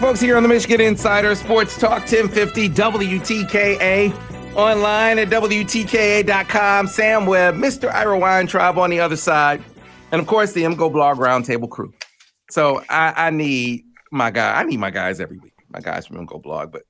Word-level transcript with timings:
Folks, 0.00 0.18
here 0.18 0.34
on 0.34 0.42
the 0.42 0.48
Michigan 0.48 0.80
Insider 0.80 1.34
Sports 1.34 1.76
Talk 1.78 2.00
1050 2.10 2.70
WTKA. 2.70 4.56
Online 4.56 5.18
at 5.18 5.28
WTKA.com. 5.28 6.86
Sam 6.86 7.26
Webb, 7.26 7.56
Mr. 7.56 7.92
Ira 7.92 8.18
Weintraub 8.18 8.78
on 8.78 8.88
the 8.88 8.98
other 8.98 9.16
side. 9.16 9.62
And 10.10 10.18
of 10.18 10.26
course, 10.26 10.54
the 10.54 10.62
MGO 10.62 10.90
Blog 10.90 11.18
Roundtable 11.18 11.68
crew. 11.68 11.92
So 12.48 12.82
I, 12.88 13.12
I 13.26 13.30
need 13.30 13.84
my 14.10 14.30
guy. 14.30 14.58
I 14.58 14.64
need 14.64 14.78
my 14.78 14.90
guys 14.90 15.20
every 15.20 15.36
week. 15.36 15.52
My 15.68 15.80
guys 15.80 16.06
from 16.06 16.26
MGO 16.26 16.42
Blog, 16.42 16.72
but 16.72 16.82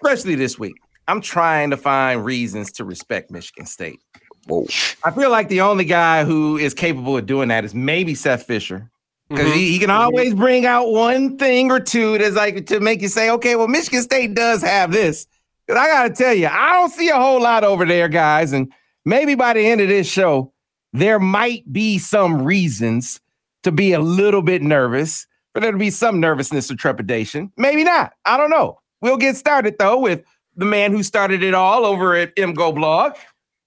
especially 0.00 0.36
this 0.36 0.56
week. 0.56 0.74
I'm 1.08 1.20
trying 1.20 1.70
to 1.70 1.76
find 1.76 2.24
reasons 2.24 2.70
to 2.72 2.84
respect 2.84 3.32
Michigan 3.32 3.66
State. 3.66 3.98
Whoa. 4.46 4.66
I 5.02 5.10
feel 5.10 5.30
like 5.30 5.48
the 5.48 5.60
only 5.60 5.84
guy 5.84 6.24
who 6.24 6.56
is 6.56 6.72
capable 6.72 7.18
of 7.18 7.26
doing 7.26 7.48
that 7.48 7.64
is 7.64 7.74
maybe 7.74 8.14
Seth 8.14 8.44
Fisher. 8.44 8.92
Because 9.28 9.52
he, 9.52 9.72
he 9.72 9.78
can 9.78 9.88
mm-hmm. 9.88 10.00
always 10.02 10.34
bring 10.34 10.66
out 10.66 10.90
one 10.90 11.38
thing 11.38 11.70
or 11.70 11.80
two 11.80 12.18
that's 12.18 12.36
like 12.36 12.66
to 12.66 12.80
make 12.80 13.00
you 13.00 13.08
say, 13.08 13.30
okay, 13.30 13.56
well, 13.56 13.68
Michigan 13.68 14.02
State 14.02 14.34
does 14.34 14.62
have 14.62 14.92
this. 14.92 15.26
Because 15.66 15.80
I 15.80 15.86
got 15.86 16.02
to 16.08 16.22
tell 16.22 16.34
you, 16.34 16.46
I 16.46 16.74
don't 16.74 16.92
see 16.92 17.08
a 17.08 17.16
whole 17.16 17.40
lot 17.40 17.64
over 17.64 17.86
there, 17.86 18.08
guys. 18.08 18.52
And 18.52 18.70
maybe 19.04 19.34
by 19.34 19.54
the 19.54 19.66
end 19.66 19.80
of 19.80 19.88
this 19.88 20.06
show, 20.06 20.52
there 20.92 21.18
might 21.18 21.70
be 21.72 21.98
some 21.98 22.44
reasons 22.44 23.20
to 23.62 23.72
be 23.72 23.92
a 23.92 24.00
little 24.00 24.42
bit 24.42 24.62
nervous, 24.62 25.26
for 25.52 25.60
there 25.60 25.72
to 25.72 25.78
be 25.78 25.90
some 25.90 26.20
nervousness 26.20 26.70
or 26.70 26.76
trepidation. 26.76 27.50
Maybe 27.56 27.82
not. 27.82 28.12
I 28.26 28.36
don't 28.36 28.50
know. 28.50 28.78
We'll 29.00 29.16
get 29.16 29.36
started, 29.36 29.76
though, 29.78 29.98
with 29.98 30.22
the 30.56 30.66
man 30.66 30.92
who 30.92 31.02
started 31.02 31.42
it 31.42 31.54
all 31.54 31.86
over 31.86 32.14
at 32.14 32.36
MGO 32.36 32.74
Blog, 32.74 33.14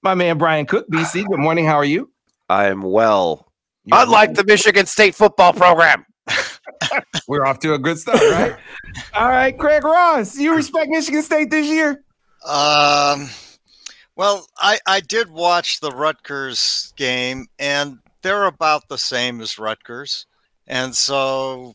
my 0.04 0.14
man 0.14 0.38
Brian 0.38 0.66
Cook, 0.66 0.88
BC. 0.90 1.26
Good 1.26 1.40
morning. 1.40 1.66
How 1.66 1.76
are 1.76 1.86
you? 1.86 2.12
I 2.48 2.68
am 2.68 2.82
well. 2.82 3.47
You- 3.88 3.98
Unlike 3.98 4.34
the 4.34 4.44
Michigan 4.44 4.86
State 4.86 5.16
football 5.16 5.54
program. 5.54 6.06
We're 7.30 7.46
off 7.46 7.60
to 7.60 7.74
a 7.74 7.80
good 7.80 7.98
start, 7.98 8.20
right? 8.20 8.56
All 9.14 9.30
right, 9.30 9.58
Craig 9.58 9.86
Ross, 9.86 10.38
you 10.38 10.54
respect 10.54 10.90
Michigan 10.90 11.22
State 11.24 11.50
this 11.50 11.66
year? 11.68 12.04
Um, 12.46 13.30
well, 14.18 14.46
I 14.58 14.80
I 14.86 15.00
did 15.00 15.32
watch 15.32 15.80
the 15.80 15.92
Rutgers 15.92 16.94
game, 16.98 17.48
and 17.60 18.00
they're 18.24 18.46
about 18.46 18.90
the 18.90 18.98
same 18.98 19.40
as 19.40 19.58
Rutgers, 19.58 20.26
and 20.68 20.94
so 20.94 21.74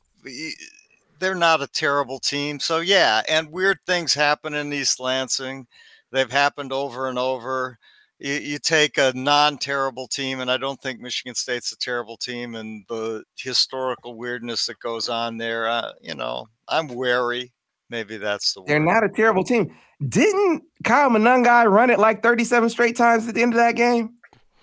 they're 1.18 1.34
not 1.34 1.62
a 1.62 1.66
terrible 1.66 2.18
team. 2.18 2.60
So 2.60 2.80
yeah, 2.80 3.22
and 3.26 3.50
weird 3.50 3.78
things 3.86 4.12
happen 4.12 4.52
in 4.52 4.70
East 4.72 5.00
Lansing. 5.00 5.66
They've 6.10 6.30
happened 6.30 6.74
over 6.74 7.08
and 7.08 7.18
over. 7.18 7.78
You, 8.22 8.34
you 8.34 8.58
take 8.58 8.98
a 8.98 9.12
non-terrible 9.16 10.06
team, 10.06 10.38
and 10.38 10.48
I 10.48 10.56
don't 10.56 10.80
think 10.80 11.00
Michigan 11.00 11.34
State's 11.34 11.72
a 11.72 11.76
terrible 11.76 12.16
team, 12.16 12.54
and 12.54 12.84
the 12.88 13.24
historical 13.36 14.14
weirdness 14.14 14.66
that 14.66 14.78
goes 14.78 15.08
on 15.08 15.38
there. 15.38 15.68
Uh, 15.68 15.90
you 16.00 16.14
know, 16.14 16.46
I'm 16.68 16.86
wary. 16.86 17.52
Maybe 17.90 18.18
that's 18.18 18.54
the 18.54 18.60
word. 18.60 18.68
They're 18.68 18.78
not 18.78 19.02
a 19.02 19.08
terrible 19.08 19.42
team. 19.42 19.74
Didn't 20.08 20.62
Kyle 20.84 21.10
Monangai 21.10 21.68
run 21.68 21.90
it 21.90 21.98
like 21.98 22.22
37 22.22 22.70
straight 22.70 22.96
times 22.96 23.26
at 23.26 23.34
the 23.34 23.42
end 23.42 23.54
of 23.54 23.58
that 23.58 23.74
game? 23.74 24.14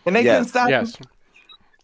And 0.05 0.15
they 0.15 0.23
Yes, 0.23 0.35
couldn't 0.35 0.49
stop 0.49 0.69
him? 0.69 0.85
Yes. 0.85 0.97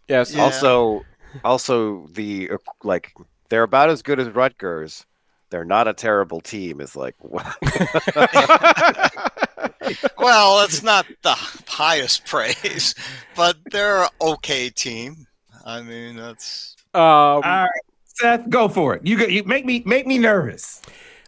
Yes. 0.08 0.34
Yeah. 0.34 0.44
Also, 0.44 1.06
also 1.44 2.08
the 2.14 2.52
uh, 2.52 2.58
like 2.84 3.12
they're 3.50 3.64
about 3.64 3.90
as 3.90 4.02
good 4.02 4.19
as 4.19 4.30
Rutgers. 4.30 5.06
They're 5.50 5.66
not 5.66 5.90
a 5.90 5.94
terrible 5.94 6.40
team. 6.40 6.80
Is 6.80 6.96
like 6.96 7.16
well, 10.17 10.63
it's 10.63 10.83
not 10.83 11.05
the 11.23 11.33
highest 11.67 12.25
praise, 12.25 12.95
but 13.35 13.57
they're 13.71 14.03
an 14.03 14.09
okay 14.21 14.69
team. 14.69 15.27
I 15.66 15.81
mean, 15.81 16.16
that's 16.16 16.75
Um, 16.93 17.01
All 17.01 17.41
right, 17.41 17.69
Seth, 18.05 18.49
go 18.49 18.67
for 18.67 18.95
it. 18.95 19.05
You, 19.05 19.17
go, 19.17 19.25
you 19.25 19.43
make 19.43 19.66
me 19.66 19.83
make 19.85 20.05
me 20.07 20.17
nervous. 20.17 20.81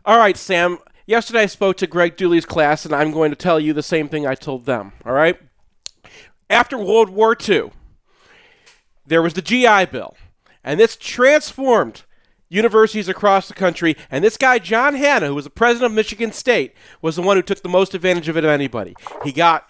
all 0.06 0.18
right, 0.18 0.38
Sam. 0.38 0.78
Yesterday 1.06 1.44
I 1.44 1.46
spoke 1.46 1.78
to 1.78 1.88
Greg 1.88 2.18
Dooley's 2.18 2.46
class, 2.46 2.84
and 2.84 2.94
I'm 2.94 3.12
going 3.12 3.30
to 3.32 3.36
tell 3.38 3.60
you 3.62 3.72
the 3.74 3.82
same 3.84 4.10
thing 4.10 4.28
I 4.28 4.36
told 4.36 4.66
them. 4.66 4.92
All 5.06 5.14
right. 5.14 5.40
After 6.50 6.78
World 6.78 7.10
War 7.10 7.36
II, 7.48 7.72
there 9.06 9.22
was 9.22 9.34
the 9.34 9.42
GI 9.42 9.86
Bill, 9.86 10.18
and 10.64 10.80
this 10.80 10.98
transformed 10.98 12.04
universities 12.50 13.10
across 13.10 13.48
the 13.48 13.54
country. 13.54 13.96
And 14.10 14.24
this 14.24 14.38
guy, 14.38 14.60
John 14.60 14.96
Hannah, 14.96 15.28
who 15.28 15.36
was 15.36 15.46
the 15.46 15.50
president 15.50 15.92
of 15.92 15.96
Michigan 15.96 16.32
State, 16.32 16.74
was 17.02 17.16
the 17.16 17.22
one 17.22 17.38
who 17.38 17.44
took 17.44 17.62
the 17.62 17.70
most 17.70 17.94
advantage 17.94 18.30
of 18.30 18.38
it 18.38 18.44
of 18.44 18.50
anybody. 18.50 18.96
He 19.24 19.32
got 19.32 19.68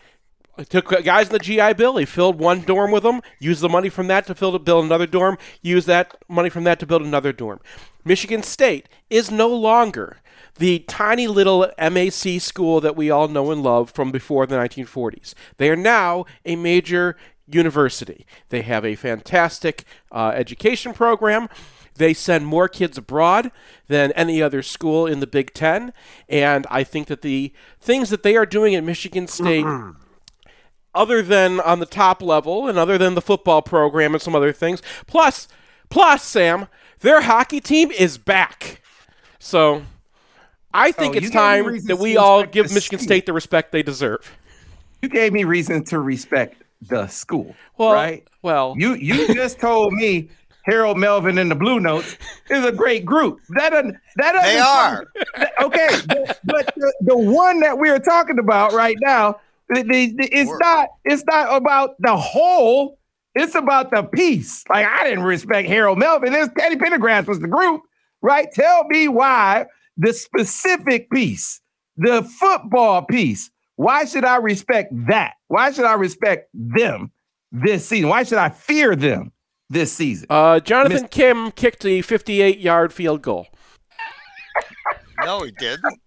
took 0.70 0.90
guys 1.04 1.28
in 1.28 1.34
the 1.34 1.40
GI 1.40 1.74
Bill. 1.74 1.98
He 1.98 2.06
filled 2.06 2.40
one 2.40 2.62
dorm 2.62 2.92
with 2.92 3.04
them. 3.04 3.22
Used 3.40 3.62
the 3.62 3.70
money 3.70 3.90
from 3.90 4.08
that 4.08 4.26
to 4.28 4.36
fill 4.36 4.52
to 4.54 4.60
build 4.60 4.86
another 4.86 5.08
dorm. 5.08 5.38
Used 5.62 5.88
that 5.88 6.16
money 6.28 6.50
from 6.50 6.64
that 6.64 6.80
to 6.80 6.86
build 6.86 7.04
another 7.04 7.32
dorm. 7.32 7.60
Michigan 8.04 8.44
State 8.44 8.90
is 9.10 9.30
no 9.30 9.48
longer 9.48 10.18
the 10.58 10.80
tiny 10.80 11.28
little 11.28 11.72
MAC 11.78 12.42
school 12.42 12.82
that 12.82 12.96
we 12.96 13.12
all 13.12 13.28
know 13.28 13.52
and 13.52 13.62
love 13.62 13.92
from 13.92 14.12
before 14.12 14.48
the 14.48 14.56
1940s. 14.56 15.34
They 15.58 15.70
are 15.70 15.76
now 15.76 16.26
a 16.46 16.56
major 16.56 17.16
university. 17.48 18.26
They 18.50 18.62
have 18.64 18.84
a 18.86 18.96
fantastic 18.96 19.86
uh, 20.12 20.32
education 20.34 20.94
program. 20.94 21.48
They 21.98 22.14
send 22.14 22.46
more 22.48 22.68
kids 22.68 22.98
abroad 22.98 23.52
than 23.88 24.12
any 24.14 24.42
other 24.42 24.62
school 24.64 25.06
in 25.06 25.20
the 25.20 25.28
Big 25.28 25.54
Ten. 25.54 25.94
And 26.30 26.66
I 26.70 26.84
think 26.84 27.08
that 27.08 27.22
the 27.22 27.52
things 27.80 28.10
that 28.10 28.24
they 28.24 28.36
are 28.36 28.46
doing 28.46 28.76
at 28.76 28.84
Michigan 28.84 29.28
State 29.28 29.66
other 30.96 31.22
than 31.22 31.60
on 31.60 31.80
the 31.80 31.86
top 31.86 32.22
level 32.22 32.68
and 32.68 32.78
other 32.78 32.98
than 32.98 33.14
the 33.16 33.22
football 33.22 33.62
program 33.62 34.14
and 34.14 34.22
some 34.22 34.36
other 34.36 34.52
things. 34.52 34.82
Plus, 35.06 35.48
plus 35.90 36.24
Sam, 36.24 36.68
their 37.00 37.22
hockey 37.22 37.60
team 37.60 37.92
is 37.92 38.18
back. 38.18 38.82
So 39.40 39.84
I 40.74 40.92
think 40.92 41.14
Oh, 41.14 41.18
it's 41.18 41.26
you 41.28 41.32
gave 41.32 41.66
me 41.66 41.72
time 41.80 41.86
that 41.86 42.00
we 42.00 42.18
all 42.18 42.44
give 42.44 42.74
Michigan. 42.74 43.00
State 43.00 43.26
the 43.26 43.34
respect 43.34 43.72
they 43.72 43.84
deserve. 43.84 44.36
You 45.02 45.10
gave 45.10 45.34
me 45.34 45.44
reason 45.44 45.84
to 45.86 46.00
respect 46.00 46.64
the 46.82 47.08
school, 47.08 47.56
Well, 47.78 47.94
right? 47.94 48.28
well, 48.42 48.74
You 48.78 48.94
you 48.96 49.34
just 49.34 49.60
told 49.60 49.94
me 49.94 50.30
Harold 50.68 50.98
Melvin 50.98 51.38
and 51.38 51.50
the 51.50 51.56
Blue 51.56 51.80
Notes 51.80 52.18
is 52.50 52.64
a 52.66 52.72
great 52.72 53.06
group. 53.06 53.40
That 53.56 53.70
doesn't 53.72 53.96
that 54.18 54.32
doesn't 54.34 54.50
They 54.54 54.60
are. 54.60 55.06
that- 55.38 55.54
okay, 55.64 55.88
but, 56.08 56.40
but 56.44 56.74
the, 56.76 56.94
the 57.02 57.18
one 57.18 57.62
that 57.62 57.78
we 57.80 57.90
are 57.90 58.00
talking 58.00 58.38
about 58.38 58.74
right 58.74 58.98
now, 59.02 59.40
the, 59.70 59.82
the, 59.84 60.14
the- 60.18 60.30
it's 60.32 60.50
Word. 60.50 60.60
not 60.60 60.90
it's 61.06 61.24
not 61.26 61.56
about 61.56 61.96
the 62.00 62.16
whole. 62.16 63.00
It's 63.34 63.56
about 63.56 63.92
the 63.92 64.04
piece. 64.04 64.64
Like 64.70 64.86
I 64.86 65.04
didn't 65.04 65.24
respect 65.24 65.68
Harold 65.70 66.00
Melvin. 66.00 66.34
This 66.34 66.50
Teddy 66.58 66.76
Pendergrass 66.76 67.28
was 67.28 67.40
the 67.40 67.48
group, 67.48 67.82
right? 68.22 68.52
Tell 68.52 68.84
me 68.86 69.08
why 69.08 69.68
the 69.96 70.12
specific 70.14 71.10
piece, 71.12 71.62
the 71.98 72.24
football 72.24 73.04
piece. 73.04 73.52
Why 73.76 74.06
should 74.06 74.26
I 74.26 74.38
respect 74.38 74.92
that? 75.08 75.34
Why 75.50 75.72
should 75.72 75.86
I 75.86 75.94
respect 75.94 76.50
them 76.54 77.12
this 77.52 77.88
season? 77.88 78.10
Why 78.10 78.24
should 78.24 78.40
I 78.40 78.50
fear 78.50 78.96
them 78.96 79.32
this 79.70 79.92
season? 79.94 80.28
uh, 80.30 80.60
Jonathan 80.60 81.08
Kim 81.08 81.52
kicked 81.52 81.86
a 81.86 82.02
58 82.02 82.60
yard 82.60 82.94
field 82.94 83.22
goal. 83.22 83.48
no, 85.24 85.44
he 85.44 85.52
didn't. 85.52 86.00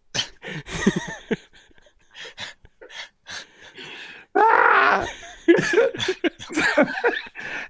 Ah! 4.34 5.06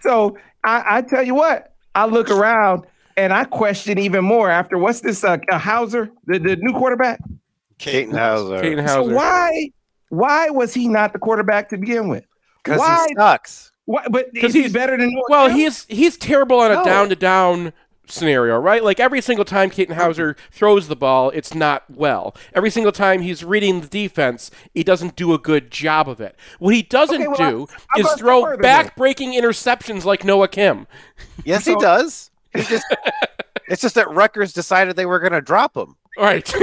so 0.00 0.36
I, 0.64 0.98
I 0.98 1.02
tell 1.02 1.22
you 1.22 1.34
what, 1.34 1.74
I 1.94 2.06
look 2.06 2.30
around 2.30 2.84
and 3.16 3.32
I 3.32 3.44
question 3.44 3.98
even 3.98 4.24
more 4.24 4.50
after 4.50 4.78
what's 4.78 5.00
this 5.00 5.24
uh, 5.24 5.38
uh 5.50 5.58
Houser, 5.58 6.10
the, 6.26 6.38
the 6.38 6.56
new 6.56 6.72
quarterback. 6.72 7.20
Katin 7.78 8.12
Houser. 8.12 8.60
Katin 8.60 8.86
So 8.86 9.02
why 9.02 9.70
why 10.10 10.50
was 10.50 10.74
he 10.74 10.88
not 10.88 11.12
the 11.12 11.18
quarterback 11.18 11.68
to 11.70 11.78
begin 11.78 12.08
with? 12.08 12.24
Because 12.62 12.78
Why- 12.78 13.06
he 13.08 13.14
sucks. 13.14 13.69
Why, 13.86 14.06
but 14.10 14.26
'Cause 14.34 14.50
is 14.50 14.54
he 14.54 14.60
he's- 14.62 14.72
better 14.72 14.96
than 14.96 15.12
Noah 15.12 15.22
Well, 15.28 15.48
Kim? 15.48 15.56
he's 15.56 15.84
he's 15.88 16.16
terrible 16.16 16.60
on 16.60 16.70
a 16.70 16.84
down 16.84 17.08
to 17.08 17.16
down 17.16 17.72
scenario, 18.06 18.58
right? 18.58 18.82
Like 18.82 18.98
every 19.00 19.20
single 19.20 19.44
time 19.44 19.70
Katin 19.70 19.94
Houser 19.94 20.36
throws 20.50 20.88
the 20.88 20.96
ball, 20.96 21.30
it's 21.30 21.54
not 21.54 21.84
well. 21.88 22.34
Every 22.54 22.70
single 22.70 22.92
time 22.92 23.22
he's 23.22 23.44
reading 23.44 23.80
the 23.80 23.86
defense, 23.88 24.50
he 24.74 24.82
doesn't 24.82 25.14
do 25.16 25.32
a 25.32 25.38
good 25.38 25.70
job 25.70 26.08
of 26.08 26.20
it. 26.20 26.36
What 26.58 26.74
he 26.74 26.82
doesn't 26.82 27.16
Okay, 27.22 27.28
well, 27.28 27.36
do 27.66 27.68
I'm 27.94 28.00
is 28.04 28.12
throw 28.14 28.42
further 28.42 28.62
back-breaking 28.62 29.32
interceptions 29.32 30.04
like 30.04 30.24
Noah 30.24 30.48
Kim. 30.48 30.86
Yes, 31.44 31.64
So- 31.64 31.74
he 31.74 31.80
does. 31.80 32.30
He 32.52 32.62
just, 32.62 32.84
it's 33.68 33.80
just 33.82 33.94
that 33.94 34.10
Rutgers 34.10 34.52
decided 34.52 34.96
they 34.96 35.06
were 35.06 35.20
going 35.20 35.32
to 35.32 35.40
drop 35.40 35.76
him. 35.76 35.94
All 36.18 36.24
right. 36.24 36.52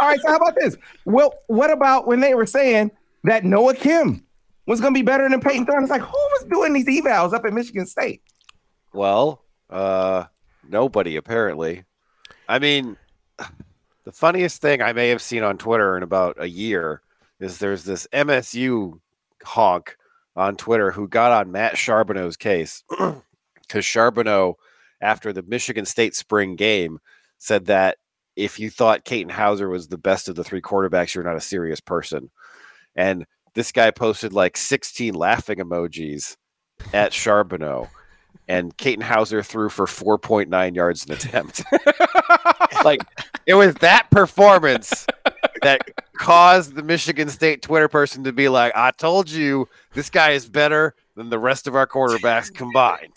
All 0.00 0.08
right, 0.08 0.20
so 0.20 0.28
how 0.28 0.36
about 0.36 0.54
this? 0.58 0.76
Well, 1.04 1.34
what 1.48 1.70
about 1.70 2.06
when 2.06 2.20
they 2.20 2.34
were 2.34 2.46
saying 2.46 2.90
that 3.24 3.44
Noah 3.44 3.74
Kim 3.74 4.24
was 4.66 4.80
going 4.80 4.92
to 4.92 4.98
be 4.98 5.04
better 5.04 5.28
than 5.28 5.40
Payton 5.40 5.66
Thorne? 5.66 5.82
It's 5.82 5.90
like, 5.90 6.02
who 6.02 6.12
was 6.12 6.46
doing 6.50 6.72
these 6.72 6.86
evals 6.86 7.32
up 7.32 7.44
at 7.44 7.52
Michigan 7.52 7.86
State? 7.86 8.22
Well, 8.92 9.44
uh, 9.70 10.24
nobody 10.68 11.16
apparently. 11.16 11.84
I 12.48 12.58
mean, 12.58 12.96
the 14.04 14.12
funniest 14.12 14.62
thing 14.62 14.82
I 14.82 14.92
may 14.92 15.08
have 15.08 15.22
seen 15.22 15.42
on 15.42 15.58
Twitter 15.58 15.96
in 15.96 16.02
about 16.02 16.36
a 16.40 16.48
year 16.48 17.02
is 17.40 17.58
there's 17.58 17.84
this 17.84 18.06
MSU 18.12 19.00
honk 19.44 19.96
on 20.34 20.56
Twitter 20.56 20.90
who 20.90 21.08
got 21.08 21.32
on 21.32 21.52
Matt 21.52 21.74
Charboneau's 21.74 22.36
case 22.36 22.82
because 22.90 23.84
Charboneau, 23.84 24.54
after 25.00 25.32
the 25.32 25.42
Michigan 25.42 25.86
State 25.86 26.14
spring 26.14 26.56
game, 26.56 26.98
said 27.38 27.66
that 27.66 27.98
if 28.36 28.58
you 28.58 28.70
thought 28.70 29.04
Katin 29.04 29.30
Houser 29.30 29.68
was 29.68 29.88
the 29.88 29.98
best 29.98 30.28
of 30.28 30.36
the 30.36 30.44
three 30.44 30.60
quarterbacks, 30.60 31.14
you're 31.14 31.24
not 31.24 31.36
a 31.36 31.40
serious 31.40 31.80
person. 31.80 32.30
And 32.94 33.26
this 33.56 33.72
guy 33.72 33.90
posted 33.90 34.34
like 34.34 34.56
16 34.56 35.14
laughing 35.14 35.58
emojis 35.58 36.36
at 36.92 37.10
Charboneau 37.10 37.88
and 38.48 38.76
Katin 38.76 39.00
Houser 39.00 39.42
threw 39.42 39.70
for 39.70 39.86
4.9 39.86 40.76
yards 40.76 41.06
an 41.06 41.12
attempt. 41.12 41.64
like 42.84 43.00
it 43.46 43.54
was 43.54 43.74
that 43.76 44.10
performance 44.10 45.06
that 45.62 45.80
caused 46.18 46.74
the 46.74 46.82
Michigan 46.82 47.30
State 47.30 47.62
Twitter 47.62 47.88
person 47.88 48.24
to 48.24 48.32
be 48.32 48.48
like, 48.48 48.72
"I 48.76 48.90
told 48.92 49.30
you 49.30 49.68
this 49.94 50.10
guy 50.10 50.32
is 50.32 50.48
better 50.48 50.94
than 51.16 51.30
the 51.30 51.38
rest 51.38 51.66
of 51.66 51.74
our 51.74 51.86
quarterbacks 51.86 52.52
combined." 52.54 53.16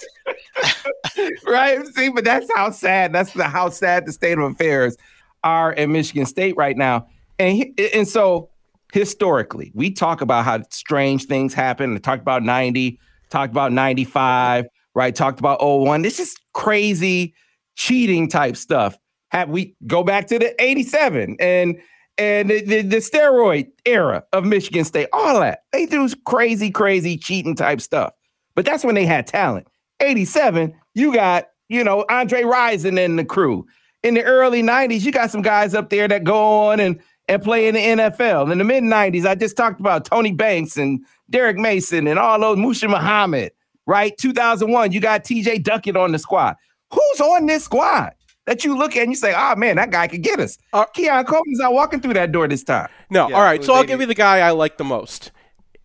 right? 1.45 1.85
See, 1.87 2.09
but 2.09 2.23
that's 2.23 2.49
how 2.55 2.71
sad. 2.71 3.11
That's 3.13 3.33
the 3.33 3.43
how 3.43 3.69
sad 3.69 4.05
the 4.05 4.13
state 4.13 4.37
of 4.37 4.51
affairs 4.51 4.95
are 5.43 5.73
at 5.73 5.89
Michigan 5.89 6.25
State 6.25 6.55
right 6.55 6.77
now. 6.77 7.07
And 7.37 7.55
he- 7.55 7.91
and 7.93 8.07
so 8.07 8.48
historically, 8.93 9.71
we 9.75 9.91
talk 9.91 10.21
about 10.21 10.45
how 10.45 10.61
strange 10.71 11.25
things 11.25 11.53
happen. 11.53 11.93
We 11.93 11.99
talked 11.99 12.21
about 12.21 12.43
90, 12.43 12.99
talked 13.29 13.51
about 13.51 13.71
95, 13.71 14.67
right? 14.95 15.15
Talked 15.15 15.39
about 15.39 15.59
01. 15.61 16.01
This 16.01 16.19
is 16.19 16.35
crazy 16.53 17.33
cheating 17.75 18.27
type 18.27 18.57
stuff. 18.57 18.97
Have 19.31 19.49
we 19.49 19.75
go 19.85 20.03
back 20.03 20.27
to 20.27 20.39
the 20.39 20.61
87 20.61 21.37
and 21.39 21.79
and 22.17 22.49
the, 22.49 22.61
the, 22.61 22.81
the 22.81 22.97
steroid 22.97 23.69
era 23.85 24.23
of 24.33 24.43
Michigan 24.43 24.83
State, 24.83 25.07
all 25.13 25.39
that. 25.39 25.63
They 25.71 25.85
do 25.85 26.09
crazy, 26.25 26.69
crazy 26.69 27.17
cheating 27.17 27.55
type 27.55 27.79
stuff. 27.79 28.11
But 28.55 28.65
that's 28.65 28.83
when 28.83 28.95
they 28.95 29.05
had 29.05 29.25
talent. 29.25 29.67
87, 30.01 30.75
you 30.95 31.13
got, 31.13 31.47
you 31.69 31.81
know, 31.81 32.05
Andre 32.09 32.41
Rison 32.41 33.03
and 33.03 33.17
the 33.17 33.23
crew. 33.23 33.65
In 34.03 34.15
the 34.15 34.23
early 34.23 34.61
90s, 34.61 35.01
you 35.01 35.13
got 35.13 35.31
some 35.31 35.41
guys 35.41 35.73
up 35.73 35.89
there 35.89 36.09
that 36.09 36.25
go 36.25 36.67
on 36.67 36.81
and, 36.81 36.99
and 37.29 37.41
play 37.43 37.67
in 37.67 37.75
the 37.75 37.81
NFL. 37.81 38.51
In 38.51 38.57
the 38.57 38.63
mid 38.63 38.83
90s, 38.83 39.25
I 39.25 39.35
just 39.35 39.55
talked 39.55 39.79
about 39.79 40.03
Tony 40.05 40.33
Banks 40.33 40.75
and 40.77 41.05
Derrick 41.29 41.57
Mason 41.57 42.07
and 42.07 42.17
all 42.19 42.39
those, 42.39 42.57
Muhsin 42.57 42.89
Muhammad, 42.89 43.51
right? 43.85 44.17
2001, 44.17 44.91
you 44.91 44.99
got 44.99 45.23
TJ 45.23 45.63
Duckett 45.63 45.95
on 45.95 46.11
the 46.11 46.19
squad. 46.19 46.55
Who's 46.91 47.21
on 47.21 47.45
this 47.45 47.63
squad 47.65 48.13
that 48.47 48.65
you 48.65 48.75
look 48.75 48.95
at 48.95 49.03
and 49.03 49.11
you 49.11 49.15
say, 49.15 49.33
oh 49.37 49.55
man, 49.55 49.75
that 49.75 49.91
guy 49.91 50.07
could 50.07 50.23
get 50.23 50.39
us? 50.39 50.57
Uh, 50.73 50.85
Keon 50.85 51.23
Coleman's 51.25 51.59
not 51.59 51.71
walking 51.71 52.01
through 52.01 52.15
that 52.15 52.31
door 52.31 52.47
this 52.47 52.63
time. 52.63 52.89
No, 53.11 53.29
Yeah, 53.29 53.35
all 53.35 53.43
right. 53.43 53.63
So 53.63 53.73
I'll 53.75 53.83
give 53.83 54.01
you 54.01 54.07
the 54.07 54.15
guy 54.15 54.39
I 54.39 54.51
like 54.51 54.77
the 54.77 54.83
most. 54.83 55.31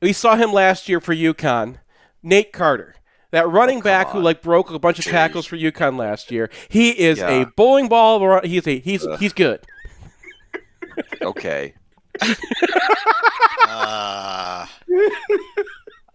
We 0.00 0.12
saw 0.12 0.34
him 0.36 0.52
last 0.52 0.88
year 0.88 1.00
for 1.00 1.14
UConn, 1.14 1.76
Nate 2.22 2.52
Carter. 2.52 2.94
That 3.32 3.48
running 3.48 3.80
back 3.80 4.10
who 4.10 4.20
like 4.20 4.42
broke 4.42 4.70
a 4.70 4.78
bunch 4.78 5.00
of 5.00 5.04
tackles 5.06 5.44
for 5.44 5.56
UConn 5.56 5.98
last 5.98 6.30
year. 6.30 6.50
He 6.68 6.90
is 6.90 7.18
Yeah. 7.18 7.42
a 7.42 7.46
bowling 7.56 7.88
ball. 7.88 8.40
He's 8.44 8.66
a 8.66 8.78
he's 8.78 9.04
he's 9.18 9.32
good. 9.32 9.60
Okay. 11.22 11.74
Uh, 13.66 14.66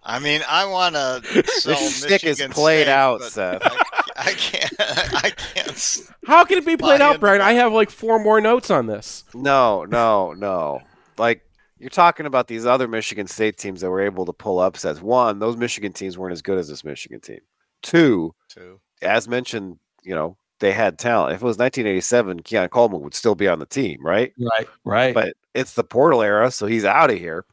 I 0.03 0.19
mean, 0.19 0.41
I 0.47 0.65
want 0.65 0.95
to 0.95 1.21
sell 1.47 1.75
This 1.75 1.97
stick 1.97 2.23
is 2.23 2.39
Michigan 2.39 2.51
played 2.51 2.83
State, 2.83 2.91
out, 2.91 3.19
but 3.19 3.31
Seth. 3.31 3.61
I, 3.63 3.83
I 4.15 4.33
can't. 4.33 4.73
I 4.79 5.29
can't. 5.31 5.99
How 6.25 6.45
can 6.45 6.59
it 6.59 6.65
be 6.65 6.77
played 6.77 7.01
out, 7.01 7.15
in. 7.15 7.19
Brian? 7.19 7.41
I 7.41 7.53
have 7.53 7.73
like 7.73 7.89
four 7.89 8.19
more 8.19 8.39
notes 8.39 8.69
on 8.69 8.87
this. 8.87 9.25
No, 9.33 9.83
no, 9.85 10.33
no. 10.33 10.81
Like 11.17 11.41
you're 11.79 11.89
talking 11.89 12.25
about 12.25 12.47
these 12.47 12.65
other 12.65 12.87
Michigan 12.87 13.27
State 13.27 13.57
teams 13.57 13.81
that 13.81 13.89
were 13.89 14.01
able 14.01 14.25
to 14.25 14.33
pull 14.33 14.59
upsets. 14.59 15.01
One, 15.01 15.39
those 15.39 15.57
Michigan 15.57 15.91
teams 15.91 16.17
weren't 16.17 16.33
as 16.33 16.41
good 16.41 16.57
as 16.57 16.67
this 16.67 16.83
Michigan 16.83 17.19
team. 17.19 17.39
Two, 17.81 18.33
Too. 18.49 18.79
as 19.01 19.27
mentioned, 19.27 19.79
you 20.03 20.15
know, 20.15 20.37
they 20.59 20.73
had 20.73 20.99
talent. 20.99 21.33
If 21.33 21.41
it 21.41 21.45
was 21.45 21.57
1987, 21.57 22.41
Keon 22.41 22.69
Coleman 22.69 23.01
would 23.01 23.15
still 23.15 23.35
be 23.35 23.47
on 23.47 23.59
the 23.59 23.65
team, 23.65 23.99
right? 24.01 24.33
Right, 24.37 24.67
right. 24.83 25.13
But 25.13 25.33
it's 25.53 25.73
the 25.73 25.83
portal 25.83 26.21
era, 26.21 26.51
so 26.51 26.67
he's 26.67 26.85
out 26.85 27.09
of 27.09 27.17
here. 27.17 27.45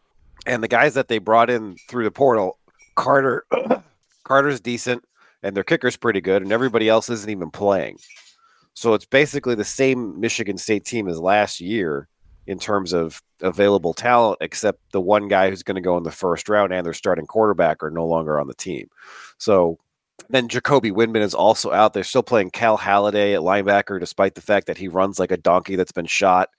And 0.47 0.62
the 0.62 0.69
guys 0.69 0.94
that 0.94 1.08
they 1.08 1.19
brought 1.19 1.50
in 1.50 1.76
through 1.88 2.05
the 2.05 2.11
portal, 2.11 2.58
Carter, 2.94 3.44
Carter's 4.25 4.61
decent, 4.61 5.05
and 5.43 5.56
their 5.56 5.64
kicker's 5.64 5.97
pretty 5.97 6.20
good, 6.20 6.43
and 6.43 6.53
everybody 6.53 6.88
else 6.88 7.08
isn't 7.08 7.31
even 7.31 7.50
playing. 7.50 7.99
So 8.75 8.94
it's 8.94 9.06
basically 9.06 9.55
the 9.55 9.64
same 9.64 10.20
Michigan 10.20 10.58
State 10.58 10.85
team 10.85 11.08
as 11.08 11.19
last 11.19 11.61
year 11.61 12.08
in 12.47 12.58
terms 12.58 12.93
of 12.93 13.23
available 13.41 13.94
talent, 13.94 14.38
except 14.41 14.81
the 14.93 15.00
one 15.00 15.29
guy 15.29 15.50
who's 15.50 15.62
going 15.62 15.75
to 15.76 15.81
go 15.81 15.97
in 15.97 16.05
the 16.05 16.11
first 16.11 16.49
round 16.49 16.73
and 16.73 16.87
their 16.87 16.93
starting 16.93 17.26
quarterback 17.26 17.82
are 17.82 17.91
no 17.91 18.06
longer 18.06 18.38
on 18.38 18.47
the 18.47 18.55
team. 18.55 18.88
So 19.38 19.79
then 20.28 20.49
Jacoby 20.49 20.90
Windmon 20.90 21.23
is 21.23 21.34
also 21.34 21.73
out. 21.73 21.93
They're 21.93 22.05
still 22.05 22.23
playing 22.23 22.50
Cal 22.50 22.76
Haladay 22.78 23.34
at 23.34 23.40
linebacker, 23.40 24.00
despite 24.00 24.34
the 24.34 24.40
fact 24.40 24.67
that 24.67 24.78
he 24.78 24.88
runs 24.88 25.19
like 25.19 25.31
a 25.31 25.37
donkey 25.37 25.76
that's 25.76 25.93
been 25.93 26.06
shot. 26.06 26.50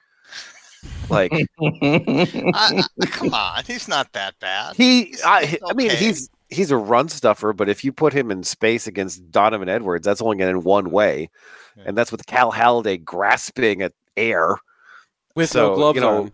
Like 1.10 1.32
I, 1.62 2.84
I, 3.02 3.06
come 3.08 3.34
on, 3.34 3.64
he's 3.66 3.88
not 3.88 4.14
that 4.14 4.36
bad. 4.40 4.76
he, 4.76 5.16
I, 5.26 5.46
He's 5.46 5.60
I 5.68 5.74
mean, 5.74 5.92
okay. 5.92 5.98
he's 5.98 6.30
he's 6.50 6.72
a 6.72 6.78
run 6.78 7.10
stuffer, 7.10 7.52
but 7.52 7.68
if 7.68 7.84
you 7.84 7.92
put 7.92 8.14
him 8.14 8.32
in 8.32 8.44
space 8.44 8.88
against 8.88 9.30
Donovan 9.32 9.70
Edwards, 9.70 10.06
that's 10.06 10.22
only 10.22 10.38
going 10.38 10.50
in 10.56 10.64
one 10.64 10.92
way, 10.92 11.30
Yeah. 11.76 11.84
and 11.88 11.98
that's 11.98 12.12
with 12.12 12.26
Cal 12.28 12.52
Haladay 12.52 13.04
grasping 13.04 13.82
at 13.82 13.94
air. 14.16 14.58
With 15.36 15.50
So, 15.50 15.70
no 15.70 15.76
gloves 15.76 15.96
you 15.96 16.02
know, 16.02 16.18
on. 16.18 16.32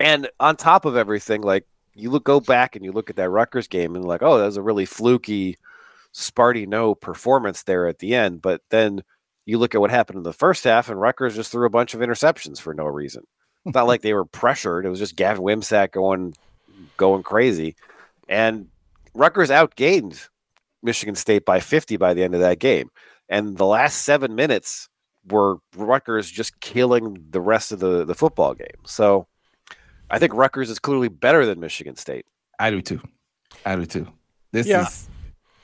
And 0.00 0.28
on 0.40 0.56
top 0.56 0.84
of 0.84 0.96
everything, 0.96 1.42
like 1.42 1.66
you 1.94 2.10
look 2.10 2.24
go 2.24 2.40
back 2.40 2.76
and 2.76 2.84
you 2.84 2.92
look 2.92 3.10
at 3.10 3.16
that 3.16 3.30
Rutgers 3.30 3.66
game 3.66 3.96
and 3.96 4.04
like, 4.04 4.22
oh, 4.22 4.38
that 4.38 4.46
was 4.46 4.56
a 4.56 4.62
really 4.62 4.86
fluky, 4.86 5.56
Sparty 6.18 6.66
no 6.66 6.94
performance 6.94 7.62
there 7.62 7.86
at 7.86 7.98
the 8.00 8.14
end. 8.14 8.42
But 8.42 8.60
then 8.70 9.02
you 9.46 9.58
look 9.58 9.74
at 9.74 9.80
what 9.80 9.90
happened 9.90 10.18
in 10.18 10.22
the 10.24 10.32
first 10.32 10.64
half, 10.64 10.88
and 10.88 11.00
Rutgers 11.00 11.36
just 11.36 11.52
threw 11.52 11.66
a 11.66 11.70
bunch 11.70 11.94
of 11.94 12.00
interceptions 12.00 12.60
for 12.60 12.74
no 12.74 12.84
reason. 12.84 13.22
It's 13.64 13.74
not 13.74 13.86
like 13.86 14.02
they 14.02 14.14
were 14.14 14.24
pressured; 14.24 14.84
it 14.84 14.88
was 14.90 14.98
just 14.98 15.16
Gavin 15.16 15.42
Wimsatt 15.44 15.90
going 15.92 16.34
going 16.96 17.22
crazy, 17.22 17.76
and 18.28 18.68
Rutgers 19.14 19.50
outgained 19.50 20.28
Michigan 20.82 21.14
State 21.14 21.44
by 21.44 21.60
50 21.60 21.96
by 21.96 22.14
the 22.14 22.22
end 22.22 22.34
of 22.34 22.40
that 22.40 22.58
game. 22.58 22.90
And 23.28 23.56
the 23.58 23.66
last 23.66 24.02
seven 24.04 24.34
minutes 24.34 24.88
were 25.28 25.56
Rutgers 25.76 26.30
just 26.30 26.60
killing 26.60 27.18
the 27.30 27.40
rest 27.40 27.72
of 27.72 27.80
the, 27.80 28.04
the 28.04 28.14
football 28.14 28.54
game. 28.54 28.80
So 28.86 29.26
I 30.08 30.18
think 30.18 30.32
Rutgers 30.34 30.70
is 30.70 30.78
clearly 30.78 31.08
better 31.08 31.44
than 31.44 31.60
Michigan 31.60 31.96
State. 31.96 32.26
I 32.58 32.70
do 32.70 32.80
too. 32.80 33.00
I 33.66 33.76
do 33.76 33.84
too. 33.86 34.06
This 34.52 34.66
Yeah. 34.66 34.86
is 34.86 35.08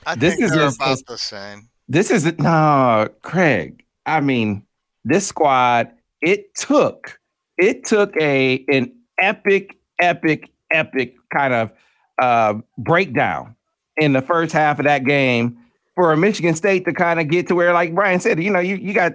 I 0.05 0.15
this 0.15 0.37
is 0.39 0.51
just- 0.51 0.77
about 0.77 0.99
the 1.07 1.17
same. 1.17 1.69
this 1.87 2.11
is 2.11 2.25
no 2.39 3.07
Craig. 3.21 3.83
I 4.05 4.21
mean, 4.21 4.63
this 5.03 5.27
squad, 5.27 5.91
it 6.21 6.53
took 6.55 7.19
it 7.57 7.85
took 7.85 8.15
a 8.17 8.63
an 8.67 8.91
epic, 9.19 9.77
epic, 9.99 10.49
epic 10.71 11.15
kind 11.33 11.53
of 11.53 11.71
uh 12.19 12.55
breakdown 12.77 13.55
in 13.97 14.13
the 14.13 14.21
first 14.21 14.51
half 14.53 14.79
of 14.79 14.85
that 14.85 15.05
game 15.05 15.57
for 15.95 16.15
Michigan 16.17 16.55
State 16.55 16.85
to 16.85 16.93
kind 16.93 17.19
of 17.19 17.29
get 17.29 17.47
to 17.47 17.55
where, 17.55 17.73
like 17.73 17.95
Brian 17.95 18.19
said, 18.19 18.41
you 18.43 18.51
know, 18.51 18.59
you, 18.59 18.75
you 18.75 18.93
got 18.93 19.13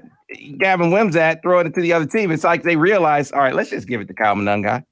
Gavin 0.59 0.90
Wimsatt 0.90 1.42
throwing 1.42 1.66
it 1.66 1.75
to 1.75 1.82
the 1.82 1.92
other 1.92 2.06
team. 2.06 2.30
It's 2.30 2.44
like 2.44 2.62
they 2.62 2.76
realized, 2.76 3.32
all 3.35 3.40
right, 3.40 3.54
let's 3.54 3.70
just 3.70 3.87
give 3.87 4.00
it 4.00 4.09
to 4.09 4.14
Calvin 4.14 4.47
Dunn 4.47 4.85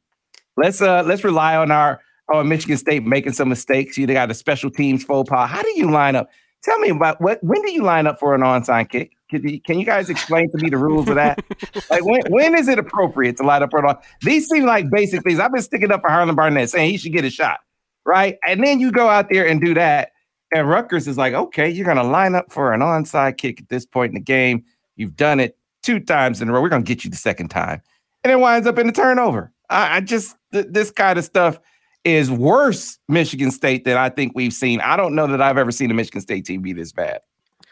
Let's 0.56 0.82
uh 0.82 1.02
let's 1.06 1.24
rely 1.24 1.56
on 1.56 1.70
our 1.70 2.00
Oh, 2.30 2.38
on 2.38 2.48
Michigan 2.48 2.76
State 2.76 3.04
making 3.04 3.32
some 3.32 3.48
mistakes. 3.48 3.96
You 3.96 4.06
got 4.06 4.30
a 4.30 4.34
special 4.34 4.70
teams 4.70 5.02
faux 5.02 5.28
pas. 5.28 5.48
How 5.48 5.62
do 5.62 5.70
you 5.76 5.90
line 5.90 6.14
up? 6.14 6.28
Tell 6.62 6.78
me 6.78 6.90
about 6.90 7.20
what 7.20 7.42
when 7.42 7.62
do 7.62 7.72
you 7.72 7.82
line 7.82 8.06
up 8.06 8.18
for 8.18 8.34
an 8.34 8.42
onside 8.42 8.90
kick? 8.90 9.12
Can 9.30 9.46
you, 9.46 9.60
can 9.60 9.78
you 9.78 9.84
guys 9.84 10.10
explain 10.10 10.50
to 10.50 10.58
me 10.58 10.70
the 10.70 10.76
rules 10.76 11.08
of 11.08 11.14
that? 11.14 11.42
like 11.90 12.04
when 12.04 12.20
when 12.28 12.54
is 12.54 12.68
it 12.68 12.78
appropriate 12.78 13.36
to 13.38 13.44
line 13.44 13.62
up 13.62 13.70
for 13.70 13.78
an 13.78 13.86
on? 13.86 13.96
These 14.22 14.48
seem 14.48 14.64
like 14.64 14.90
basic 14.90 15.22
things. 15.22 15.38
I've 15.38 15.52
been 15.52 15.62
sticking 15.62 15.90
up 15.90 16.00
for 16.02 16.10
Harlan 16.10 16.34
Barnett 16.34 16.70
saying 16.70 16.90
he 16.90 16.98
should 16.98 17.12
get 17.12 17.24
a 17.24 17.30
shot, 17.30 17.60
right? 18.04 18.38
And 18.46 18.62
then 18.62 18.80
you 18.80 18.90
go 18.90 19.08
out 19.08 19.28
there 19.30 19.46
and 19.46 19.60
do 19.60 19.72
that, 19.74 20.12
and 20.52 20.68
Rutgers 20.68 21.06
is 21.06 21.16
like, 21.16 21.34
okay, 21.34 21.68
you're 21.70 21.86
gonna 21.86 22.04
line 22.04 22.34
up 22.34 22.50
for 22.50 22.72
an 22.72 22.80
onside 22.80 23.38
kick 23.38 23.60
at 23.60 23.68
this 23.68 23.86
point 23.86 24.10
in 24.10 24.14
the 24.14 24.20
game. 24.20 24.64
You've 24.96 25.16
done 25.16 25.40
it 25.40 25.56
two 25.82 26.00
times 26.00 26.42
in 26.42 26.48
a 26.48 26.52
row. 26.52 26.60
We're 26.60 26.70
gonna 26.70 26.82
get 26.82 27.04
you 27.04 27.10
the 27.10 27.16
second 27.16 27.48
time, 27.48 27.80
and 28.24 28.32
it 28.32 28.40
winds 28.40 28.66
up 28.66 28.78
in 28.78 28.88
a 28.88 28.92
turnover. 28.92 29.52
I, 29.70 29.96
I 29.96 30.00
just 30.00 30.36
th- 30.52 30.66
this 30.70 30.90
kind 30.90 31.18
of 31.18 31.24
stuff 31.24 31.60
is 32.08 32.30
worse 32.30 32.98
Michigan 33.08 33.50
State 33.50 33.84
than 33.84 33.96
I 33.96 34.08
think 34.08 34.32
we've 34.34 34.52
seen. 34.52 34.80
I 34.80 34.96
don't 34.96 35.14
know 35.14 35.26
that 35.28 35.40
I've 35.40 35.58
ever 35.58 35.70
seen 35.70 35.90
a 35.90 35.94
Michigan 35.94 36.20
State 36.20 36.44
team 36.46 36.62
be 36.62 36.72
this 36.72 36.92
bad. 36.92 37.20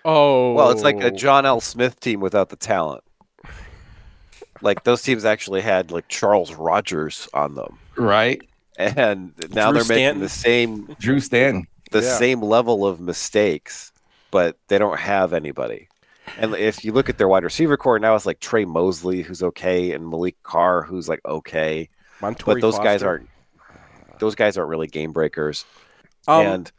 Oh, 0.05 0.53
Well, 0.53 0.71
it's 0.71 0.83
like 0.83 1.01
a 1.03 1.07
oh. 1.07 1.11
John 1.17 1.45
L. 1.47 1.61
Smith 1.61 1.99
team 2.01 2.21
without 2.21 2.49
the 2.51 2.57
talent. 2.57 3.03
Like 4.63 4.85
those 4.85 5.03
teams 5.03 5.25
actually 5.25 5.61
had 5.61 5.91
like 5.91 6.09
Charles 6.09 6.55
Rogers 6.55 7.29
on 7.35 7.55
them, 7.55 7.79
Right. 7.97 8.41
and 8.79 9.33
now 9.51 9.71
Drew 9.71 9.75
they're 9.81 9.85
Stanton. 9.85 10.05
making 10.07 10.21
the 10.21 10.29
same 10.29 10.97
Drew 10.99 11.21
Stanton. 11.21 11.67
the 11.93 12.01
Yeah. 12.03 12.17
same 12.19 12.41
level 12.43 12.87
of 12.87 12.99
mistakes, 13.01 13.93
but 14.31 14.57
they 14.69 14.79
don't 14.79 14.99
have 14.99 15.33
anybody. 15.33 15.89
And 16.39 16.55
if 16.55 16.85
you 16.85 16.93
look 16.93 17.09
at 17.09 17.19
their 17.19 17.29
wide 17.29 17.45
receiver 17.45 17.77
core 17.77 17.99
now, 17.99 18.15
it's 18.17 18.27
like 18.27 18.41
Tre 18.41 18.65
Mosley, 18.65 19.23
who's 19.23 19.43
okay, 19.43 19.93
and 19.93 20.09
Malik 20.09 20.43
Carr, 20.43 20.83
who's 20.83 21.09
like 21.09 21.21
okay, 21.27 21.89
Montour 22.23 22.55
but 22.55 22.61
those 22.63 22.79
guys 22.79 23.03
aren't. 23.03 23.29
Those 24.19 24.35
guys 24.35 24.57
aren't 24.59 24.71
really 24.71 24.87
game 24.87 25.13
breakers. 25.13 25.65
Um, 26.29 26.47
and 26.47 26.73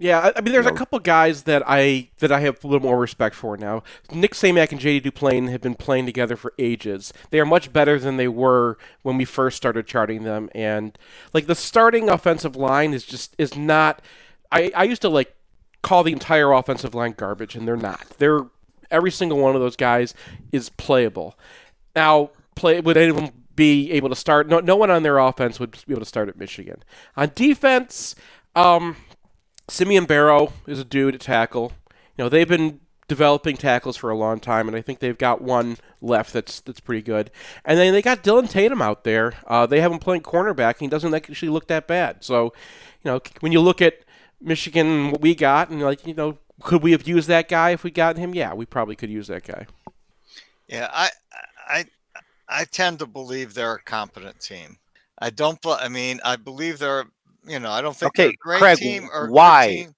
Yeah, 0.00 0.18
I- 0.18 0.32
I 0.36 0.40
mean, 0.40 0.52
there's 0.52 0.66
a 0.66 0.70
know- 0.70 0.76
couple 0.76 0.98
guys 0.98 1.44
that 1.44 1.62
I 1.66 2.10
that 2.18 2.32
I 2.32 2.40
have 2.40 2.64
a 2.64 2.66
little 2.66 2.82
more 2.86 2.98
respect 2.98 3.36
for 3.36 3.56
now. 3.56 3.84
Nick 4.10 4.32
Samac 4.34 4.72
and 4.72 4.80
JD 4.80 5.00
Duplain 5.00 5.48
have 5.50 5.60
been 5.60 5.76
playing 5.76 6.04
together 6.06 6.34
for 6.36 6.52
ages. 6.58 7.12
They 7.30 7.38
are 7.38 7.46
much 7.46 7.72
better 7.72 7.98
than 8.00 8.16
they 8.16 8.26
were 8.26 8.76
when 9.02 9.16
we 9.16 9.24
first 9.24 9.56
started 9.56 9.86
charting 9.86 10.24
them, 10.24 10.50
and 10.52 10.98
like 11.32 11.46
the 11.46 11.54
starting 11.54 12.08
offensive 12.10 12.56
line 12.56 12.92
is 12.92 13.04
just 13.04 13.36
is 13.38 13.56
not. 13.56 14.02
I 14.50 14.72
I 14.74 14.82
used 14.82 15.02
to 15.02 15.08
like 15.08 15.32
call 15.82 16.02
the 16.02 16.12
entire 16.12 16.50
offensive 16.52 16.94
line 16.94 17.14
garbage, 17.16 17.54
and 17.54 17.66
they're 17.68 17.76
not. 17.76 18.04
They're 18.18 18.40
every 18.90 19.12
single 19.12 19.38
one 19.38 19.54
of 19.54 19.60
those 19.62 19.76
guys 19.76 20.12
is 20.50 20.70
playable. 20.70 21.38
Now, 21.94 22.30
play 22.56 22.80
would 22.80 22.96
any 22.96 23.10
of 23.10 23.16
them 23.16 23.30
be 23.54 23.92
able 23.92 24.08
to 24.08 24.16
start? 24.16 24.48
No, 24.48 24.60
no 24.60 24.76
one 24.76 24.90
on 24.90 25.02
their 25.02 25.18
offense 25.18 25.60
would 25.60 25.72
be 25.86 25.92
able 25.92 26.00
to 26.00 26.06
start 26.06 26.28
at 26.28 26.38
Michigan. 26.38 26.82
On 27.16 27.30
defense, 27.34 28.14
um, 28.54 28.96
Simeon 29.68 30.04
Barrow 30.04 30.52
is 30.66 30.78
a 30.78 30.84
dude 30.84 31.14
at 31.14 31.20
tackle. 31.20 31.72
You 32.16 32.24
know, 32.24 32.28
they've 32.28 32.48
been 32.48 32.80
developing 33.08 33.56
tackles 33.56 33.96
for 33.96 34.10
a 34.10 34.16
long 34.16 34.40
time, 34.40 34.68
and 34.68 34.76
I 34.76 34.80
think 34.80 34.98
they've 34.98 35.16
got 35.16 35.42
one 35.42 35.76
left 36.00 36.32
that's 36.32 36.60
that's 36.60 36.80
pretty 36.80 37.02
good. 37.02 37.30
And 37.64 37.78
then 37.78 37.92
they 37.92 38.02
got 38.02 38.22
Dillon 38.22 38.48
Tatum 38.48 38.82
out 38.82 39.04
there. 39.04 39.34
Uh, 39.46 39.66
they 39.66 39.80
have 39.80 39.92
him 39.92 39.98
playing 39.98 40.22
cornerback, 40.22 40.74
and 40.74 40.80
he 40.80 40.88
doesn't 40.88 41.14
actually 41.14 41.48
look 41.48 41.68
that 41.68 41.86
bad. 41.86 42.24
So, 42.24 42.52
you 43.02 43.10
know, 43.10 43.20
when 43.40 43.52
you 43.52 43.60
look 43.60 43.82
at 43.82 44.04
Michigan, 44.40 45.10
what 45.10 45.20
we 45.20 45.34
got, 45.34 45.70
and 45.70 45.82
like, 45.82 46.06
you 46.06 46.14
know, 46.14 46.38
could 46.62 46.82
we 46.82 46.92
have 46.92 47.06
used 47.06 47.28
that 47.28 47.48
guy 47.48 47.70
if 47.70 47.84
we 47.84 47.90
got 47.90 48.16
him? 48.16 48.34
Yeah, 48.34 48.54
we 48.54 48.66
probably 48.66 48.96
could 48.96 49.10
use 49.10 49.26
that 49.28 49.44
guy. 49.44 49.66
Yeah, 50.68 50.88
I, 50.92 51.10
I, 51.68 51.84
I 52.48 52.64
tend 52.64 52.98
to 53.00 53.06
believe 53.06 53.54
they're 53.54 53.74
a 53.74 53.82
competent 53.82 54.40
team. 54.40 54.78
I 55.18 55.30
don't. 55.30 55.58
I 55.66 55.88
mean, 55.88 56.20
I 56.24 56.36
believe 56.36 56.78
they're. 56.78 57.04
You 57.46 57.58
know, 57.58 57.70
I 57.70 57.82
don't 57.82 57.96
think 57.96 58.14
they're 58.14 58.26
Okay, 58.26 58.34
a 58.34 58.36
great 58.36 58.60
Craig, 58.60 58.78
team 58.78 59.08
or 59.12 59.28
why? 59.28 59.66
team 59.68 59.94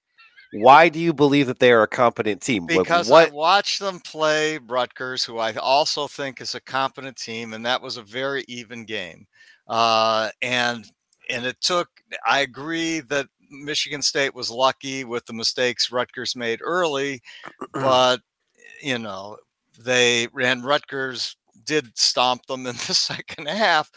why 0.53 0.89
do 0.89 0.99
you 0.99 1.13
believe 1.13 1.47
that 1.47 1.59
they 1.59 1.71
are 1.71 1.83
a 1.83 1.87
competent 1.87 2.41
team? 2.41 2.65
Because 2.65 3.09
what? 3.09 3.29
I 3.29 3.31
watched 3.31 3.79
them 3.79 3.99
play 3.99 4.57
Rutgers, 4.57 5.23
who 5.23 5.37
I 5.37 5.53
also 5.55 6.07
think 6.07 6.41
is 6.41 6.55
a 6.55 6.61
competent 6.61 7.17
team, 7.17 7.53
and 7.53 7.65
that 7.65 7.81
was 7.81 7.97
a 7.97 8.01
very 8.01 8.43
even 8.47 8.85
game. 8.85 9.27
Uh, 9.67 10.29
and 10.41 10.85
and 11.29 11.45
it 11.45 11.59
took. 11.61 11.89
I 12.25 12.39
agree 12.39 13.01
that 13.01 13.27
Michigan 13.49 14.01
State 14.01 14.33
was 14.33 14.49
lucky 14.49 15.03
with 15.03 15.25
the 15.25 15.33
mistakes 15.33 15.91
Rutgers 15.91 16.35
made 16.35 16.59
early, 16.63 17.21
but 17.73 18.21
you 18.81 18.97
know 18.97 19.37
they 19.79 20.27
ran 20.33 20.61
Rutgers 20.61 21.35
did 21.67 21.95
stomp 21.97 22.45
them 22.47 22.65
in 22.65 22.75
the 22.87 22.93
second 22.93 23.47
half, 23.47 23.91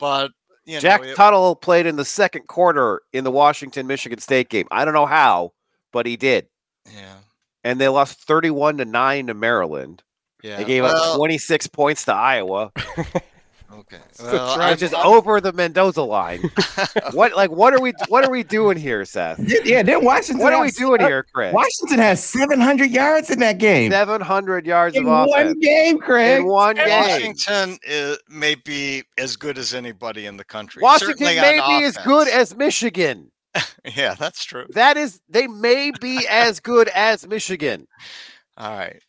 but 0.00 0.32
you 0.64 0.74
know 0.74 0.80
Jack 0.80 1.02
it- 1.04 1.14
Tuttle 1.16 1.54
played 1.54 1.86
in 1.86 1.94
the 1.96 2.04
second 2.04 2.48
quarter 2.48 3.02
in 3.12 3.22
the 3.24 3.30
Washington 3.30 3.86
Michigan 3.86 4.18
State 4.18 4.48
game. 4.48 4.66
I 4.72 4.84
don't 4.84 4.94
know 4.94 5.06
how, 5.06 5.52
but 5.92 6.06
he 6.06 6.16
did. 6.16 6.46
yeah 6.92 7.16
And 7.64 7.80
they 7.80 7.88
lost 7.88 8.20
31 8.26 8.78
to 8.78 8.84
9 8.84 9.26
to 9.28 9.34
Maryland. 9.34 10.02
yeah 10.42 10.56
They 10.56 10.64
gave 10.64 10.84
up 10.84 11.16
26 11.16 11.66
points 11.68 12.04
to 12.06 12.14
Iowa, 12.14 12.72
Okay, 13.72 13.98
That's 13.98 14.20
well, 14.20 14.58
right. 14.58 14.82
I'm- 14.82 15.06
over 15.06 15.40
the 15.40 15.52
Mendoza 15.52 16.02
line. 16.02 16.42
what 17.12 17.36
like 17.36 17.50
what 17.50 17.72
are 17.72 17.80
we 17.80 17.92
what 18.08 18.24
are 18.24 18.30
we 18.30 18.42
doing 18.42 18.76
here, 18.76 19.04
Seth? 19.04 19.38
Yeah, 19.64 19.82
then 19.82 20.04
Washington. 20.04 20.42
What 20.42 20.52
are 20.52 20.62
we 20.62 20.72
doing 20.72 21.00
here, 21.00 21.24
Chris? 21.32 21.54
Washington 21.54 21.98
has 21.98 22.22
700 22.24 22.90
yards 22.90 23.30
in 23.30 23.38
that 23.40 23.58
game. 23.58 23.92
700 23.92 24.66
yards 24.66 24.96
in 24.96 25.04
of 25.04 25.08
one 25.08 25.28
offense 25.28 25.58
game, 25.60 25.98
Craig. 25.98 26.40
in 26.40 26.46
one 26.46 26.76
game. 26.76 26.88
Washington 26.88 27.78
is, 27.84 28.18
may 28.28 28.56
be 28.56 29.04
as 29.16 29.36
good 29.36 29.56
as 29.56 29.72
anybody 29.72 30.26
in 30.26 30.36
the 30.36 30.44
country. 30.44 30.82
Washington 30.82 31.16
Certainly 31.18 31.40
may 31.40 31.58
on 31.60 31.80
be 31.80 31.84
as 31.84 31.96
good 31.98 32.28
as 32.28 32.56
Michigan. 32.56 33.30
Yeah, 33.96 34.14
that's 34.14 34.44
true. 34.44 34.66
That 34.74 34.96
is, 34.96 35.20
they 35.28 35.46
may 35.46 35.90
be 36.00 36.26
as 36.28 36.60
good 36.60 36.88
as 36.88 37.26
Michigan. 37.26 37.88
All 38.56 38.76
right, 38.76 39.02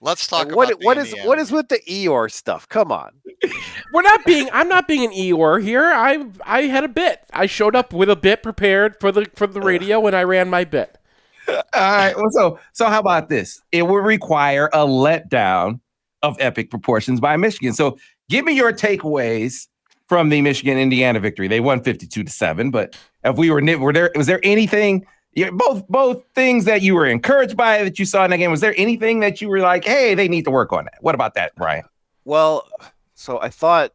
let's 0.00 0.26
talk 0.26 0.46
Like, 0.46 0.56
what 0.56 0.68
about 0.68 0.80
the 0.80 0.86
what 0.86 0.98
is 0.98 1.06
Indiana 1.08 1.28
what 1.28 1.38
is 1.38 1.52
with 1.52 1.68
the 1.68 1.80
Eeyore 1.88 2.30
stuff? 2.30 2.68
Come 2.68 2.92
on. 2.92 3.12
We're 3.92 4.02
not 4.02 4.24
being. 4.24 4.48
I'm 4.52 4.68
not 4.68 4.86
being 4.86 5.04
an 5.04 5.12
Eeyore 5.12 5.62
here. 5.62 5.84
I 5.84 6.26
I 6.44 6.62
had 6.62 6.84
a 6.84 6.88
bit. 6.88 7.20
I 7.32 7.46
showed 7.46 7.74
up 7.74 7.92
with 7.92 8.10
a 8.10 8.16
bit 8.16 8.42
prepared 8.42 8.96
for 9.00 9.12
the 9.12 9.26
for 9.34 9.46
the 9.46 9.60
radio, 9.60 10.00
when 10.00 10.14
I 10.14 10.22
ran 10.22 10.48
my 10.48 10.64
bit. 10.64 10.96
All 11.48 11.56
right. 11.74 12.16
Well, 12.16 12.30
so 12.30 12.58
so 12.72 12.86
how 12.86 13.00
about 13.00 13.28
this? 13.28 13.60
It 13.72 13.86
would 13.86 14.04
require 14.04 14.68
a 14.72 14.86
letdown 14.86 15.80
of 16.22 16.36
epic 16.38 16.70
proportions 16.70 17.20
by 17.20 17.36
Michigan. 17.36 17.72
So 17.72 17.98
give 18.28 18.44
me 18.44 18.52
your 18.52 18.72
takeaways 18.72 19.68
from 20.08 20.28
the 20.28 20.42
Michigan 20.42 20.76
Indiana 20.76 21.20
victory. 21.20 21.48
They 21.48 21.60
won 21.60 21.82
52 21.82 22.24
to 22.24 22.30
7, 22.30 22.70
but 22.70 22.96
if 23.24 23.36
we 23.36 23.50
were 23.50 23.62
were 23.78 23.92
there 23.92 24.10
was 24.14 24.26
there 24.26 24.40
anything 24.42 25.00
yeah, 25.00 25.08
both 25.52 25.86
both 25.88 26.24
things 26.34 26.64
that 26.64 26.82
you 26.82 26.94
were 26.94 27.06
encouraged 27.06 27.56
by 27.56 27.82
that 27.82 27.98
you 27.98 28.04
saw 28.04 28.24
in 28.24 28.30
that 28.30 28.38
game? 28.38 28.50
Was 28.50 28.60
there 28.60 28.74
anything 28.76 29.20
that 29.20 29.40
you 29.40 29.48
were 29.48 29.60
like, 29.60 29.84
hey, 29.84 30.14
they 30.14 30.28
need 30.28 30.44
to 30.44 30.50
work 30.50 30.72
on 30.72 30.84
that? 30.84 30.98
What 31.00 31.14
about 31.14 31.34
that, 31.34 31.54
Brian? 31.56 31.84
Well, 32.24 32.68
so 33.14 33.40
I 33.40 33.48
thought 33.48 33.92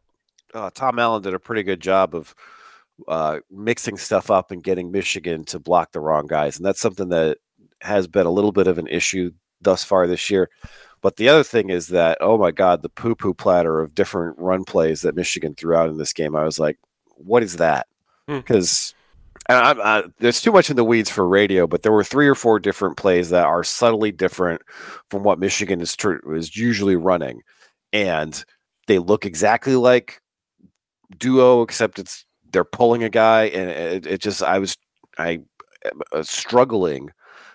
uh, 0.54 0.70
Tom 0.74 0.98
Allen 0.98 1.22
did 1.22 1.34
a 1.34 1.38
pretty 1.38 1.62
good 1.62 1.80
job 1.80 2.14
of 2.14 2.34
uh, 3.08 3.40
mixing 3.50 3.98
stuff 3.98 4.30
up 4.30 4.50
and 4.50 4.62
getting 4.62 4.90
Michigan 4.90 5.44
to 5.46 5.58
block 5.58 5.92
the 5.92 6.00
wrong 6.00 6.26
guys, 6.26 6.56
and 6.56 6.64
that's 6.64 6.80
something 6.80 7.10
that 7.10 7.38
has 7.82 8.06
been 8.06 8.26
a 8.26 8.30
little 8.30 8.52
bit 8.52 8.66
of 8.66 8.78
an 8.78 8.86
issue 8.86 9.30
thus 9.60 9.84
far 9.84 10.06
this 10.06 10.30
year. 10.30 10.48
But 11.02 11.16
the 11.16 11.28
other 11.28 11.44
thing 11.44 11.70
is 11.70 11.88
that, 11.88 12.18
oh 12.20 12.38
my 12.38 12.50
God, 12.50 12.82
the 12.82 12.88
poo 12.88 13.14
poo 13.14 13.34
platter 13.34 13.80
of 13.80 13.94
different 13.94 14.38
run 14.38 14.64
plays 14.64 15.02
that 15.02 15.14
Michigan 15.14 15.54
threw 15.54 15.76
out 15.76 15.90
in 15.90 15.98
this 15.98 16.12
game. 16.12 16.34
I 16.34 16.44
was 16.44 16.58
like, 16.58 16.78
what 17.16 17.42
is 17.42 17.56
that? 17.56 17.86
Hmm. 18.26 18.38
Because 18.38 18.94
I'm, 18.94 18.95
I, 19.48 20.04
there's 20.18 20.42
too 20.42 20.52
much 20.52 20.70
in 20.70 20.76
the 20.76 20.84
weeds 20.84 21.10
for 21.10 21.26
radio, 21.26 21.66
but 21.66 21.82
there 21.82 21.92
were 21.92 22.04
three 22.04 22.26
or 22.26 22.34
four 22.34 22.58
different 22.58 22.96
plays 22.96 23.30
that 23.30 23.44
are 23.44 23.62
subtly 23.62 24.10
different 24.10 24.62
from 25.10 25.22
what 25.22 25.38
Michigan 25.38 25.80
is, 25.80 25.94
tr- 25.94 26.34
is 26.34 26.56
usually 26.56 26.96
running. 26.96 27.42
And 27.92 28.44
they 28.86 28.98
look 28.98 29.24
exactly 29.24 29.76
like 29.76 30.20
duo, 31.18 31.62
except 31.62 31.98
it's 31.98 32.24
they're 32.52 32.64
pulling 32.64 33.02
a 33.02 33.08
guy, 33.08 33.44
and 33.44 33.70
it, 33.70 34.06
it 34.06 34.20
just 34.20 34.42
I 34.42 34.58
was 34.58 34.76
I 35.18 35.40
uh, 36.12 36.22
struggling 36.22 37.10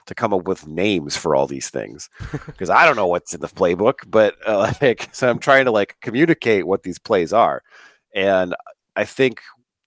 to 0.07 0.15
come 0.15 0.33
up 0.33 0.47
with 0.47 0.67
names 0.67 1.15
for 1.15 1.35
all 1.35 1.47
these 1.47 1.69
things 1.69 2.09
because 2.45 2.69
I 2.69 2.85
don't 2.85 2.95
know 2.95 3.07
what's 3.07 3.33
in 3.33 3.41
the 3.41 3.47
playbook, 3.47 3.95
but 4.07 4.35
uh, 4.45 4.73
like 4.81 5.09
so 5.11 5.29
I'm 5.29 5.39
trying 5.39 5.65
to 5.65 5.71
like 5.71 5.97
communicate 6.01 6.67
what 6.67 6.83
these 6.83 6.99
plays 6.99 7.33
are, 7.33 7.63
and 8.13 8.55
I 8.95 9.05
think 9.05 9.41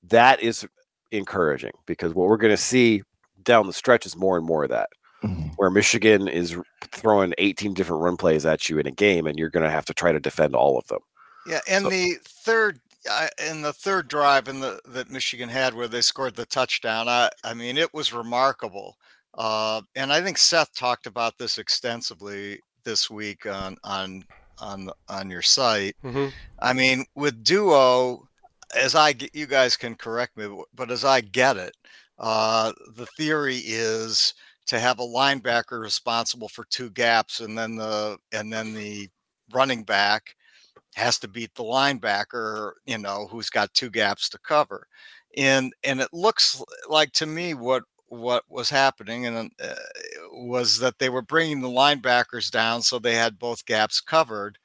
that 0.09 0.41
is 0.43 0.67
encouraging 1.19 1.73
because 1.87 2.15
what 2.15 2.29
we're 2.29 2.37
going 2.37 2.53
to 2.53 2.57
see 2.57 3.03
down 3.43 3.67
the 3.67 3.73
stretch 3.73 4.07
is 4.07 4.17
more 4.17 4.37
and 4.37 4.47
more 4.47 4.65
of 4.65 4.71
that 4.71 4.89
where 5.57 5.71
Michigan 5.71 6.29
is 6.29 6.55
throwing 6.93 7.33
18 7.39 7.73
different 7.73 8.03
run 8.03 8.15
plays 8.19 8.45
at 8.45 8.69
you 8.69 8.79
in 8.79 8.87
a 8.87 8.91
game, 8.91 9.27
and 9.27 9.39
you're 9.39 9.49
going 9.49 9.65
to 9.65 9.71
have 9.71 9.87
to 9.87 9.95
try 9.95 10.13
to 10.13 10.21
defend 10.21 10.55
all 10.55 10.77
of 10.79 10.87
them. 10.89 10.99
Yeah, 11.47 11.61
and 11.67 11.85
So- 11.85 11.89
the 11.91 12.17
third 12.23 12.79
uh, 13.11 13.29
in 13.49 13.63
the 13.63 13.73
third 13.73 14.09
drive 14.09 14.49
in 14.49 14.61
the 14.61 14.81
that 14.87 15.11
Michigan 15.11 15.49
had 15.49 15.73
where 15.75 15.89
they 15.89 16.01
scored 16.03 16.35
the 16.37 16.45
touchdown, 16.47 17.09
I 17.09 17.31
I 17.43 17.55
mean 17.55 17.79
it 17.79 17.93
was 17.95 18.13
remarkable. 18.13 18.97
Uh, 19.33 19.81
and 19.97 20.13
I 20.13 20.21
think 20.23 20.37
Seth 20.39 20.75
talked 20.75 21.07
about 21.07 21.39
this 21.39 21.57
extensively 21.59 22.61
this 22.85 23.09
week 23.11 23.47
on 23.47 23.77
on 23.83 24.25
on 24.59 24.91
on 25.09 25.31
your 25.31 25.43
site. 25.43 25.97
hmm 26.03 26.29
I 26.61 26.73
mean, 26.75 27.05
with 27.15 27.43
duo, 27.45 28.27
as 28.75 28.95
I 28.95 29.13
get, 29.13 29.35
you 29.35 29.47
guys 29.47 29.77
can 29.77 29.95
correct 29.95 30.37
me, 30.37 30.49
but 30.75 30.91
as 30.91 31.05
I 31.05 31.21
get 31.21 31.57
it, 31.57 31.77
uh, 32.19 32.73
the 32.97 33.07
theory 33.17 33.59
is 33.59 34.35
to 34.67 34.79
have 34.81 34.99
a 35.01 35.03
linebacker 35.03 35.81
responsible 35.81 36.49
for 36.49 36.65
two 36.71 36.91
gaps, 36.91 37.41
and 37.41 37.57
then 37.57 37.77
the 37.77 38.19
and 38.33 38.53
then 38.53 38.75
the 38.75 39.09
running 39.53 39.85
back 39.85 40.35
has 40.95 41.19
to 41.21 41.29
beat 41.29 41.55
the 41.55 41.65
linebacker, 41.65 42.73
you 42.87 42.99
know, 42.99 43.27
who's 43.31 43.51
got 43.51 43.73
two 43.75 43.91
gaps 43.91 44.29
to 44.31 44.39
cover. 44.39 44.87
And 45.37 45.73
and 45.85 46.01
it 46.01 46.11
looks 46.13 46.63
like 46.89 47.13
to 47.15 47.27
me 47.27 47.55
what 47.55 47.85
what 48.09 48.45
was 48.49 48.71
happening 48.71 49.27
and 49.27 49.51
uh, 49.63 49.75
was 50.33 50.79
that 50.79 50.99
they 50.99 51.09
were 51.09 51.23
bringing 51.23 51.61
the 51.61 51.69
linebackers 51.69 52.51
down 52.51 52.83
so 52.83 52.99
they 52.99 53.15
had 53.15 53.39
both 53.39 53.67
gaps 53.67 54.01
covered 54.01 54.59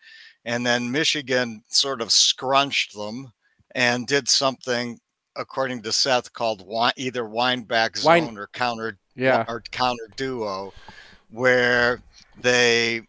and 0.46 0.66
then 0.66 0.92
Michigan 0.92 1.64
sort 1.68 2.02
of 2.02 2.12
scrunched 2.12 2.96
them 2.96 3.32
and 3.76 4.08
did 4.08 4.28
something 4.28 5.00
according 5.36 5.82
to 5.84 5.92
Seth 5.92 6.32
called 6.34 6.60
wi- 6.60 6.92
either 6.98 7.26
wind 7.26 7.68
back 7.68 7.96
zone 7.98 8.26
Wind- 8.26 8.38
or 8.40 8.48
counter 8.48 8.98
Yeah. 9.16 9.46
or 9.48 9.62
counter 9.72 10.08
duo 10.16 10.74
where 11.30 12.02
they 12.42 13.02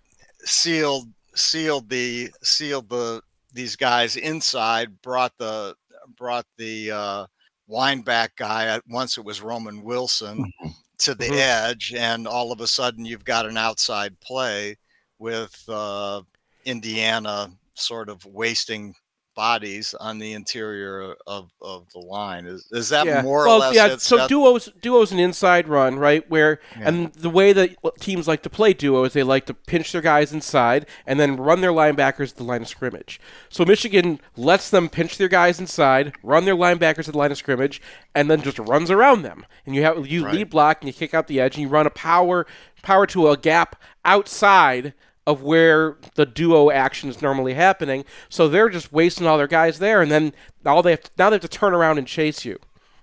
sealed 0.45 1.09
sealed 1.35 1.88
the 1.88 2.31
sealed 2.43 2.88
the 2.88 3.23
these 3.52 3.76
guys 3.76 4.17
inside 4.17 5.00
brought 5.02 5.37
the 5.38 5.75
brought 6.17 6.47
the 6.57 6.90
uh 6.90 7.26
wind 7.67 8.05
back 8.05 8.35
guy 8.37 8.67
at 8.67 8.83
once 8.88 9.17
it 9.17 9.25
was 9.25 9.40
Roman 9.40 9.83
Wilson 9.83 10.52
to 10.99 11.14
the 11.14 11.29
Mhm. 11.29 11.37
edge 11.38 11.95
and 11.97 12.26
all 12.26 12.52
of 12.52 12.61
a 12.61 12.67
sudden 12.67 13.05
you've 13.05 13.25
got 13.25 13.47
an 13.47 13.57
outside 13.57 14.19
play 14.21 14.76
with 15.19 15.57
uh 15.69 16.23
Indiana 16.64 17.50
sort 17.75 18.09
of 18.09 18.25
wasting 18.26 18.95
bodies 19.40 19.94
on 19.94 20.18
the 20.18 20.35
interior 20.35 21.14
of, 21.26 21.50
of 21.62 21.90
the 21.94 21.99
line 21.99 22.44
is 22.44 22.68
is 22.73 22.90
that 22.90 23.06
yeah. 23.06 23.23
more 23.23 23.47
well, 23.47 23.56
or 23.56 23.61
less 23.61 23.75
yeah. 23.75 23.97
So 23.97 24.18
Seth? 24.18 24.28
duos 24.28 24.68
duos 24.82 25.12
an 25.12 25.18
inside 25.18 25.66
run, 25.66 25.99
right? 25.99 26.28
Where 26.28 26.61
Yeah. 26.78 26.88
and 26.88 27.12
the 27.14 27.30
way 27.30 27.54
that 27.54 27.75
teams 28.00 28.28
like 28.28 28.42
to 28.42 28.50
play 28.50 28.75
duo 28.75 29.04
is 29.04 29.14
they 29.14 29.23
like 29.23 29.47
to 29.47 29.54
pinch 29.54 29.92
their 29.92 30.02
guys 30.02 30.30
inside 30.30 30.85
and 31.06 31.18
then 31.18 31.38
run 31.38 31.62
their 31.62 31.73
linebackers 31.73 32.32
at 32.32 32.37
the 32.37 32.44
line 32.44 32.61
of 32.61 32.68
scrimmage. 32.68 33.18
So 33.49 33.64
Michigan 33.64 34.20
lets 34.37 34.68
them 34.68 34.90
pinch 34.90 35.16
their 35.16 35.28
guys 35.28 35.59
inside, 35.59 36.12
run 36.23 36.44
their 36.44 36.54
linebackers 36.54 37.09
at 37.09 37.12
the 37.12 37.18
line 37.18 37.32
of 37.32 37.38
scrimmage, 37.38 37.80
and 38.14 38.30
then 38.30 38.42
just 38.42 38.59
runs 38.59 38.90
around 38.90 39.23
them. 39.23 39.47
And 39.64 39.75
you 39.75 39.82
have 39.85 40.06
you 40.06 40.26
Right. 40.26 40.35
lead 40.35 40.50
block 40.50 40.82
and 40.82 40.88
you 40.88 40.92
kick 40.92 41.14
out 41.14 41.28
the 41.28 41.40
edge 41.40 41.54
and 41.54 41.62
you 41.62 41.68
run 41.68 41.87
a 41.87 41.90
power 41.90 42.47
power 42.82 43.06
to 43.06 43.28
a 43.30 43.38
gap 43.38 43.76
outside 44.04 44.92
of 45.27 45.43
where 45.43 45.97
the 46.15 46.27
duo 46.27 46.71
action 46.71 47.09
is 47.09 47.23
normally 47.23 47.55
happening. 47.55 48.05
So 48.29 48.49
they're 48.49 48.69
just 48.69 48.93
wasting 48.93 49.27
all 49.27 49.39
their 49.39 49.47
guys 49.47 49.79
there, 49.79 50.03
and 50.03 50.11
then 50.11 50.33
all 50.65 50.83
they 50.83 50.93
have 50.93 51.03
to, 51.03 51.11
now 51.19 51.31
they 51.31 51.35
have 51.35 51.43
to 51.43 51.49
turn 51.49 51.75
around 51.75 51.99
and 51.99 52.07
chase 52.07 52.45
you, 52.45 52.59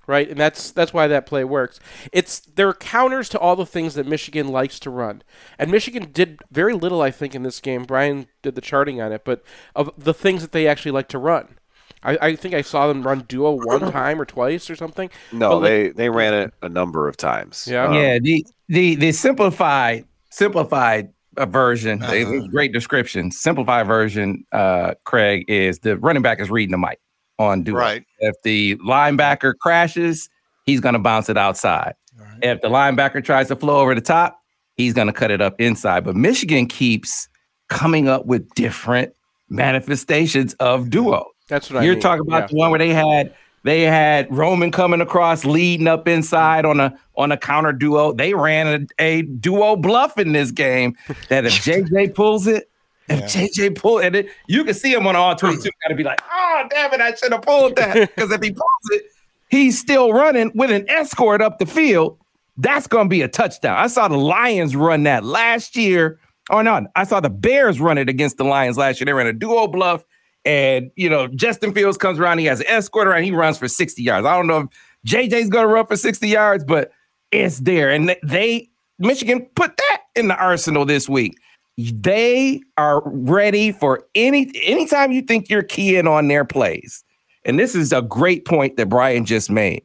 right? 0.07 0.29
And 0.29 0.39
that's 0.39 0.71
that's 0.71 0.93
why 0.93 1.07
that 1.07 1.25
play 1.25 1.43
works. 1.43 1.79
It's 2.11 2.39
there 2.39 2.67
are 2.67 2.73
counters 2.73 3.29
to 3.29 3.39
all 3.39 3.55
the 3.55 3.65
things 3.65 3.93
that 3.95 4.07
Michigan 4.07 4.47
likes 4.49 4.79
to 4.79 4.89
run, 4.89 5.21
and 5.59 5.71
Michigan 5.71 6.09
did 6.11 6.39
very 6.51 6.73
little, 6.73 7.01
I 7.01 7.11
think, 7.11 7.35
in 7.35 7.43
this 7.43 7.59
game. 7.59 7.83
Brian 7.83 8.27
did 8.41 8.55
the 8.55 8.61
charting 8.61 8.99
on 9.01 9.11
it, 9.11 9.23
but 9.23 9.43
of 9.75 9.91
the 9.97 10.13
things 10.13 10.41
that 10.41 10.51
they 10.51 10.67
actually 10.67 10.91
like 10.91 11.07
to 11.09 11.19
run. 11.19 11.57
I, 12.03 12.17
I 12.21 12.35
think 12.35 12.53
I 12.53 12.61
saw 12.61 12.87
them 12.87 13.03
run 13.03 13.21
duo 13.27 13.51
one 13.63 13.91
time 13.91 14.19
or 14.21 14.25
twice 14.25 14.69
or 14.69 14.75
something. 14.75 15.09
No, 15.31 15.57
like- 15.57 15.63
they 15.69 15.89
they 15.89 16.09
ran 16.09 16.33
it 16.33 16.53
a 16.61 16.69
number 16.69 17.07
of 17.07 17.15
times. 17.17 17.67
Yeah. 17.69 17.85
Um, 17.87 17.93
yeah, 17.93 18.19
the 18.19 18.45
the 18.67 18.95
the 18.95 19.11
simplified 19.11 20.05
simplified 20.29 21.13
uh, 21.37 21.45
version, 21.45 22.01
a- 22.03 22.05
a 22.05 22.23
Uh-huh. 22.23 22.47
great 22.51 22.71
description. 22.73 23.31
Simplified 23.31 23.87
version, 23.87 24.43
uh, 24.51 24.93
Craig 25.03 25.45
is 25.47 25.79
the 25.79 25.97
running 25.97 26.21
back 26.21 26.39
is 26.39 26.49
reading 26.49 26.71
the 26.71 26.77
mic 26.77 26.99
on 27.39 27.63
duo. 27.63 27.77
right 27.77 28.03
If 28.19 28.35
the 28.43 28.75
linebacker 28.77 29.53
crashes, 29.59 30.29
he's 30.65 30.79
going 30.79 30.93
to 30.93 30.99
bounce 30.99 31.29
it 31.29 31.37
outside. 31.37 31.93
If 32.41 32.61
the 32.61 32.67
linebacker 32.69 33.23
tries 33.23 33.47
to 33.49 33.55
flow 33.55 33.79
over 33.79 33.93
the 33.95 34.01
top, 34.01 34.39
he's 34.75 34.93
going 34.93 35.07
to 35.07 35.13
cut 35.13 35.31
it 35.31 35.41
up 35.41 35.59
inside. 35.61 36.03
But 36.03 36.15
Michigan 36.15 36.65
keeps 36.67 37.29
coming 37.69 38.07
up 38.07 38.25
with 38.25 38.49
different 38.55 39.13
manifestations 39.49 40.53
of 40.55 40.89
duo. 40.89 41.25
That's 41.47 41.69
what 41.69 41.81
I 41.81 41.83
You're 41.85 41.93
mean. 41.95 42.01
talking 42.01 42.25
about 42.27 42.43
Yeah. 42.43 42.47
the 42.47 42.55
one 42.55 42.71
where 42.71 42.79
they 42.79 42.93
had 42.93 43.33
they 43.67 43.81
had 43.81 44.33
Roman 44.35 44.71
coming 44.71 45.01
across, 45.01 45.45
leading 45.45 45.87
up 45.87 46.07
inside 46.07 46.65
on 46.65 46.79
a 46.79 46.97
on 47.15 47.31
a 47.31 47.37
counter 47.37 47.73
duo. 47.73 48.13
They 48.13 48.33
ran 48.33 48.87
a, 48.99 49.03
a 49.03 49.21
duo 49.23 49.75
bluff 49.75 50.17
in 50.17 50.31
this 50.31 50.51
game 50.51 50.95
that 51.29 51.45
if 51.45 51.53
JJ 51.63 52.15
pulls 52.15 52.47
it, 52.47 52.69
if 53.09 53.19
Yeah. 53.19 53.25
JJ 53.47 53.75
pull 53.77 53.99
and 53.99 54.15
it, 54.15 54.29
you 54.47 54.63
can 54.63 54.73
see 54.73 54.93
him 54.93 55.05
on 55.07 55.15
all 55.15 55.35
22, 55.35 55.69
gotta 55.83 55.95
be 55.95 56.03
like, 56.03 56.19
oh 56.31 56.63
damn 56.69 56.93
it, 56.93 57.01
I 57.01 57.13
should 57.15 57.31
have 57.31 57.41
pulled 57.43 57.75
that. 57.75 58.09
Because 58.15 58.31
if 58.31 58.41
he 58.41 58.51
pulls 58.51 58.89
it, 58.91 59.03
he's 59.49 59.79
still 59.79 60.11
running 60.13 60.51
with 60.55 60.71
an 60.71 60.89
escort 60.89 61.41
up 61.41 61.59
the 61.59 61.65
field. 61.65 62.17
That's 62.57 62.87
gonna 62.87 63.09
be 63.09 63.21
a 63.21 63.27
touchdown. 63.27 63.77
I 63.77 63.87
saw 63.87 64.07
the 64.07 64.17
Lions 64.17 64.75
run 64.75 65.03
that 65.03 65.23
last 65.23 65.75
year. 65.75 66.19
Oh, 66.49 66.57
or 66.57 66.63
not, 66.63 66.83
I 66.95 67.03
saw 67.03 67.19
the 67.19 67.29
Bears 67.29 67.79
run 67.81 67.97
it 67.97 68.07
against 68.07 68.37
the 68.37 68.45
Lions 68.45 68.77
last 68.77 68.99
year. 69.01 69.05
They 69.05 69.13
ran 69.13 69.27
a 69.27 69.33
duo 69.33 69.67
bluff, 69.67 70.05
and 70.45 70.91
you 70.95 71.09
know, 71.09 71.27
Justin 71.27 71.73
Fields 71.73 71.97
comes 71.97 72.19
around, 72.19 72.39
he 72.39 72.45
has 72.45 72.59
an 72.59 72.67
escort 72.67 73.07
around, 73.07 73.23
he 73.23 73.31
runs 73.31 73.57
for 73.57 73.67
60 73.67 74.01
yards. 74.01 74.25
I 74.25 74.35
don't 74.35 74.47
know 74.47 74.59
if 74.59 74.67
JJ's 75.05 75.49
gonna 75.49 75.67
run 75.67 75.85
for 75.85 75.95
60 75.95 76.27
yards, 76.27 76.63
but 76.63 76.91
it's 77.31 77.59
there. 77.59 77.89
And 77.91 78.15
they- 78.23 78.69
Michigan 78.99 79.47
put 79.55 79.77
that 79.77 80.01
in 80.15 80.27
the 80.27 80.35
arsenal 80.35 80.85
this 80.85 81.07
week. 81.07 81.37
They 81.77 82.61
are 82.77 83.03
ready 83.05 83.71
for 83.71 84.03
any 84.15 84.51
anytime 84.63 85.11
you 85.11 85.21
think 85.21 85.49
you're 85.49 85.61
keying 85.61 86.07
on 86.07 86.27
their 86.27 86.43
plays. 86.43 87.03
And 87.45 87.59
this 87.59 87.75
is 87.75 87.93
a 87.93 88.01
great 88.01 88.45
point 88.45 88.77
that 88.77 88.89
Brian 88.89 89.25
just 89.25 89.51
made. 89.51 89.83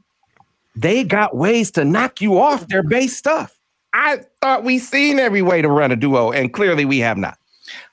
They 0.75 1.05
got 1.05 1.37
ways 1.37 1.71
to 1.73 1.85
knock 1.85 2.21
you 2.23 2.39
off 2.39 2.69
their 2.69 2.83
base 2.83 3.17
stuff. 3.17 3.59
I 3.93 4.21
thought 4.41 4.65
we 4.65 4.79
seen 4.79 5.19
every 5.19 5.43
way 5.43 5.61
to 5.61 5.69
run 5.69 5.93
a 5.93 5.97
duo, 5.97 6.33
and 6.33 6.53
clearly 6.53 6.87
we 6.87 6.99
have 7.01 7.19
not. 7.19 7.37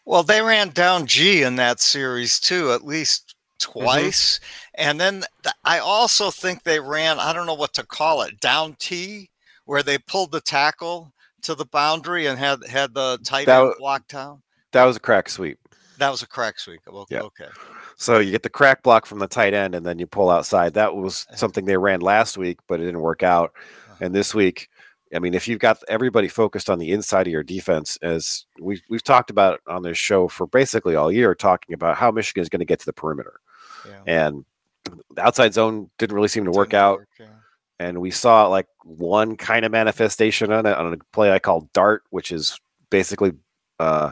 Well, 0.09 0.23
they 0.23 0.41
ran 0.41 0.69
down 0.69 1.05
G 1.05 1.43
in 1.43 1.57
that 1.57 1.79
series 1.79 2.39
too, 2.39 2.71
at 2.71 2.83
least 2.83 3.35
mm-hmm. 3.59 3.79
twice. 3.79 4.39
And 4.73 4.99
then 4.99 5.23
I 5.63 5.77
also 5.77 6.31
think 6.31 6.63
they 6.63 6.79
ran, 6.79 7.19
I 7.19 7.31
don't 7.31 7.45
know 7.45 7.53
what 7.53 7.75
to 7.75 7.85
call 7.85 8.23
it, 8.23 8.39
down 8.39 8.75
T, 8.79 9.29
where 9.65 9.83
they 9.83 9.99
pulled 9.99 10.31
the 10.31 10.41
tackle 10.41 11.13
to 11.43 11.53
the 11.53 11.65
boundary 11.65 12.25
and 12.25 12.39
had 12.39 12.65
had 12.65 12.95
the 12.95 13.19
tight 13.23 13.45
That 13.45 13.61
end 13.61 13.73
blocked 13.77 14.09
down. 14.09 14.41
That 14.71 14.85
was 14.85 14.95
a 14.95 14.99
crack 14.99 15.29
sweep. 15.29 15.59
That 15.99 16.09
was 16.09 16.23
a 16.23 16.27
crack 16.27 16.57
sweep. 16.57 16.81
Okay. 16.87 17.15
Yeah. 17.15 17.21
okay. 17.21 17.49
So 17.95 18.17
you 18.17 18.31
get 18.31 18.41
the 18.41 18.49
crack 18.49 18.81
block 18.81 19.05
from 19.05 19.19
the 19.19 19.27
tight 19.27 19.53
end, 19.53 19.75
and 19.75 19.85
then 19.85 19.99
you 19.99 20.07
pull 20.07 20.31
outside. 20.31 20.73
That 20.73 20.95
was 20.95 21.27
uh-huh. 21.27 21.37
something 21.37 21.65
they 21.65 21.77
ran 21.77 21.99
last 21.99 22.35
week, 22.35 22.57
but 22.67 22.79
it 22.79 22.85
didn't 22.85 23.01
work 23.01 23.21
out. 23.21 23.51
Uh-huh. 23.53 24.05
And 24.05 24.15
this 24.15 24.33
week, 24.33 24.69
I 25.13 25.19
mean, 25.19 25.33
if 25.33 25.47
you've 25.47 25.59
got 25.59 25.81
everybody 25.87 26.27
focused 26.27 26.69
on 26.69 26.77
the 26.79 26.91
inside 26.91 27.25
of 27.27 27.31
your 27.33 27.43
defense, 27.43 27.97
as 28.01 28.45
we've, 28.59 28.81
we've 28.89 29.03
talked 29.03 29.29
about 29.31 29.59
on 29.67 29.81
this 29.81 29.97
show 29.97 30.27
for 30.27 30.45
basically 30.45 30.95
all 30.95 31.11
year, 31.11 31.33
talking 31.33 31.73
about 31.73 31.97
how 31.97 32.11
Michigan 32.11 32.41
is 32.43 32.49
going 32.49 32.59
to 32.59 32.65
get 32.65 32.79
to 32.79 32.85
the 32.85 32.93
perimeter, 32.93 33.39
Yeah. 33.87 34.01
and 34.05 34.45
the 35.15 35.23
outside 35.25 35.53
zone 35.53 35.89
didn't 35.97 36.15
really 36.15 36.27
seem 36.27 36.45
to 36.45 36.51
work 36.51 36.73
out. 36.73 37.01
yeah. 37.19 37.25
and 37.79 37.99
we 37.99 38.11
saw 38.11 38.47
like 38.47 38.67
one 38.83 39.35
kind 39.35 39.65
of 39.65 39.71
manifestation 39.71 40.51
on 40.51 40.65
it 40.65 40.77
on 40.77 40.93
a 40.93 40.97
play 41.11 41.31
I 41.31 41.39
call 41.39 41.69
dart, 41.73 42.03
which 42.11 42.31
is 42.31 42.59
basically 42.91 43.31
uh, 43.79 44.11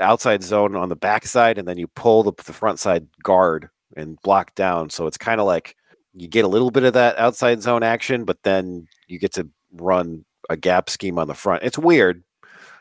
outside 0.00 0.42
zone 0.42 0.76
on 0.76 0.88
the 0.88 0.96
backside, 0.96 1.58
and 1.58 1.66
then 1.66 1.78
you 1.78 1.86
pull 1.88 2.22
the, 2.22 2.32
the 2.44 2.52
front 2.52 2.78
side 2.78 3.06
guard 3.22 3.68
and 3.96 4.20
block 4.22 4.54
down. 4.54 4.90
So 4.90 5.06
it's 5.06 5.18
kind 5.18 5.40
of 5.40 5.46
like 5.46 5.74
you 6.14 6.28
get 6.28 6.44
a 6.44 6.48
little 6.48 6.70
bit 6.70 6.84
of 6.84 6.92
that 6.94 7.18
outside 7.18 7.62
zone 7.62 7.82
action, 7.82 8.24
but 8.24 8.42
then 8.42 8.86
you 9.06 9.18
get 9.18 9.32
to 9.34 9.48
run 9.80 10.24
a 10.50 10.56
gap 10.56 10.88
scheme 10.90 11.18
on 11.18 11.28
the 11.28 11.34
front. 11.34 11.62
It's 11.62 11.78
weird, 11.78 12.22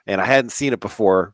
and 0.08 0.22
I 0.22 0.26
hadn't 0.26 0.52
seen 0.52 0.74
it 0.74 0.80
before 0.80 1.34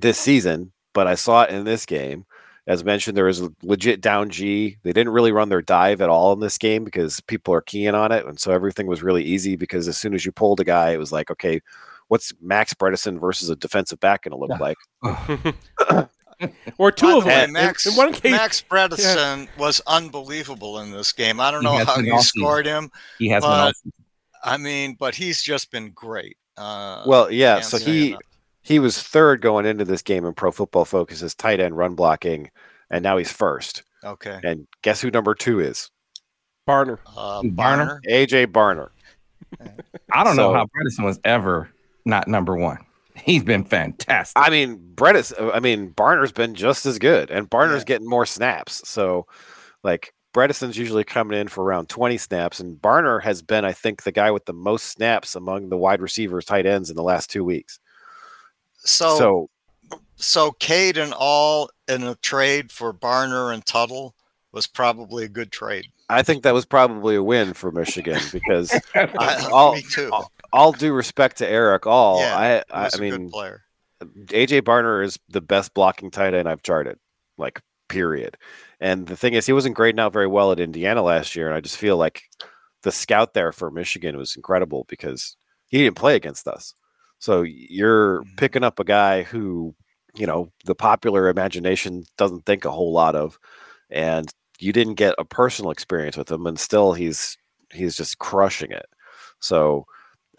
this 0.00 0.18
season, 0.18 0.72
but 0.92 1.06
I 1.06 1.14
saw 1.14 1.42
it 1.42 1.50
in 1.50 1.64
this 1.64 1.86
game. 1.86 2.24
As 2.66 2.84
mentioned, 2.84 3.16
there 3.16 3.24
was 3.24 3.40
a 3.40 3.50
legit 3.62 4.00
down 4.00 4.30
G. 4.30 4.76
They 4.84 4.92
didn't 4.92 5.12
really 5.12 5.32
run 5.32 5.48
their 5.48 5.62
dive 5.62 6.00
at 6.00 6.08
all 6.10 6.32
in 6.34 6.40
this 6.40 6.58
game 6.58 6.84
because 6.84 7.20
people 7.22 7.52
are 7.54 7.62
keying 7.62 7.94
on 7.94 8.12
it. 8.12 8.24
And 8.26 8.38
so 8.38 8.52
everything 8.52 8.86
was 8.86 9.02
really 9.02 9.24
easy 9.24 9.56
because 9.56 9.88
as 9.88 9.96
soon 9.96 10.14
as 10.14 10.24
you 10.24 10.30
pulled 10.30 10.60
a 10.60 10.64
guy, 10.64 10.90
it 10.90 10.98
was 10.98 11.10
like, 11.10 11.30
okay, 11.32 11.60
what's 12.08 12.32
Max 12.40 12.72
Bredeson 12.74 13.18
versus 13.18 13.48
a 13.48 13.56
defensive 13.56 13.98
back 13.98 14.22
going 14.22 14.32
to 14.32 14.36
look 14.38 14.50
Yeah. 14.50 15.24
like? 15.88 16.08
or 16.78 16.92
two 16.92 17.06
By 17.06 17.12
of 17.14 17.22
the 17.24 17.28
way, 17.28 17.34
them. 17.40 17.52
Max, 17.52 17.86
in 17.86 17.94
one 17.94 18.12
case, 18.12 18.30
Max 18.30 18.62
Bredeson 18.70 19.48
was 19.58 19.80
unbelievable 19.86 20.78
in 20.80 20.92
this 20.92 21.12
game. 21.12 21.40
I 21.40 21.50
don't 21.50 21.64
know 21.64 21.76
has 21.76 21.86
how 21.88 21.96
been 21.96 22.06
you 22.06 22.14
awesome. 22.14 22.40
scored 22.40 22.66
him. 22.66 22.90
He 23.18 23.28
has 23.30 23.42
been 23.42 23.50
But- 23.50 23.68
awesome. 23.70 23.92
I 24.44 24.56
mean, 24.56 24.96
but 24.98 25.14
he's 25.14 25.42
just 25.42 25.70
been 25.70 25.90
great. 25.90 26.36
Uh, 26.56 27.02
Well, 27.06 27.30
yeah. 27.30 27.60
So 27.60 27.78
he 27.78 28.08
enough. 28.10 28.20
he 28.62 28.78
was 28.78 29.00
third 29.02 29.40
going 29.40 29.66
into 29.66 29.84
this 29.84 30.02
game 30.02 30.24
in 30.24 30.34
Pro 30.34 30.50
Football 30.50 30.84
Focus's 30.84 31.34
tight 31.34 31.60
end 31.60 31.76
run 31.76 31.94
blocking, 31.94 32.50
and 32.90 33.02
now 33.02 33.16
he's 33.16 33.32
first. 33.32 33.82
okay. 34.04 34.40
And 34.42 34.66
guess 34.82 35.00
who 35.00 35.10
number 35.10 35.34
two 35.34 35.60
is? 35.60 35.90
Barner. 36.68 36.98
Uh, 37.06 37.42
Barner? 37.42 37.54
Barner. 37.54 38.00
AJ 38.08 38.46
Barner. 38.48 38.90
I 40.12 40.24
don't 40.24 40.36
know 40.36 40.54
how 40.54 40.66
Bredeson 40.66 41.04
was 41.04 41.18
ever 41.24 41.70
not 42.04 42.28
number 42.28 42.56
one. 42.56 42.78
He's 43.16 43.42
been 43.42 43.64
fantastic. 43.64 44.40
I 44.40 44.48
mean, 44.50 44.78
Brett 44.94 45.16
is. 45.16 45.34
I 45.38 45.60
mean, 45.60 45.90
Barner's 45.92 46.32
been 46.32 46.54
just 46.54 46.86
as 46.86 46.98
good, 46.98 47.30
and 47.30 47.50
Barner's 47.50 47.80
Yeah. 47.80 47.84
getting 47.86 48.08
more 48.08 48.24
snaps. 48.24 48.88
So, 48.88 49.26
like, 49.82 50.14
Bredeson's 50.32 50.76
usually 50.78 51.04
coming 51.04 51.38
in 51.38 51.48
for 51.48 51.64
around 51.64 51.88
20 51.88 52.16
snaps, 52.18 52.60
and 52.60 52.80
Barner 52.80 53.22
has 53.22 53.42
been, 53.42 53.64
I 53.64 53.72
think, 53.72 54.02
the 54.02 54.12
guy 54.12 54.30
with 54.30 54.44
the 54.44 54.52
most 54.52 54.84
snaps 54.86 55.34
among 55.34 55.68
the 55.68 55.76
wide 55.76 56.00
receivers, 56.00 56.44
tight 56.44 56.66
ends 56.66 56.88
in 56.90 56.96
the 56.96 57.02
last 57.02 57.30
two 57.30 57.44
weeks. 57.44 57.80
So, 58.82 59.18
so 59.18 59.50
so 60.16 60.52
Cade 60.52 60.98
and 60.98 61.12
all 61.12 61.70
in 61.88 62.02
a 62.04 62.14
trade 62.16 62.70
for 62.70 62.92
Barner 62.92 63.52
and 63.52 63.64
Tuttle 63.64 64.14
was 64.52 64.66
probably 64.66 65.24
a 65.24 65.28
good 65.28 65.50
trade. 65.50 65.86
I 66.08 66.22
think 66.22 66.42
that 66.42 66.54
was 66.54 66.66
probably 66.66 67.14
a 67.16 67.22
win 67.22 67.52
for 67.54 67.70
Michigan 67.70 68.20
because 68.32 68.72
I, 68.94 69.48
all, 69.52 69.74
me 69.74 69.82
too. 69.82 70.10
all, 70.12 70.30
all 70.52 70.72
due 70.72 70.92
respect 70.92 71.38
to 71.38 71.48
Erick 71.48 71.86
All, 71.86 72.20
Yeah, 72.20 72.36
I, 72.36 72.48
He 72.56 72.62
I, 72.72 72.84
was 72.84 72.94
I 72.94 72.98
a 72.98 73.00
mean, 73.00 73.10
good 73.10 73.30
player. 73.30 73.62
AJ 74.02 74.62
Barner 74.62 75.04
is 75.04 75.18
the 75.28 75.40
best 75.40 75.74
blocking 75.74 76.10
tight 76.10 76.34
end 76.34 76.48
I've 76.48 76.62
charted, 76.62 76.98
like 77.38 77.60
period. 77.90 78.38
And 78.80 79.06
the 79.08 79.16
thing 79.16 79.34
is, 79.34 79.46
he 79.46 79.52
wasn't 79.54 79.76
grading 79.76 80.00
out 80.00 80.14
very 80.14 80.28
well 80.28 80.52
at 80.52 80.60
Indiana 80.60 81.02
last 81.02 81.36
year, 81.36 81.48
and 81.48 81.56
I 81.56 81.60
just 81.60 81.78
feel 81.78 81.98
like 81.98 82.22
the 82.82 82.92
scout 82.92 83.34
there 83.34 83.52
for 83.52 83.70
Michigan 83.70 84.16
was 84.18 84.36
incredible 84.36 84.86
because 84.88 85.36
he 85.68 85.78
didn't 85.78 85.96
play 85.98 86.16
against 86.16 86.48
us. 86.48 86.74
So 87.20 87.42
you're 87.42 88.22
Mhm. 88.22 88.36
picking 88.38 88.64
up 88.64 88.80
a 88.80 88.84
guy 88.84 89.22
who, 89.24 89.74
you 90.16 90.26
know, 90.26 90.52
the 90.64 90.74
popular 90.76 91.28
imagination 91.28 92.04
doesn't 92.18 92.46
think 92.46 92.64
a 92.64 92.70
whole 92.72 92.92
lot 92.92 93.16
of, 93.16 93.38
and 93.90 94.28
you 94.60 94.72
didn't 94.72 94.94
get 94.96 95.14
a 95.18 95.24
personal 95.24 95.70
experience 95.72 96.16
with 96.16 96.30
him, 96.30 96.46
and 96.46 96.58
still 96.60 96.92
he's 96.94 97.36
he's 97.72 97.96
just 97.96 98.18
crushing 98.18 98.72
it. 98.72 98.86
So 99.40 99.86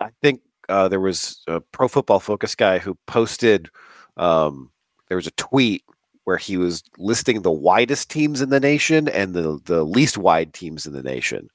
I 0.02 0.10
think 0.22 0.42
uh, 0.70 0.88
there 0.90 1.00
was 1.02 1.42
a 1.48 1.62
Pro 1.62 1.88
Football 1.90 2.20
Focus 2.22 2.56
guy 2.56 2.80
who 2.80 2.98
posted. 3.08 3.70
Um, 4.18 4.72
there 5.10 5.18
was 5.18 5.28
a 5.28 5.32
tweet 5.32 5.84
where 6.26 6.38
he 6.38 6.58
was 6.58 6.84
listing 6.98 7.42
the 7.42 7.52
widest 7.52 8.10
teams 8.10 8.42
in 8.42 8.50
the 8.50 8.60
nation 8.60 9.08
and 9.10 9.34
the 9.34 9.60
the 9.66 9.84
least 9.84 10.18
wide 10.18 10.54
teams 10.54 10.86
in 10.86 10.94
the 10.94 11.04
nation, 11.04 11.50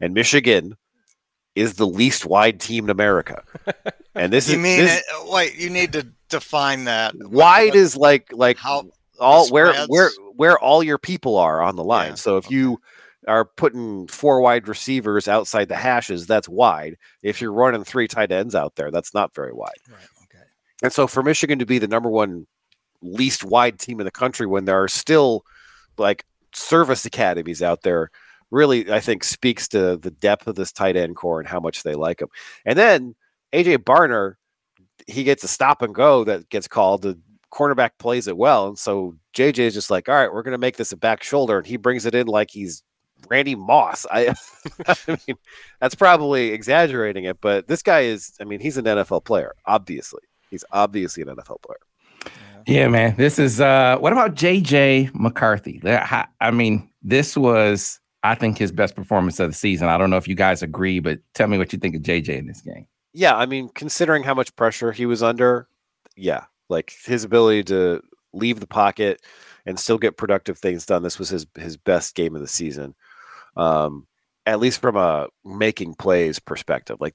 and 0.00 0.14
Michigan 0.14 0.76
is 1.54 1.74
the 1.74 1.86
least 1.86 2.24
wide 2.26 2.60
team 2.60 2.84
in 2.84 2.90
America. 2.90 3.42
And 4.14 4.32
this 4.32 4.48
is 4.48 4.52
You 4.54 4.58
is 4.58 4.62
mean 4.62 4.78
this, 4.78 4.98
it, 5.00 5.30
wait? 5.32 5.54
You 5.56 5.68
need 5.70 5.92
to 5.92 6.06
define 6.28 6.84
that. 6.84 7.14
Wide 7.16 7.68
what- 7.70 7.76
is 7.76 7.96
like 7.96 8.30
like 8.32 8.58
how 8.58 8.84
all 9.20 9.48
where 9.50 9.74
where 9.86 10.10
where 10.36 10.58
all 10.58 10.82
your 10.82 10.98
people 10.98 11.36
are 11.36 11.60
on 11.62 11.76
the 11.76 11.84
line. 11.84 12.10
Yeah, 12.10 12.14
So 12.16 12.36
if 12.38 12.46
okay. 12.46 12.54
you 12.54 12.80
are 13.28 13.44
putting 13.44 14.08
four 14.08 14.40
wide 14.40 14.66
receivers 14.66 15.28
outside 15.28 15.68
the 15.68 15.76
hashes, 15.76 16.26
that's 16.26 16.48
wide. 16.48 16.96
If 17.22 17.40
you're 17.40 17.52
running 17.52 17.84
three 17.84 18.08
tight 18.08 18.32
ends 18.32 18.54
out 18.54 18.74
there, 18.76 18.90
that's 18.90 19.14
not 19.14 19.34
very 19.34 19.52
wide. 19.52 19.70
Right. 19.88 20.00
Okay. 20.24 20.42
And 20.82 20.92
so 20.92 21.06
for 21.06 21.22
Michigan 21.22 21.58
to 21.60 21.66
be 21.66 21.78
the 21.78 21.86
number 21.86 22.08
one 22.10 22.46
least 23.02 23.44
wide 23.44 23.78
team 23.78 24.00
in 24.00 24.04
the 24.04 24.10
country 24.10 24.46
when 24.46 24.64
there 24.64 24.82
are 24.82 24.88
still 24.88 25.44
like 25.98 26.24
service 26.54 27.04
academies 27.04 27.62
out 27.62 27.82
there 27.82 28.10
really 28.52 28.92
I 28.92 29.00
think 29.00 29.24
speaks 29.24 29.66
to 29.68 29.96
the 29.96 30.10
depth 30.10 30.46
of 30.46 30.54
this 30.54 30.70
tight 30.70 30.96
end 30.96 31.16
core 31.16 31.40
and 31.40 31.48
how 31.48 31.58
much 31.58 31.82
they 31.82 31.94
like 31.94 32.20
him. 32.20 32.28
And 32.64 32.78
then 32.78 33.16
AJ 33.52 33.78
Barner, 33.78 34.34
he 35.08 35.24
gets 35.24 35.42
a 35.42 35.48
stop 35.48 35.82
and 35.82 35.94
go 35.94 36.22
that 36.24 36.48
gets 36.50 36.68
called. 36.68 37.02
The 37.02 37.18
cornerback 37.52 37.90
plays 37.98 38.28
it 38.28 38.36
well. 38.36 38.68
And 38.68 38.78
so 38.78 39.16
JJ 39.34 39.58
is 39.58 39.74
just 39.74 39.90
like, 39.90 40.08
all 40.08 40.14
right, 40.14 40.32
we're 40.32 40.42
gonna 40.42 40.58
make 40.58 40.76
this 40.76 40.92
a 40.92 40.96
back 40.96 41.22
shoulder, 41.22 41.58
and 41.58 41.66
he 41.66 41.76
brings 41.76 42.06
it 42.06 42.14
in 42.14 42.26
like 42.26 42.50
he's 42.50 42.82
Randy 43.28 43.54
Moss. 43.54 44.06
I, 44.10 44.34
I 44.86 44.96
mean, 45.26 45.36
that's 45.80 45.94
probably 45.94 46.48
exaggerating 46.50 47.24
it, 47.24 47.40
but 47.40 47.66
this 47.68 47.82
guy 47.82 48.00
is, 48.00 48.32
I 48.40 48.44
mean, 48.44 48.60
he's 48.60 48.76
an 48.76 48.84
NFL 48.84 49.24
player, 49.24 49.54
obviously. 49.66 50.22
He's 50.50 50.64
obviously 50.70 51.22
an 51.22 51.30
NFL 51.30 51.62
player. 51.62 51.78
Yeah, 52.66 52.88
man. 52.88 53.14
This 53.16 53.38
is 53.38 53.60
uh 53.60 53.96
what 53.98 54.12
about 54.12 54.34
JJ 54.34 55.14
McCarthy? 55.14 55.80
I 55.84 56.50
mean, 56.50 56.88
this 57.02 57.36
was 57.36 58.00
I 58.22 58.34
think 58.34 58.58
his 58.58 58.70
best 58.70 58.94
performance 58.94 59.40
of 59.40 59.50
the 59.50 59.54
season. 59.54 59.88
I 59.88 59.98
don't 59.98 60.10
know 60.10 60.16
if 60.16 60.28
you 60.28 60.34
guys 60.34 60.62
agree, 60.62 61.00
but 61.00 61.18
tell 61.34 61.48
me 61.48 61.58
what 61.58 61.72
you 61.72 61.78
think 61.78 61.96
of 61.96 62.02
JJ 62.02 62.38
in 62.38 62.46
this 62.46 62.60
game. 62.60 62.86
Yeah, 63.12 63.36
I 63.36 63.46
mean, 63.46 63.68
considering 63.68 64.22
how 64.22 64.34
much 64.34 64.54
pressure 64.56 64.92
he 64.92 65.06
was 65.06 65.22
under, 65.22 65.68
yeah, 66.16 66.44
like 66.68 66.94
his 67.04 67.24
ability 67.24 67.64
to 67.64 68.02
leave 68.32 68.60
the 68.60 68.66
pocket 68.66 69.20
and 69.66 69.78
still 69.78 69.98
get 69.98 70.16
productive 70.16 70.58
things 70.58 70.86
done. 70.86 71.02
This 71.02 71.18
was 71.18 71.28
his 71.28 71.46
his 71.56 71.76
best 71.76 72.14
game 72.14 72.34
of 72.34 72.40
the 72.42 72.48
season, 72.48 72.94
um, 73.56 74.06
at 74.46 74.60
least 74.60 74.80
from 74.80 74.96
a 74.96 75.28
making 75.44 75.94
plays 75.94 76.38
perspective. 76.38 76.96
Like, 77.00 77.14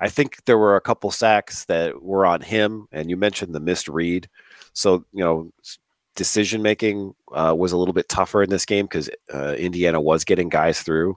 I 0.00 0.08
think 0.08 0.44
there 0.44 0.58
were 0.58 0.76
a 0.76 0.80
couple 0.80 1.10
sacks 1.10 1.64
that 1.66 2.02
were 2.02 2.26
on 2.26 2.40
him, 2.40 2.88
and 2.92 3.10
you 3.10 3.16
mentioned 3.16 3.54
the 3.54 3.60
missed 3.60 3.88
read. 3.88 4.28
So 4.74 5.04
you 5.12 5.24
know, 5.24 5.50
decision 6.16 6.62
making 6.62 7.14
uh, 7.32 7.54
was 7.56 7.72
a 7.72 7.76
little 7.76 7.94
bit 7.94 8.08
tougher 8.08 8.42
in 8.42 8.50
this 8.50 8.66
game 8.66 8.86
because 8.86 9.08
uh, 9.32 9.54
Indiana 9.54 10.00
was 10.00 10.24
getting 10.24 10.48
guys 10.48 10.82
through, 10.82 11.16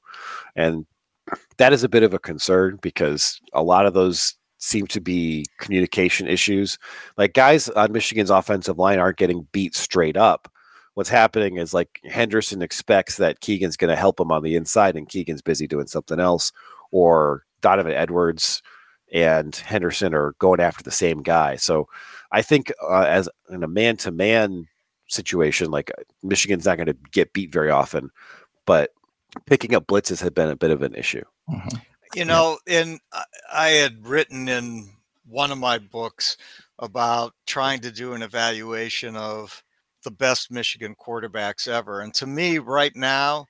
and 0.56 0.86
that 1.58 1.74
is 1.74 1.84
a 1.84 1.89
bit 1.89 2.04
of 2.04 2.13
a 2.13 2.20
concern 2.20 2.80
because 2.82 3.39
a 3.54 3.63
lot 3.63 3.86
of 3.86 3.93
those 3.93 4.36
seem 4.60 4.88
to 4.88 5.02
be 5.02 5.46
communication 5.60 6.28
issues. 6.28 6.78
Like 7.17 7.34
guys 7.34 7.70
on 7.70 7.91
Michigan's 7.91 8.30
offensive 8.30 8.78
line 8.78 9.00
aren't 9.00 9.17
getting 9.17 9.48
beat 9.52 9.76
straight 9.76 10.17
up. 10.17 10.52
What's 10.96 11.10
happening 11.10 11.58
is 11.58 11.76
like 11.76 12.00
Henderson 12.06 12.63
expects 12.63 13.17
that 13.17 13.41
Keegan's 13.41 13.78
going 13.78 13.89
to 13.89 13.96
help 13.96 14.20
him 14.20 14.32
on 14.32 14.41
the 14.41 14.56
inside, 14.56 14.96
and 14.96 15.08
Keegan's 15.10 15.43
busy 15.43 15.67
doing 15.67 15.88
something 15.88 16.20
else, 16.20 16.52
or 16.91 17.43
Donovan 17.62 17.93
Edwards 17.93 18.63
and 19.13 19.56
Henderson 19.56 20.13
are 20.13 20.34
going 20.39 20.60
after 20.60 20.84
the 20.84 20.91
same 20.91 21.22
guy. 21.22 21.56
So 21.56 21.88
I 22.32 22.42
think 22.42 22.72
uh, 22.82 23.02
as 23.02 23.30
in 23.50 23.63
a 23.63 23.68
man-to-man 23.68 24.68
situation, 25.08 25.72
like 25.72 25.92
uh, 25.98 26.04
Michigan's 26.24 26.66
not 26.66 26.78
going 26.78 26.88
to 26.88 26.98
get 27.12 27.34
beat 27.34 27.52
very 27.52 27.72
often, 27.72 28.10
but 28.66 28.92
picking 29.46 29.74
up 29.76 29.88
blitzes 29.88 30.22
had 30.22 30.34
been 30.34 30.50
a 30.50 30.56
bit 30.56 30.72
of 30.72 30.82
an 30.82 30.96
issue. 30.96 31.24
Mhm. 31.50 31.82
You 32.16 32.26
know, 32.26 32.58
in 32.66 33.00
I- 33.12 33.24
I 33.52 33.68
had 33.70 34.06
written 34.08 34.48
in 34.48 34.90
one 35.26 35.52
of 35.52 35.58
my 35.58 35.78
books 35.78 36.38
about 36.80 37.34
trying 37.46 37.80
to 37.82 37.92
do 37.92 38.13
an 38.13 38.22
evaluation 38.22 39.16
of 39.16 39.63
the 40.04 40.12
best 40.12 40.52
Michigan 40.52 40.96
quarterbacks 40.96 41.68
ever, 41.68 42.02
and 42.02 42.13
to 42.13 42.28
me, 42.28 42.60
right 42.60 42.96
now, 42.96 43.48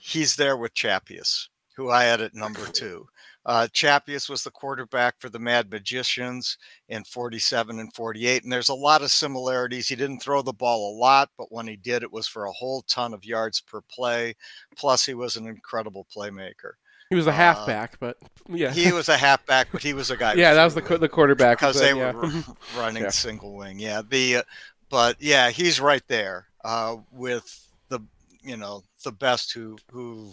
he's 0.00 0.34
there 0.36 0.56
with 0.56 0.74
Chappuis, 0.74 1.48
who 1.76 1.90
I 1.90 2.04
had 2.04 2.20
at 2.20 2.34
number 2.34 2.66
two. 2.66 3.08
Uh, 3.46 3.66
Chappuis 3.72 4.28
was 4.28 4.44
the 4.44 4.50
quarterback 4.50 5.14
for 5.18 5.28
the 5.30 5.38
Mad 5.38 5.70
Magicians 5.70 6.58
in 6.88 7.04
47 7.04 7.78
and 7.80 7.92
48, 7.94 8.44
and 8.44 8.52
there's 8.52 8.68
a 8.68 8.74
lot 8.74 9.00
of 9.02 9.10
similarities. 9.10 9.88
He 9.88 9.96
didn't 9.96 10.20
throw 10.20 10.42
the 10.42 10.52
ball 10.52 10.92
a 10.94 10.98
lot, 10.98 11.30
but 11.38 11.50
when 11.50 11.66
he 11.66 11.76
did, 11.76 12.02
it 12.02 12.12
was 12.12 12.26
for 12.28 12.44
a 12.44 12.52
whole 12.52 12.82
ton 12.82 13.14
of 13.14 13.24
yards 13.24 13.60
per 13.60 13.80
play. 13.80 14.34
Plus, 14.76 15.06
he 15.06 15.14
was 15.14 15.36
an 15.36 15.46
incredible 15.46 16.06
playmaker. 16.14 16.72
He 17.08 17.16
was 17.16 17.26
a 17.26 17.30
Uh, 17.30 17.34
halfback, 17.34 17.98
but 17.98 18.18
yeah, 18.48 18.70
He 18.72 18.92
was 18.92 19.08
a 19.08 19.16
halfback, 19.16 19.68
but 19.72 19.82
he 19.82 19.94
was 19.94 20.10
a 20.10 20.16
guy. 20.16 20.34
yeah, 20.36 20.54
that 20.54 20.64
was 20.64 20.74
the 20.74 20.98
the 20.98 21.08
quarterback 21.08 21.58
because 21.58 21.80
they 21.80 21.96
yeah. 21.96 22.12
were 22.12 22.30
running 22.76 23.04
Yeah. 23.04 23.08
single 23.10 23.56
wing. 23.56 23.78
Yeah, 23.80 24.02
the 24.08 24.36
uh, 24.36 24.42
but 24.90 25.16
yeah, 25.20 25.50
he's 25.50 25.80
right 25.80 26.06
there 26.08 26.46
uh, 26.64 26.96
with 27.10 27.66
the 27.88 28.00
you 28.42 28.56
know 28.56 28.82
the 29.02 29.12
best 29.12 29.52
who 29.52 29.76
who 29.90 30.30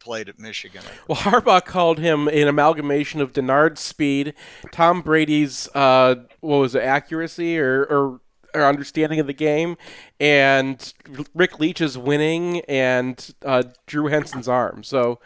played 0.00 0.28
at 0.28 0.38
Michigan. 0.38 0.82
Well, 1.06 1.18
Harbaugh 1.18 1.64
called 1.64 1.98
him 1.98 2.26
an 2.28 2.48
amalgamation 2.48 3.20
of 3.20 3.32
Denard's 3.32 3.80
speed, 3.80 4.34
Tom 4.72 5.02
Brady's 5.02 5.68
uh, 5.74 6.16
what 6.40 6.58
was 6.58 6.74
it, 6.74 6.82
accuracy 6.82 7.58
or, 7.58 7.82
or 7.84 8.20
or 8.54 8.64
understanding 8.64 9.20
of 9.20 9.26
the 9.26 9.32
game, 9.32 9.76
and 10.18 10.92
Rick 11.34 11.60
Leach's 11.60 11.96
winning 11.96 12.60
and 12.62 13.34
uh, 13.44 13.62
Drew 13.86 14.06
Henson's 14.06 14.48
arm. 14.48 14.82
So 14.82 15.20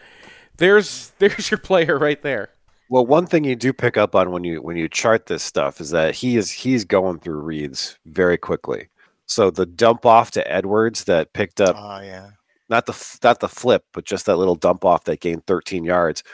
there's 0.57 1.13
there's 1.19 1.51
your 1.51 1.59
player 1.59 1.99
right 1.99 2.21
there. 2.23 2.51
Well, 2.91 3.07
one 3.07 3.27
thing 3.27 3.45
you 3.45 3.57
do 3.57 3.73
pick 3.73 3.97
up 3.97 4.15
on 4.15 4.31
when 4.31 4.45
you 4.45 4.61
when 4.61 4.77
you 4.77 4.89
chart 4.89 5.27
this 5.27 5.43
stuff 5.43 5.81
is 5.81 5.91
that 5.91 6.17
he 6.17 6.37
is 6.37 6.51
he's 6.51 6.85
going 6.85 7.21
through 7.21 7.41
reads 7.41 7.99
very 8.05 8.37
quickly. 8.37 8.89
So 9.27 9.51
the 9.51 9.65
dump 9.67 10.05
off 10.05 10.31
to 10.33 10.53
Edwards 10.53 11.05
that 11.05 11.33
picked 11.33 11.61
up 11.61 11.77
Oh 11.79 12.01
yeah, 12.01 12.31
not 12.75 12.87
the 12.87 13.19
not 13.23 13.39
the 13.39 13.49
flip, 13.49 13.85
but 13.93 14.05
just 14.05 14.27
that 14.27 14.37
little 14.37 14.57
dump 14.57 14.85
off 14.85 15.05
that 15.05 15.21
gained 15.21 15.47
13 15.47 15.85
yards. 15.85 16.25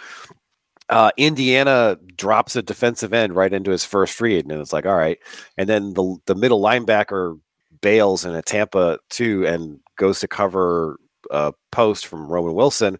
Uh, 0.88 1.10
Indiana 1.18 1.98
drops 2.16 2.56
a 2.56 2.62
defensive 2.62 3.12
end 3.12 3.36
right 3.36 3.52
into 3.52 3.70
his 3.70 3.84
first 3.84 4.20
read, 4.20 4.46
and 4.46 4.60
it's 4.60 4.72
like, 4.72 4.86
all 4.86 4.96
right. 4.96 5.18
And 5.58 5.68
then 5.68 5.92
the 5.92 6.16
the 6.24 6.34
middle 6.34 6.62
linebacker 6.62 7.38
bails 7.82 8.24
in 8.24 8.34
a 8.34 8.42
Tampa 8.42 8.98
two 9.10 9.46
and 9.46 9.78
goes 9.96 10.20
to 10.20 10.28
cover 10.28 10.98
a 11.30 11.52
post 11.72 12.06
from 12.06 12.26
Roman 12.26 12.54
Wilson, 12.54 12.98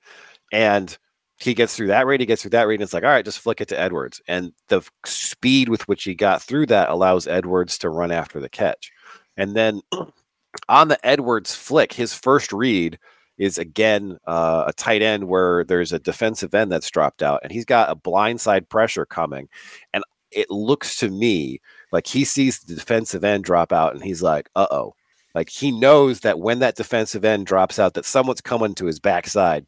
and 0.53 0.97
he 1.39 1.55
gets 1.55 1.75
through 1.75 1.87
that 1.87 2.07
read, 2.07 2.21
he 2.21 2.27
gets 2.27 2.43
through 2.43 2.51
that 2.51 2.67
read, 2.67 2.77
and 2.77 2.83
it's 2.83 2.93
like, 2.93 3.05
all 3.05 3.11
right, 3.11 3.25
just 3.25 3.39
flick 3.39 3.63
it 3.63 3.69
to 3.69 3.81
Edwards. 3.81 4.21
And 4.29 4.53
the 4.69 4.83
speed 5.07 5.71
with 5.71 5.89
which 5.89 6.05
he 6.05 6.15
got 6.15 6.43
through 6.43 6.67
that 6.67 6.91
allows 6.91 7.27
Edwards 7.27 7.79
to 7.79 7.89
run 7.89 8.13
after 8.13 8.39
the 8.39 8.51
catch. 8.51 8.93
And 9.39 9.57
then 9.57 9.81
on 10.69 10.89
the 10.89 11.05
Edwards 11.07 11.55
flick, 11.55 11.95
his 11.95 12.13
first 12.13 12.53
read 12.53 12.99
is 13.41 13.59
again 13.59 14.19
uh, 14.27 14.65
a 14.69 14.75
tight 14.75 15.03
end 15.03 15.25
where 15.29 15.65
there's 15.65 15.93
a 15.93 15.99
defensive 15.99 16.55
end 16.55 16.71
that's 16.73 16.91
dropped 16.91 17.23
out, 17.25 17.41
and 17.43 17.53
he's 17.53 17.65
got 17.67 17.91
a 17.91 17.97
blindside 17.97 18.69
pressure 18.71 19.07
coming, 19.07 19.49
and 19.95 20.05
it 20.33 20.51
looks 20.51 20.97
to 20.99 21.11
me 21.11 21.61
like 21.93 22.07
he 22.07 22.25
sees 22.25 22.61
the 22.61 22.75
defensive 22.77 23.25
end 23.25 23.45
drop 23.45 23.73
out, 23.73 23.95
and 23.95 24.05
he's 24.05 24.23
like, 24.23 24.51
"Uh 24.57 24.69
oh, 24.71 24.95
Like 25.35 25.49
he 25.51 25.71
knows 25.73 26.21
that 26.21 26.41
when 26.41 26.59
that 26.61 26.77
defensive 26.77 27.25
end 27.25 27.47
drops 27.47 27.79
out, 27.79 27.95
that 27.95 28.05
someone's 28.07 28.41
coming 28.43 28.75
to 28.77 28.87
his 28.87 29.01
backside, 29.01 29.67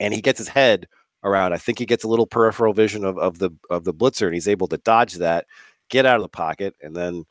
and 0.00 0.14
he 0.14 0.20
gets 0.22 0.38
his 0.38 0.48
head 0.48 0.88
around. 1.24 1.52
I 1.52 1.58
think 1.58 1.78
he 1.78 1.86
gets 1.86 2.04
a 2.04 2.08
little 2.08 2.26
peripheral 2.26 2.72
vision 2.74 3.04
of, 3.04 3.18
of 3.18 3.38
the 3.38 3.50
of 3.70 3.84
the 3.84 3.94
blitzer, 3.94 4.26
and 4.26 4.34
he's 4.34 4.48
able 4.48 4.68
to 4.68 4.78
dodge 4.78 5.14
that, 5.16 5.46
get 5.90 6.06
out 6.06 6.16
of 6.16 6.22
the 6.22 6.28
pocket, 6.28 6.74
and 6.82 6.96
then 6.96 7.24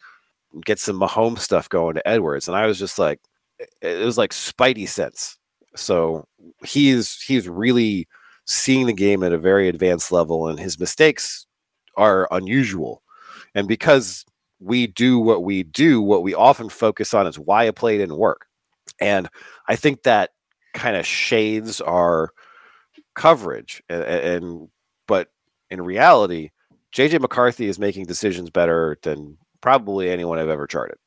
get 0.66 0.80
some 0.80 1.00
Mahomes 1.00 1.40
stuff 1.42 1.70
going 1.70 1.96
to 1.96 2.08
Edwards. 2.08 2.48
And 2.48 2.58
I 2.58 2.68
was 2.68 2.80
just 2.80 3.00
like, 3.00 3.22
it 3.82 4.06
was 4.06 4.20
like 4.20 4.32
Spidey 4.34 4.88
sense. 4.90 5.39
So 5.76 6.28
he's 6.64 7.22
he's 7.22 7.48
really 7.48 8.08
seeing 8.46 8.88
the 8.88 8.94
game 8.94 9.24
at 9.24 9.34
a 9.34 9.38
very 9.38 9.68
advanced 9.68 10.12
level, 10.12 10.48
and 10.48 10.60
his 10.60 10.80
mistakes 10.80 11.46
are 11.96 12.28
unusual. 12.32 13.04
And 13.56 13.68
because 13.68 14.26
we 14.60 14.88
do 14.88 15.20
what 15.20 15.44
we 15.44 15.64
do, 15.64 16.02
what 16.02 16.24
we 16.24 16.34
often 16.34 16.70
focus 16.70 17.14
on 17.14 17.28
is 17.28 17.40
why 17.40 17.64
a 17.64 17.74
play 17.74 17.98
didn't 17.98 18.18
work. 18.18 18.46
And 19.00 19.30
I 19.68 19.76
think 19.76 20.04
that 20.04 20.32
kind 20.74 20.96
of 20.96 21.06
shades 21.06 21.82
our 21.82 22.32
coverage. 23.16 23.82
And, 23.90 24.04
and 24.04 24.70
but 25.08 25.30
in 25.70 25.82
reality, 25.82 26.50
JJ 26.94 27.22
McCarthy 27.22 27.68
is 27.68 27.80
making 27.80 28.06
decisions 28.06 28.50
better 28.50 28.98
than 29.04 29.38
probably 29.62 30.10
anyone 30.10 30.40
I've 30.40 30.50
ever 30.50 30.68
charted. 30.68 30.98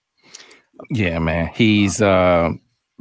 Yeah, 0.90 1.18
man. 1.18 1.50
He's 1.54 2.00
uh 2.00 2.50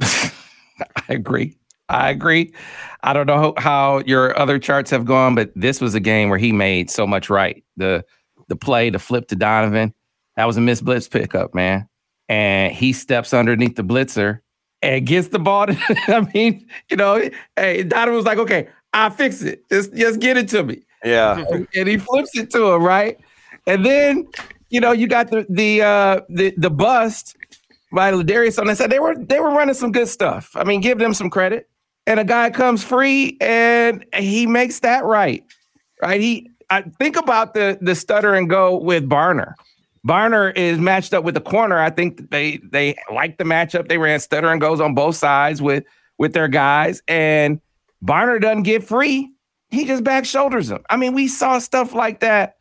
I 0.96 1.04
agree. 1.08 1.56
I 1.88 2.10
agree. 2.10 2.52
I 3.02 3.12
don't 3.12 3.26
know 3.26 3.54
how 3.58 3.98
your 4.06 4.38
other 4.38 4.58
charts 4.58 4.90
have 4.90 5.04
gone, 5.04 5.34
but 5.34 5.52
this 5.54 5.80
was 5.80 5.94
a 5.94 6.00
game 6.00 6.30
where 6.30 6.38
he 6.38 6.52
made 6.52 6.90
so 6.90 7.06
much 7.06 7.28
right. 7.28 7.62
The 7.76 8.04
the 8.48 8.56
play, 8.56 8.90
the 8.90 8.98
flip 8.98 9.28
to 9.28 9.36
Donovan, 9.36 9.94
that 10.36 10.46
was 10.46 10.56
a 10.56 10.60
miss 10.60 10.80
blitz 10.80 11.08
pickup, 11.08 11.54
man. 11.54 11.88
And 12.28 12.72
he 12.72 12.92
steps 12.92 13.34
underneath 13.34 13.76
the 13.76 13.84
blitzer 13.84 14.40
and 14.80 15.06
gets 15.06 15.28
the 15.28 15.38
ball. 15.38 15.66
To, 15.66 15.76
I 16.08 16.26
mean, 16.32 16.66
you 16.90 16.96
know, 16.96 17.28
hey, 17.56 17.82
Donovan 17.82 18.14
was 18.14 18.24
like, 18.24 18.38
okay, 18.38 18.68
I'll 18.92 19.10
fix 19.10 19.42
it. 19.42 19.68
Just 19.68 19.94
just 19.94 20.20
get 20.20 20.36
it 20.36 20.48
to 20.48 20.62
me. 20.62 20.82
Yeah. 21.04 21.44
and 21.74 21.88
he 21.88 21.98
flips 21.98 22.36
it 22.36 22.50
to 22.50 22.72
him, 22.72 22.82
right? 22.82 23.18
And 23.66 23.84
then, 23.84 24.28
you 24.70 24.80
know, 24.80 24.92
you 24.92 25.06
got 25.06 25.30
the 25.30 25.46
the 25.48 25.82
uh 25.82 26.20
the 26.28 26.54
the 26.56 26.70
bust 26.70 27.36
by 27.92 28.12
Ladarius 28.12 28.58
on. 28.58 28.68
I 28.68 28.74
said 28.74 28.90
they 28.90 28.98
were 28.98 29.14
they 29.16 29.40
were 29.40 29.50
running 29.50 29.74
some 29.74 29.92
good 29.92 30.08
stuff. 30.08 30.50
I 30.54 30.64
mean, 30.64 30.80
give 30.80 30.98
them 30.98 31.14
some 31.14 31.30
credit. 31.30 31.68
And 32.06 32.18
a 32.18 32.24
guy 32.24 32.50
comes 32.50 32.82
free 32.82 33.36
and 33.40 34.04
he 34.16 34.46
makes 34.46 34.80
that 34.80 35.04
right. 35.04 35.44
Right. 36.00 36.20
He 36.20 36.50
I 36.70 36.82
think 36.82 37.16
about 37.16 37.54
the 37.54 37.78
the 37.80 37.94
stutter 37.94 38.34
and 38.34 38.48
go 38.48 38.76
with 38.76 39.08
Barner. 39.08 39.54
Barner 40.06 40.56
is 40.56 40.78
matched 40.78 41.14
up 41.14 41.22
with 41.22 41.34
the 41.34 41.40
corner. 41.40 41.78
I 41.78 41.90
think 41.90 42.30
they 42.30 42.58
they 42.70 42.96
like 43.12 43.38
the 43.38 43.44
matchup. 43.44 43.88
They 43.88 43.98
ran 43.98 44.18
stutter 44.18 44.48
and 44.48 44.60
goes 44.60 44.80
on 44.80 44.94
both 44.94 45.16
sides 45.16 45.62
with 45.62 45.84
with 46.18 46.32
their 46.32 46.48
guys, 46.48 47.02
and 47.06 47.60
Barner 48.04 48.40
doesn't 48.40 48.64
get 48.64 48.82
free. 48.82 49.30
He 49.70 49.84
just 49.84 50.02
back 50.02 50.24
shoulders 50.24 50.70
him. 50.70 50.84
I 50.90 50.96
mean, 50.96 51.14
we 51.14 51.28
saw 51.28 51.58
stuff 51.58 51.94
like 51.94 52.20
that 52.20 52.56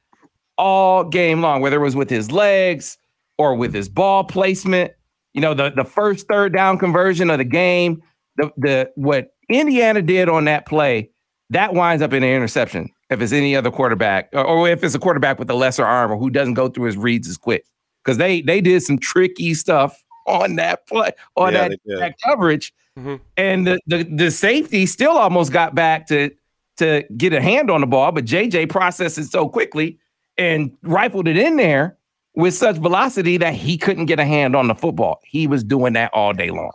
all 0.58 1.04
game 1.04 1.42
long, 1.42 1.62
whether 1.62 1.78
it 1.78 1.84
was 1.84 1.96
with 1.96 2.10
his 2.10 2.32
legs 2.32 2.98
or 3.38 3.56
with 3.56 3.74
his 3.74 3.90
ball 3.90 4.24
placement. 4.24 4.94
You 5.34 5.42
know, 5.42 5.54
the 5.54 5.72
the 5.72 5.86
first 5.86 6.28
third 6.28 6.54
down 6.54 6.78
conversion 6.78 7.30
of 7.30 7.38
the 7.38 7.46
game, 7.46 8.02
the 8.38 8.52
the 8.58 8.92
what 8.96 9.34
Indiana 9.50 10.02
did 10.02 10.30
on 10.30 10.46
that 10.46 10.66
play, 10.66 11.10
that 11.50 11.74
winds 11.74 12.02
up 12.02 12.14
in 12.14 12.24
an 12.24 12.30
interception 12.30 12.90
if 13.10 13.22
it's 13.22 13.34
any 13.34 13.56
other 13.56 13.72
quarterback, 13.72 14.30
or, 14.34 14.44
or 14.46 14.70
if 14.70 14.84
it's 14.84 14.96
a 14.96 15.00
quarterback 15.00 15.38
with 15.40 15.50
a 15.50 15.54
lesser 15.54 15.86
arm 15.86 16.12
or 16.12 16.18
who 16.18 16.30
doesn't 16.30 16.54
go 16.54 16.70
through 16.70 16.86
his 16.86 16.98
reads 16.98 17.28
as 17.28 17.38
quick. 17.38 17.66
Because 18.04 18.18
they 18.18 18.42
they 18.42 18.62
did 18.62 18.82
some 18.84 18.98
tricky 18.98 19.54
stuff 19.54 20.04
on 20.28 20.56
that 20.56 20.88
play, 20.88 21.12
on 21.36 21.54
Yeah, 21.54 21.70
that, 21.70 21.80
that 21.86 22.16
coverage. 22.26 22.74
Mhm. 22.98 23.20
And 23.38 23.68
the, 23.68 23.80
the 23.88 24.04
the 24.04 24.32
safety 24.32 24.86
still 24.86 25.12
almost 25.18 25.52
got 25.52 25.76
back 25.76 26.08
to 26.08 26.32
to 26.78 27.04
get 27.16 27.32
a 27.32 27.42
hand 27.42 27.70
on 27.70 27.82
the 27.82 27.88
ball, 27.88 28.12
but 28.12 28.26
JJ 28.26 28.70
processed 28.70 29.18
it 29.18 29.26
so 29.26 29.48
quickly 29.48 30.00
and 30.38 30.72
rifled 30.82 31.28
it 31.28 31.38
in 31.38 31.58
there 31.58 31.98
with 32.36 32.54
such 32.54 32.78
velocity 32.78 33.38
that 33.38 33.54
he 33.54 33.78
couldn't 33.78 34.06
get 34.06 34.20
a 34.20 34.26
hand 34.26 34.56
on 34.56 34.68
the 34.68 34.76
football. 34.76 35.20
He 35.26 35.48
was 35.48 35.64
doing 35.64 35.94
that 35.94 36.12
all 36.14 36.34
day 36.34 36.50
long. 36.52 36.72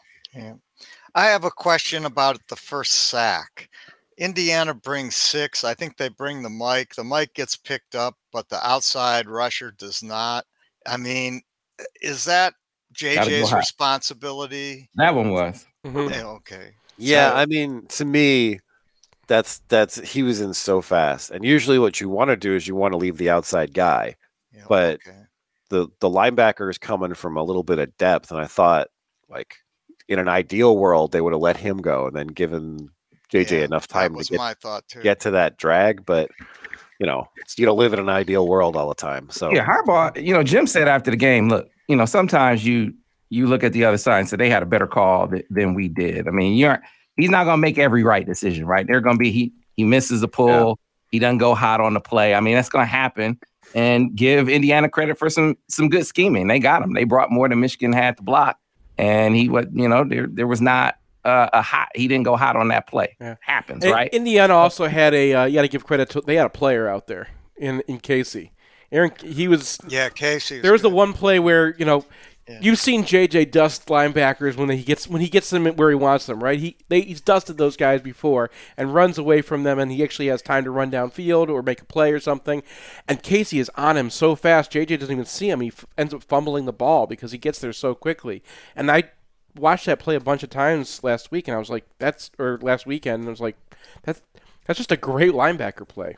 I 1.14 1.26
have 1.26 1.44
a 1.44 1.50
question 1.50 2.04
about 2.04 2.38
the 2.48 2.56
first 2.56 2.92
sack. 2.92 3.70
Indiana 4.18 4.74
brings 4.74 5.16
six. 5.16 5.64
I 5.64 5.72
think 5.74 5.96
they 5.96 6.08
bring 6.10 6.42
the 6.42 6.50
mic. 6.50 6.94
The 6.94 7.04
mic 7.04 7.32
gets 7.34 7.56
picked 7.56 7.94
up, 7.94 8.16
but 8.32 8.48
the 8.48 8.66
outside 8.66 9.28
rusher 9.28 9.70
does 9.72 10.02
not. 10.02 10.44
I 10.86 10.96
mean, 10.98 11.40
is 12.02 12.24
that 12.24 12.54
JJ's 12.94 13.50
high. 13.50 13.58
responsibility? 13.58 14.88
That 14.94 15.14
one 15.14 15.30
was. 15.30 15.66
Mhm. 15.86 16.10
Yeah, 16.10 16.26
okay. 16.26 16.70
Yeah, 16.98 17.30
So- 17.30 17.36
I 17.36 17.46
mean, 17.46 17.86
to 17.88 18.04
me, 18.04 18.60
that's 19.26 19.58
that's 19.68 19.96
he 20.00 20.22
was 20.22 20.40
in 20.40 20.54
so 20.54 20.80
fast. 20.80 21.30
And 21.30 21.44
usually 21.44 21.78
what 21.78 22.00
you 22.00 22.08
want 22.08 22.28
to 22.28 22.36
do 22.36 22.54
is 22.54 22.66
you 22.68 22.74
want 22.76 22.92
to 22.92 22.98
leave 22.98 23.16
the 23.18 23.30
outside 23.30 23.74
guy. 23.74 24.16
Yeah, 24.52 24.64
But- 24.68 25.00
okay. 25.06 25.18
The 25.68 25.88
the 26.00 26.08
linebacker 26.08 26.70
is 26.70 26.78
coming 26.78 27.14
from 27.14 27.36
a 27.36 27.42
little 27.42 27.62
bit 27.62 27.78
of 27.78 27.96
depth, 27.96 28.30
and 28.30 28.40
I 28.40 28.46
thought 28.46 28.88
like 29.28 29.56
in 30.08 30.18
an 30.18 30.28
ideal 30.28 30.76
world 30.76 31.12
they 31.12 31.20
would 31.20 31.32
have 31.32 31.42
let 31.42 31.56
him 31.56 31.78
go 31.78 32.06
and 32.06 32.14
then 32.14 32.28
given 32.28 32.90
JJ 33.32 33.50
Yeah, 33.50 33.64
enough 33.64 33.88
time 33.88 34.14
to 34.14 34.24
get 34.24 34.38
my 34.38 34.54
thought 34.54 34.86
too. 34.88 35.00
get 35.00 35.20
to 35.20 35.32
that 35.32 35.56
drag, 35.56 36.06
but 36.06 36.30
you 36.98 37.06
know, 37.06 37.28
you 37.58 37.66
don't 37.66 37.78
live 37.78 37.92
in 37.92 37.98
an 37.98 38.08
ideal 38.08 38.46
world 38.46 38.76
all 38.76 38.88
the 38.88 38.94
time. 38.94 39.28
So 39.30 39.52
Yeah, 39.52 39.66
Harbaugh, 39.66 40.24
you 40.24 40.32
know, 40.32 40.42
Jim 40.42 40.66
said 40.66 40.88
after 40.88 41.10
the 41.10 41.16
game, 41.16 41.48
look, 41.48 41.68
you 41.88 41.96
know, 41.96 42.06
sometimes 42.06 42.64
you 42.64 42.94
you 43.28 43.46
look 43.46 43.64
at 43.64 43.72
the 43.72 43.84
other 43.84 43.98
side 43.98 44.20
and 44.20 44.28
say 44.28 44.36
they 44.36 44.48
had 44.48 44.62
a 44.62 44.66
better 44.66 44.86
call 44.86 45.28
th- 45.28 45.44
than 45.50 45.74
we 45.74 45.88
did. 45.88 46.28
I 46.28 46.30
mean, 46.30 46.54
you're 46.56 46.80
he's 47.16 47.30
not 47.30 47.44
gonna 47.44 47.58
make 47.58 47.78
every 47.78 48.04
right 48.04 48.24
decision, 48.24 48.66
right? 48.66 48.86
They're 48.86 49.00
gonna 49.00 49.18
be 49.18 49.32
he 49.32 49.52
he 49.76 49.84
misses 49.84 50.22
a 50.22 50.28
pull, 50.28 50.78
he 51.10 51.18
doesn't 51.18 51.38
go 51.38 51.54
hot 51.54 51.80
on 51.80 51.94
the 51.94 52.00
play. 52.00 52.34
I 52.34 52.40
mean, 52.40 52.54
that's 52.54 52.68
gonna 52.68 52.86
happen. 52.86 53.38
And 53.74 54.14
give 54.16 54.48
Indiana 54.48 54.88
credit 54.88 55.18
for 55.18 55.28
some 55.28 55.56
some 55.68 55.88
good 55.88 56.06
scheming. 56.06 56.46
They 56.46 56.58
got 56.58 56.82
him. 56.82 56.94
They 56.94 57.04
brought 57.04 57.30
more 57.30 57.48
than 57.48 57.60
Michigan 57.60 57.92
had 57.92 58.16
to 58.16 58.22
block, 58.22 58.58
and 58.96 59.34
he 59.36 59.48
was, 59.48 59.66
you 59.72 59.88
know, 59.88 60.04
there 60.04 60.26
there 60.26 60.46
was 60.46 60.62
not 60.62 60.96
uh, 61.26 61.50
a 61.52 61.60
hot. 61.60 61.88
He 61.94 62.08
didn't 62.08 62.24
go 62.24 62.36
hot 62.36 62.56
on 62.56 62.68
that 62.68 62.86
play. 62.86 63.16
Yeah. 63.20 63.34
Happens, 63.40 63.84
And 63.84 63.92
right? 63.92 64.08
Indiana 64.14 64.54
also 64.54 64.86
had 64.86 65.12
a. 65.12 65.34
Uh, 65.34 65.44
you 65.44 65.54
got 65.54 65.62
to 65.62 65.68
give 65.68 65.84
credit 65.84 66.08
to. 66.10 66.20
They 66.20 66.36
had 66.36 66.46
a 66.46 66.50
player 66.50 66.88
out 66.88 67.06
there 67.06 67.28
in 67.56 67.82
in 67.88 67.98
Casey. 67.98 68.52
Aaron, 68.92 69.10
he 69.20 69.48
was. 69.48 69.78
Yeah, 69.88 70.08
Casey. 70.08 70.60
There 70.60 70.72
was 70.72 70.82
the 70.82 70.90
one 70.90 71.12
play 71.12 71.38
where 71.38 71.74
you 71.76 71.84
know. 71.84 72.04
Yeah. 72.48 72.60
You've 72.62 72.78
seen 72.78 73.02
JJ 73.02 73.50
dust 73.50 73.86
linebackers 73.86 74.56
when 74.56 74.68
he 74.68 74.84
gets 74.84 75.08
when 75.08 75.20
he 75.20 75.28
gets 75.28 75.50
them 75.50 75.66
where 75.66 75.90
he 75.90 75.96
wants 75.96 76.26
them, 76.26 76.44
right? 76.44 76.60
He 76.60 76.76
they, 76.88 77.00
he's 77.00 77.20
dusted 77.20 77.58
those 77.58 77.76
guys 77.76 78.00
before 78.00 78.50
and 78.76 78.94
runs 78.94 79.18
away 79.18 79.42
from 79.42 79.64
them, 79.64 79.80
and 79.80 79.90
he 79.90 80.04
actually 80.04 80.28
has 80.28 80.42
time 80.42 80.62
to 80.62 80.70
run 80.70 80.92
downfield 80.92 81.48
or 81.48 81.62
make 81.62 81.80
a 81.80 81.84
play 81.84 82.12
or 82.12 82.20
something. 82.20 82.62
And 83.08 83.20
Casey 83.20 83.58
is 83.58 83.70
on 83.74 83.96
him 83.96 84.10
so 84.10 84.36
fast, 84.36 84.70
JJ 84.70 85.00
doesn't 85.00 85.12
even 85.12 85.24
see 85.24 85.50
him. 85.50 85.60
He 85.60 85.68
f- 85.68 85.86
ends 85.98 86.14
up 86.14 86.22
fumbling 86.22 86.66
the 86.66 86.72
ball 86.72 87.08
because 87.08 87.32
he 87.32 87.38
gets 87.38 87.58
there 87.58 87.72
so 87.72 87.96
quickly. 87.96 88.44
And 88.76 88.92
I 88.92 89.10
watched 89.56 89.86
that 89.86 89.98
play 89.98 90.14
a 90.14 90.20
bunch 90.20 90.44
of 90.44 90.50
times 90.50 91.02
last 91.02 91.32
week, 91.32 91.48
and 91.48 91.56
I 91.56 91.58
was 91.58 91.70
like, 91.70 91.84
"That's," 91.98 92.30
or 92.38 92.60
last 92.62 92.86
weekend, 92.86 93.20
and 93.20 93.28
I 93.28 93.30
was 93.30 93.40
like, 93.40 93.56
"That's 94.02 94.22
that's 94.66 94.78
just 94.78 94.92
a 94.92 94.96
great 94.96 95.32
linebacker 95.32 95.88
play." 95.88 96.16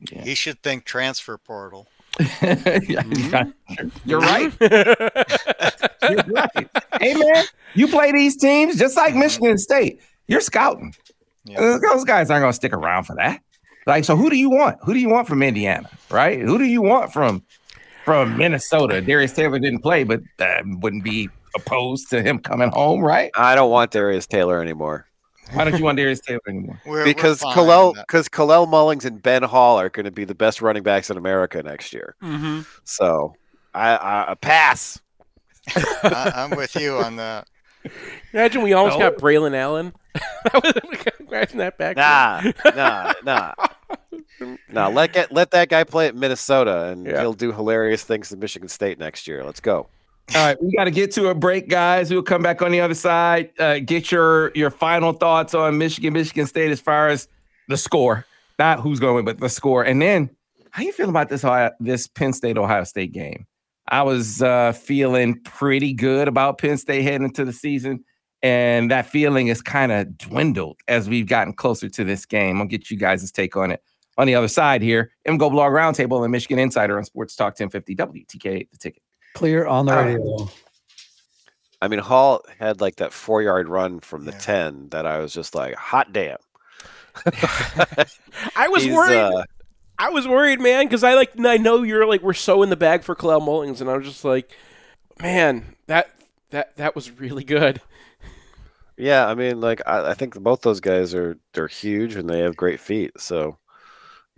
He 0.00 0.34
should 0.34 0.62
think 0.62 0.84
transfer 0.84 1.38
portal. 1.38 1.86
Yeah, 2.42 3.44
You're 4.04 4.20
right. 4.20 4.52
You're 4.60 6.24
right. 6.28 6.68
Hey 7.00 7.14
man, 7.14 7.44
you 7.74 7.88
play 7.88 8.12
these 8.12 8.36
teams 8.36 8.76
just 8.76 8.96
like 8.96 9.14
Michigan 9.14 9.58
State. 9.58 10.00
You're 10.26 10.40
scouting. 10.40 10.94
Yeah. 11.44 11.60
Uh, 11.60 11.78
Those 11.78 12.04
guys 12.04 12.30
aren't 12.30 12.42
gonna 12.42 12.52
stick 12.52 12.72
around 12.72 13.04
for 13.04 13.16
that. 13.16 13.40
Like, 13.86 14.04
so 14.04 14.16
who 14.16 14.28
do 14.30 14.36
you 14.36 14.50
want? 14.50 14.78
Who 14.82 14.92
do 14.92 15.00
you 15.00 15.08
want 15.08 15.28
from 15.28 15.42
Indiana? 15.42 15.88
Right? 16.10 16.40
Who 16.40 16.58
do 16.58 16.64
you 16.64 16.82
want 16.82 17.12
from 17.12 17.42
from 18.04 18.36
Minnesota? 18.36 19.00
Darius 19.00 19.32
Taylor 19.32 19.58
didn't 19.58 19.80
play, 19.80 20.04
but 20.04 20.20
that 20.36 20.64
wouldn't 20.66 21.04
be 21.04 21.28
opposed 21.56 22.10
to 22.10 22.22
him 22.22 22.38
coming 22.38 22.70
home, 22.70 23.00
right? 23.00 23.30
I 23.34 23.54
don't 23.54 23.70
want 23.70 23.90
Darius 23.92 24.26
Taylor 24.26 24.60
anymore 24.60 25.07
Why 25.52 25.64
don't 25.64 25.78
you 25.78 25.84
want 25.84 25.96
Darius 25.98 26.20
Taylor 26.20 26.40
anymore? 26.48 26.80
We're, 26.84 26.92
we're 26.98 27.04
because 27.04 27.40
fine 27.40 27.54
Kalel 27.56 27.94
because 27.94 28.28
Kalel 28.28 28.66
Mullings 28.68 29.04
and 29.04 29.22
Ben 29.22 29.42
Hall 29.42 29.78
are 29.80 29.88
going 29.88 30.04
to 30.04 30.10
be 30.10 30.24
the 30.24 30.34
best 30.34 30.60
running 30.62 30.82
backs 30.82 31.10
in 31.10 31.16
America 31.16 31.62
next 31.62 31.92
year. 31.92 32.14
Mm-hmm. 32.22 32.60
So 32.84 33.34
I, 33.74 33.96
I, 33.96 34.30
I 34.32 34.34
pass. 34.34 35.00
I, 35.76 36.32
I'm 36.34 36.50
with 36.50 36.74
you 36.76 36.96
on 36.96 37.16
that. 37.16 37.46
Imagine 38.32 38.62
we 38.62 38.72
almost 38.72 38.98
No. 38.98 39.10
got 39.10 39.18
Braylon 39.20 39.54
Allen. 39.54 39.92
Imagine 41.28 41.58
that 41.58 41.78
back. 41.78 41.96
Nah, 41.96 42.42
nah, 42.74 43.12
nah. 43.24 43.54
Nah, 44.70 44.88
let 44.88 45.12
get 45.12 45.32
let 45.32 45.50
that 45.52 45.68
guy 45.68 45.84
play 45.84 46.06
at 46.08 46.14
Minnesota, 46.14 46.86
and 46.86 47.06
Yeah. 47.06 47.20
he'll 47.20 47.32
do 47.34 47.52
hilarious 47.52 48.02
things 48.04 48.32
at 48.32 48.38
Michigan 48.38 48.68
State 48.68 48.98
next 48.98 49.26
year. 49.26 49.44
Let's 49.44 49.60
go. 49.60 49.88
All 50.34 50.44
right, 50.44 50.62
we 50.62 50.72
got 50.72 50.84
to 50.84 50.90
get 50.90 51.10
to 51.12 51.28
a 51.28 51.34
break, 51.34 51.68
guys. 51.68 52.10
We'll 52.10 52.22
come 52.22 52.42
back 52.42 52.60
on 52.60 52.70
the 52.70 52.80
other 52.80 52.94
side. 52.94 53.50
Uh, 53.58 53.78
get 53.78 54.12
your 54.12 54.52
your 54.54 54.70
final 54.70 55.12
thoughts 55.12 55.54
on 55.54 55.78
Michigan, 55.78 56.12
Michigan 56.12 56.46
State 56.46 56.70
as 56.70 56.80
far 56.80 57.08
as 57.08 57.28
the 57.68 57.78
score, 57.78 58.26
not 58.58 58.80
who's 58.80 59.00
going, 59.00 59.24
but 59.24 59.38
the 59.38 59.48
score. 59.48 59.84
And 59.84 60.02
then, 60.02 60.28
how 60.70 60.82
you 60.82 60.92
feel 60.92 61.08
about 61.08 61.30
this 61.30 61.44
Ohio, 61.44 61.70
this 61.80 62.06
Penn 62.06 62.34
State 62.34 62.58
Ohio 62.58 62.84
State 62.84 63.12
game? 63.12 63.46
I 63.88 64.02
was 64.02 64.42
uh, 64.42 64.72
feeling 64.72 65.40
pretty 65.44 65.94
good 65.94 66.28
about 66.28 66.58
Penn 66.58 66.76
State 66.76 67.02
heading 67.02 67.24
into 67.24 67.44
the 67.44 67.52
season. 67.52 68.04
And 68.42 68.90
that 68.90 69.06
feeling 69.06 69.48
is 69.48 69.60
kind 69.60 69.90
of 69.90 70.16
dwindled 70.16 70.78
as 70.86 71.08
we've 71.08 71.26
gotten 71.26 71.52
closer 71.54 71.88
to 71.88 72.04
this 72.04 72.24
game. 72.24 72.60
I'll 72.60 72.68
get 72.68 72.90
you 72.90 72.96
guys' 72.96 73.30
take 73.32 73.56
on 73.56 73.72
it. 73.72 73.82
On 74.16 74.26
the 74.26 74.34
other 74.34 74.48
side 74.48 74.82
here, 74.82 75.12
MGO 75.26 75.50
Blog 75.50 75.72
Roundtable 75.72 76.22
and 76.22 76.32
Michigan 76.32 76.58
Insider 76.58 76.98
on 76.98 77.04
Sports 77.04 77.34
Talk 77.36 77.58
1050 77.58 77.96
WTK, 77.96 78.70
the 78.70 78.76
ticket. 78.76 79.02
Clear 79.34 79.66
on 79.66 79.86
the 79.86 79.92
Uh, 79.98 80.04
radio. 80.04 80.48
I 81.80 81.88
mean, 81.88 82.00
Hall 82.00 82.42
had 82.58 82.80
like 82.80 82.96
that 82.96 83.12
four 83.12 83.42
yard 83.42 83.68
run 83.68 84.00
from 84.00 84.24
the 84.24 84.32
Yeah. 84.32 84.38
10 84.38 84.88
that 84.90 85.06
I 85.06 85.18
was 85.18 85.32
just 85.32 85.54
like, 85.54 85.74
hot 85.76 86.12
damn. 86.12 86.38
I 88.56 88.68
was 88.68 88.82
He's, 88.84 88.94
worried. 88.94 89.16
uh, 89.16 89.44
I 89.98 90.10
was 90.10 90.26
worried, 90.28 90.60
man, 90.60 90.86
because 90.86 91.02
I 91.02 91.14
like 91.14 91.32
I 91.38 91.56
know 91.56 91.82
you're 91.82 92.06
like 92.06 92.22
we're 92.22 92.32
so 92.32 92.62
in 92.62 92.70
the 92.70 92.76
bag 92.76 93.02
for 93.02 93.14
Kalel 93.16 93.40
Mullings, 93.40 93.80
and 93.80 93.90
I 93.90 93.96
was 93.96 94.06
just 94.06 94.24
like, 94.24 94.50
man, 95.20 95.74
that 95.88 96.10
that 96.50 96.76
that 96.76 96.94
was 96.94 97.10
really 97.18 97.42
good. 97.44 97.80
yeah, 98.96 99.26
I 99.26 99.34
mean, 99.34 99.60
like, 99.60 99.82
I, 99.86 100.10
I 100.10 100.14
think 100.14 100.40
both 100.40 100.62
those 100.62 100.78
guys 100.80 101.14
are 101.14 101.36
they're 101.52 101.66
huge 101.68 102.14
and 102.14 102.30
they 102.30 102.40
have 102.40 102.56
great 102.56 102.78
feet. 102.80 103.10
So, 103.18 103.58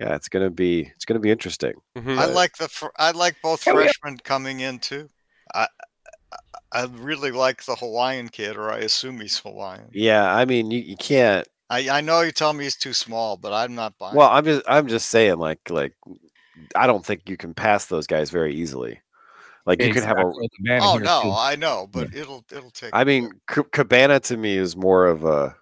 yeah, 0.00 0.14
it's 0.16 0.28
gonna 0.28 0.50
be 0.50 0.90
it's 0.96 1.04
gonna 1.04 1.20
be 1.20 1.30
interesting. 1.30 1.74
Mhm. 1.96 2.18
I 2.18 2.24
like 2.24 2.56
the 2.56 2.68
fr- 2.68 2.86
I 2.96 3.10
like 3.12 3.36
both 3.42 3.66
Yeah, 3.66 3.74
we- 3.74 3.82
freshmen 3.82 4.16
coming 4.18 4.60
in 4.60 4.78
too. 4.78 5.08
I 5.54 5.68
I- 6.32 6.36
I 6.72 6.84
really 6.86 7.32
like 7.32 7.64
the 7.64 7.74
Hawaiian 7.74 8.28
kid, 8.28 8.56
or 8.56 8.70
I 8.70 8.78
assume 8.78 9.20
he's 9.20 9.38
Hawaiian. 9.38 9.90
Yeah, 9.92 10.32
I 10.32 10.44
mean, 10.44 10.70
you, 10.70 10.78
you 10.80 10.96
can't. 10.96 11.46
I, 11.68 11.88
I 11.88 12.00
know 12.00 12.20
you 12.20 12.32
tell 12.32 12.52
me 12.52 12.64
he's 12.64 12.76
too 12.76 12.92
small, 12.92 13.36
but 13.36 13.52
I'm 13.52 13.74
not 13.74 13.98
buying. 13.98 14.14
Well. 14.16 14.30
I'm 14.30 14.44
just 14.44 14.62
I'm 14.68 14.86
just 14.88 15.08
saying, 15.08 15.38
like, 15.38 15.58
like, 15.70 15.94
I 16.74 16.86
don't 16.86 17.04
think 17.04 17.28
you 17.28 17.36
can 17.36 17.54
pass 17.54 17.86
those 17.86 18.06
guys 18.06 18.30
very 18.30 18.54
easily. 18.54 19.00
Like, 19.66 19.82
you 19.82 19.92
can 19.92 20.02
have 20.04 20.18
a. 20.18 20.22
oh 20.80 20.98
no, 20.98 21.34
I 21.36 21.56
know, 21.56 21.88
but 21.90 22.14
it'll 22.14 22.44
it'll 22.50 22.70
take. 22.70 22.90
I 22.92 23.04
mean, 23.04 23.30
C- 23.52 23.62
Cabana 23.72 24.18
to 24.20 24.36
me 24.36 24.56
is 24.56 24.76
more 24.76 25.06
of 25.06 25.24
a 25.24 25.54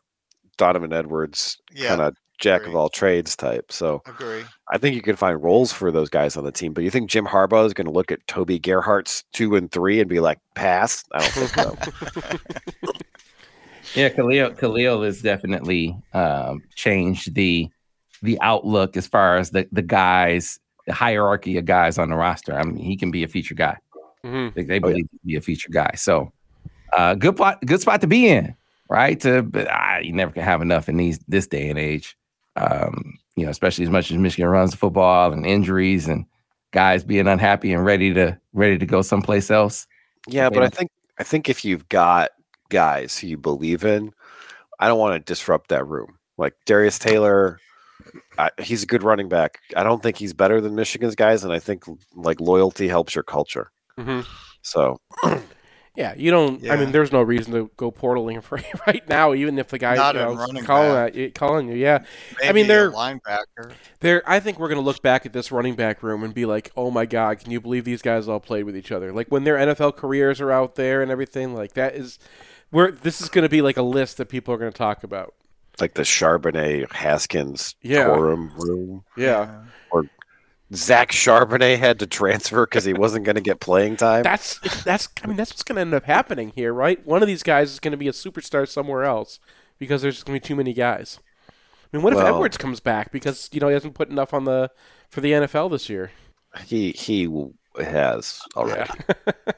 Donovan 0.57 0.93
Edwards 0.93 1.59
Yeah, 1.73 1.89
kind 1.89 2.01
of 2.03 2.17
jack 2.39 2.67
of 2.67 2.75
all 2.77 2.89
trades 2.89 3.37
type. 3.37 3.71
So 3.73 4.03
agree. 4.07 4.43
I 4.71 4.79
think 4.79 4.95
you 4.97 5.03
can 5.03 5.17
find 5.17 5.43
roles 5.43 5.73
for 5.73 5.91
those 5.91 6.09
guys 6.09 6.37
on 6.37 6.45
the 6.45 6.53
team. 6.53 6.73
But 6.73 6.85
you 6.85 6.91
think 6.91 7.11
Jim 7.11 7.27
Harbaugh 7.27 7.67
is 7.67 7.75
going 7.75 7.87
to 7.87 7.93
look 7.93 8.11
at 8.13 8.27
Toby 8.27 8.59
Gerhardt's 8.59 9.25
two 9.33 9.57
and 9.57 9.71
three 9.71 10.01
and 10.01 10.09
be 10.09 10.21
like, 10.21 10.39
pass? 10.55 11.05
I 11.13 11.19
don't 11.21 11.33
think 11.33 11.49
so. 11.51 11.77
Yeah, 13.95 14.11
Kalel 14.11 14.55
Kalel 14.59 15.05
has 15.07 15.23
definitely 15.23 15.97
um, 16.13 16.63
changed 16.75 17.35
the 17.35 17.71
the 18.21 18.39
outlook 18.43 18.97
as 18.99 19.07
far 19.07 19.39
as 19.39 19.51
the 19.51 19.67
the 19.73 19.81
guys, 19.81 20.59
the 20.87 20.93
hierarchy 20.93 21.57
of 21.57 21.65
guys 21.65 21.97
on 21.97 22.11
the 22.11 22.17
roster. 22.17 22.55
I 22.55 22.65
mean, 22.65 22.77
he 22.77 22.97
can 22.99 23.11
be 23.11 23.23
a 23.25 23.29
feature 23.29 23.55
guy. 23.55 23.79
Mhm. 24.25 24.53
They, 24.55 24.65
they 24.65 24.75
Oh, 24.75 24.89
yeah. 24.89 24.93
believe 24.93 25.09
he 25.11 25.19
can 25.19 25.27
be 25.27 25.37
a 25.37 25.41
feature 25.41 25.71
guy. 25.73 25.93
So, 25.97 26.31
uh, 26.95 27.15
good 27.15 27.37
spot, 27.37 27.65
good 27.65 27.81
spot 27.81 28.03
to 28.03 28.07
be 28.07 28.29
in, 28.29 28.55
right? 28.91 29.19
To 29.21 29.43
but 29.43 29.69
you 30.05 30.13
never 30.13 30.33
can 30.33 30.43
have 30.43 30.61
enough 30.61 30.91
in 30.91 30.99
these 30.99 31.19
this 31.27 31.47
day 31.47 31.71
and 31.71 31.79
age. 31.79 32.15
Um, 32.59 33.19
you 33.37 33.45
know, 33.45 33.51
especially 33.51 33.85
as 33.85 33.91
much 33.91 34.11
as 34.11 34.17
Michigan 34.17 34.49
runs 34.49 34.75
football 34.75 35.33
and 35.33 35.47
injuries 35.47 36.09
and 36.09 36.27
guys 36.73 37.05
being 37.05 37.29
unhappy 37.29 37.73
and 37.73 37.85
ready 37.85 38.13
to 38.15 38.39
ready 38.53 38.79
to 38.79 38.87
go 38.87 39.01
someplace 39.03 39.51
else. 39.51 39.87
yeah, 40.27 40.51
but 40.51 40.63
I 40.63 40.69
think 40.69 40.91
I 41.19 41.25
think 41.25 41.49
if 41.49 41.65
you've 41.65 41.89
got 41.89 42.31
guys 42.69 43.19
who 43.19 43.29
you 43.29 43.37
believe 43.37 43.85
in, 43.85 44.13
I 44.79 44.89
don't 44.89 44.99
want 44.99 45.15
to 45.15 45.33
disrupt 45.33 45.69
that 45.69 45.87
room. 45.87 46.19
Like 46.37 46.55
Darius 46.67 46.99
Taylor, 46.99 47.59
I, 48.39 48.51
he's 48.61 48.83
a 48.83 48.87
good 48.87 49.03
running 49.03 49.29
back. 49.29 49.59
I 49.77 49.83
don't 49.83 50.03
think 50.03 50.17
he's 50.17 50.33
better 50.33 50.61
than 50.61 50.75
Michigan's 50.75 51.15
guys, 51.15 51.45
and 51.45 51.53
I 51.53 51.59
think 51.59 51.85
like 52.15 52.41
loyalty 52.41 52.89
helps 52.89 53.15
your 53.15 53.25
culture. 53.25 53.71
Mhm. 53.99 54.27
So 54.63 54.99
Yeah, 55.99 56.15
you 56.17 56.31
don't. 56.31 56.65
I 56.71 56.77
mean, 56.77 56.93
there's 56.93 57.11
no 57.11 57.23
reason 57.23 57.53
to 57.55 57.71
go 57.77 57.91
portaling 57.91 58.41
for 58.45 58.61
right 58.87 59.07
now, 59.09 59.35
even 59.35 59.59
if 59.59 59.67
the 59.67 59.79
guy 59.79 59.97
Not 59.97 60.15
you 60.15 60.21
know, 60.21 60.35
running 60.35 60.63
calling 60.65 60.93
back. 60.93 61.09
at 61.09 61.15
you, 61.17 61.31
calling 61.33 61.69
you. 61.69 61.75
Yeah, 61.75 62.05
Maybe 62.39 62.49
I 62.49 62.53
mean, 62.53 62.67
they're- 62.69 62.93
linebacker. 62.93 63.73
there. 63.99 64.23
I 64.25 64.39
think 64.39 64.61
we're 64.61 64.69
gonna 64.69 64.81
look 64.81 65.03
back 65.03 65.27
at 65.27 65.33
this 65.33 65.51
running 65.51 65.75
back 65.75 66.03
room 66.05 66.23
and 66.23 66.33
be 66.33 66.47
like, 66.47 66.71
oh 66.77 66.93
my 66.93 67.05
god, 67.05 67.41
can 67.41 67.51
you 67.51 67.61
believe 67.61 67.85
these 67.85 68.01
guys 68.01 68.29
all 68.29 68.39
played 68.39 68.63
with 68.63 68.77
each 68.77 68.93
other? 68.93 69.13
Like 69.13 69.27
when 69.29 69.43
their 69.43 69.57
NFL 69.57 69.97
careers 69.97 70.41
are 70.41 70.53
out 70.53 70.77
there 70.77 71.03
and 71.03 71.11
everything, 71.11 71.53
like 71.53 71.73
that 71.75 71.97
is 71.97 72.21
where 72.71 72.93
this 72.93 73.21
is 73.21 73.29
gonna 73.29 73.49
be 73.49 73.61
like 73.61 73.77
a 73.77 73.83
list 73.83 74.19
that 74.19 74.27
people 74.29 74.55
are 74.55 74.59
gonna 74.59 74.71
talk 74.71 75.03
about. 75.03 75.35
like 75.81 75.95
the 75.95 76.03
Charbonnet 76.03 76.93
Haskins 76.93 77.75
Yeah. 77.83 78.05
Corum 78.05 78.57
room. 78.57 79.05
Yeah, 79.17 79.63
Zach 80.75 81.13
Charbonnet 81.13 81.79
had 81.79 81.99
to 82.01 82.07
transfer 82.07 82.67
because 82.67 82.85
he 82.85 82.93
wasn't 82.93 83.25
going 83.25 83.37
to 83.37 83.43
get 83.43 83.61
playing 83.61 83.97
time. 83.97 84.23
that's 84.23 84.59
that's. 84.85 85.09
I 85.23 85.27
mean, 85.27 85.37
that's 85.37 85.51
what's 85.51 85.63
gonna 85.63 85.81
end 85.81 85.95
up 85.95 86.05
happening 86.05 86.53
here, 86.55 86.73
right? 86.73 87.05
One 87.07 87.23
of 87.23 87.29
these 87.29 87.43
guys 87.43 87.73
is 87.73 87.81
gonna 87.81 87.97
be 87.97 88.09
a 88.09 88.13
superstar 88.13 88.69
somewhere 88.69 89.05
else 89.05 89.41
because 89.79 90.03
there's 90.03 90.23
gonna 90.23 90.37
be 90.37 90.47
too 90.47 90.57
many 90.57 90.75
guys. 90.75 91.21
I 91.49 91.97
mean, 91.97 92.03
what 92.03 92.13
if 92.13 92.19
Well- 92.19 92.35
Edwards 92.35 92.59
comes 92.59 92.81
back 92.81 93.11
because 93.13 93.49
you 93.53 93.61
know 93.61 93.69
he 93.69 93.75
hasn't 93.75 93.95
put 93.95 94.11
enough 94.11 94.35
on 94.35 94.45
the 94.45 94.71
for 95.09 95.21
the 95.23 95.33
NFL 95.33 95.71
this 95.71 95.89
year? 95.89 96.11
he 96.65 96.93
he 96.93 97.29
has 97.81 98.43
already. 98.57 98.91
Yeah. 99.27 99.33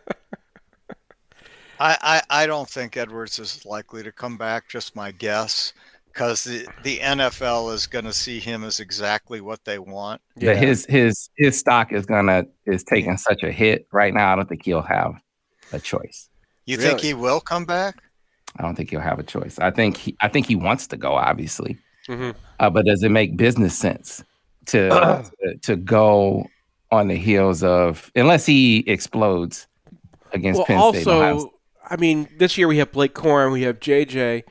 I, 1.82 1.96
I, 2.02 2.42
I 2.42 2.46
don't 2.46 2.68
think 2.68 2.96
Edwards 2.98 3.38
is 3.38 3.64
likely 3.64 4.02
to 4.02 4.12
come 4.12 4.36
back. 4.36 4.68
Just 4.68 4.94
my 4.94 5.12
guess, 5.12 5.72
because 6.20 6.44
the, 6.44 6.68
the 6.82 6.98
NFL 6.98 7.72
is 7.72 7.86
going 7.86 8.04
to 8.04 8.12
see 8.12 8.40
him 8.40 8.62
as 8.62 8.78
exactly 8.78 9.40
what 9.40 9.64
they 9.64 9.78
want. 9.78 10.20
that 10.36 10.58
his 10.58 10.84
his 10.84 11.30
his 11.38 11.58
stock 11.58 11.92
is 11.94 12.04
gonna 12.04 12.44
is 12.66 12.84
taking 12.84 13.16
such 13.16 13.42
a 13.42 13.50
hit 13.50 13.88
right 13.90 14.12
now. 14.12 14.30
I 14.30 14.36
don't 14.36 14.46
think 14.46 14.62
he'll 14.62 14.82
have 14.82 15.14
a 15.72 15.78
choice. 15.78 16.28
You 16.66 16.76
think 16.76 17.00
he 17.00 17.14
will 17.14 17.40
come 17.40 17.64
back? 17.64 18.02
I 18.58 18.62
don't 18.62 18.74
think 18.74 18.90
he'll 18.90 19.00
have 19.00 19.18
a 19.18 19.22
choice. 19.22 19.58
I 19.58 19.70
think 19.70 19.96
he 19.96 20.14
I 20.20 20.28
think 20.28 20.46
he 20.46 20.56
wants 20.56 20.86
to 20.88 20.98
go, 20.98 21.14
obviously, 21.14 21.78
Mhm. 22.06 22.34
uh, 22.58 22.68
but 22.68 22.84
does 22.84 23.02
it 23.02 23.08
make 23.10 23.38
business 23.38 23.74
sense 23.76 24.22
to, 24.66 25.24
to 25.42 25.56
to 25.62 25.76
go 25.76 26.46
on 26.90 27.08
the 27.08 27.16
heels 27.16 27.62
of 27.62 28.12
unless 28.14 28.44
he 28.44 28.80
explodes 28.80 29.66
against 30.34 30.58
Well, 30.58 30.66
Penn 30.66 30.92
State? 30.92 31.06
and 31.06 31.16
Ohio 31.16 31.38
State? 31.38 31.44
also, 31.46 31.52
I 31.88 31.96
mean, 31.96 32.28
this 32.36 32.58
year 32.58 32.68
we 32.68 32.76
have 32.76 32.92
Blake 32.92 33.14
Corum, 33.14 33.52
we 33.52 33.62
have 33.62 33.80
JJ. 33.80 34.42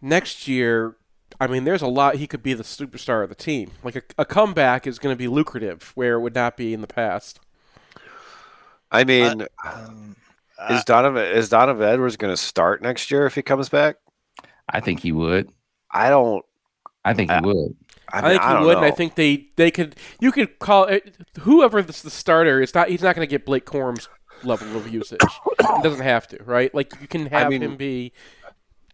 Next 0.00 0.46
year, 0.46 0.94
I 1.40 1.46
mean, 1.46 1.64
there's 1.64 1.82
a 1.82 1.86
lot. 1.86 2.16
He 2.16 2.26
could 2.26 2.42
be 2.42 2.54
the 2.54 2.64
superstar 2.64 3.22
of 3.22 3.28
the 3.28 3.34
team. 3.34 3.70
Like 3.84 3.96
a, 3.96 4.02
a 4.18 4.24
comeback 4.24 4.86
is 4.86 4.98
going 4.98 5.14
to 5.14 5.18
be 5.18 5.28
lucrative, 5.28 5.92
where 5.94 6.14
it 6.14 6.20
would 6.20 6.34
not 6.34 6.56
be 6.56 6.74
in 6.74 6.80
the 6.80 6.86
past. 6.88 7.38
I 8.90 9.04
mean, 9.04 9.46
Um, 9.64 10.16
is 10.70 10.82
Donovan 10.84 11.24
is 11.24 11.48
Donovan 11.48 11.86
Edwards 11.88 12.16
going 12.16 12.32
to 12.32 12.36
start 12.36 12.82
next 12.82 13.10
year 13.10 13.26
if 13.26 13.34
he 13.34 13.42
comes 13.42 13.68
back? 13.68 13.96
I 14.68 14.80
think 14.80 15.00
he 15.00 15.12
would. 15.12 15.50
I 15.90 16.10
don't. 16.10 16.44
I 17.04 17.14
think 17.14 17.30
he 17.30 17.36
Uh, 17.36 17.42
would. 17.42 17.76
I, 18.10 18.18
I, 18.18 18.30
think 18.30 18.42
he 18.42 18.48
don't 18.48 18.64
would, 18.64 18.76
and 18.78 18.86
I 18.86 18.90
think 18.90 19.14
they 19.14 19.48
they 19.56 19.70
could. 19.70 19.94
You 20.18 20.32
could 20.32 20.58
call 20.58 20.84
it 20.84 21.14
whoever 21.40 21.82
the, 21.82 21.92
the 22.02 22.10
starter. 22.10 22.60
It's 22.60 22.74
not. 22.74 22.88
He's 22.88 23.02
not 23.02 23.14
going 23.14 23.26
to 23.26 23.30
get 23.30 23.44
Blake 23.44 23.66
Corum's 23.66 24.08
level 24.42 24.76
of 24.76 24.88
usage. 24.92 25.20
he 25.60 25.82
doesn't 25.82 26.00
have 26.04 26.26
to, 26.28 26.42
right? 26.44 26.74
Like 26.74 26.92
you 27.00 27.06
can 27.06 27.26
have 27.26 27.50
mean- 27.50 27.62
him 27.62 27.76
be 27.76 28.12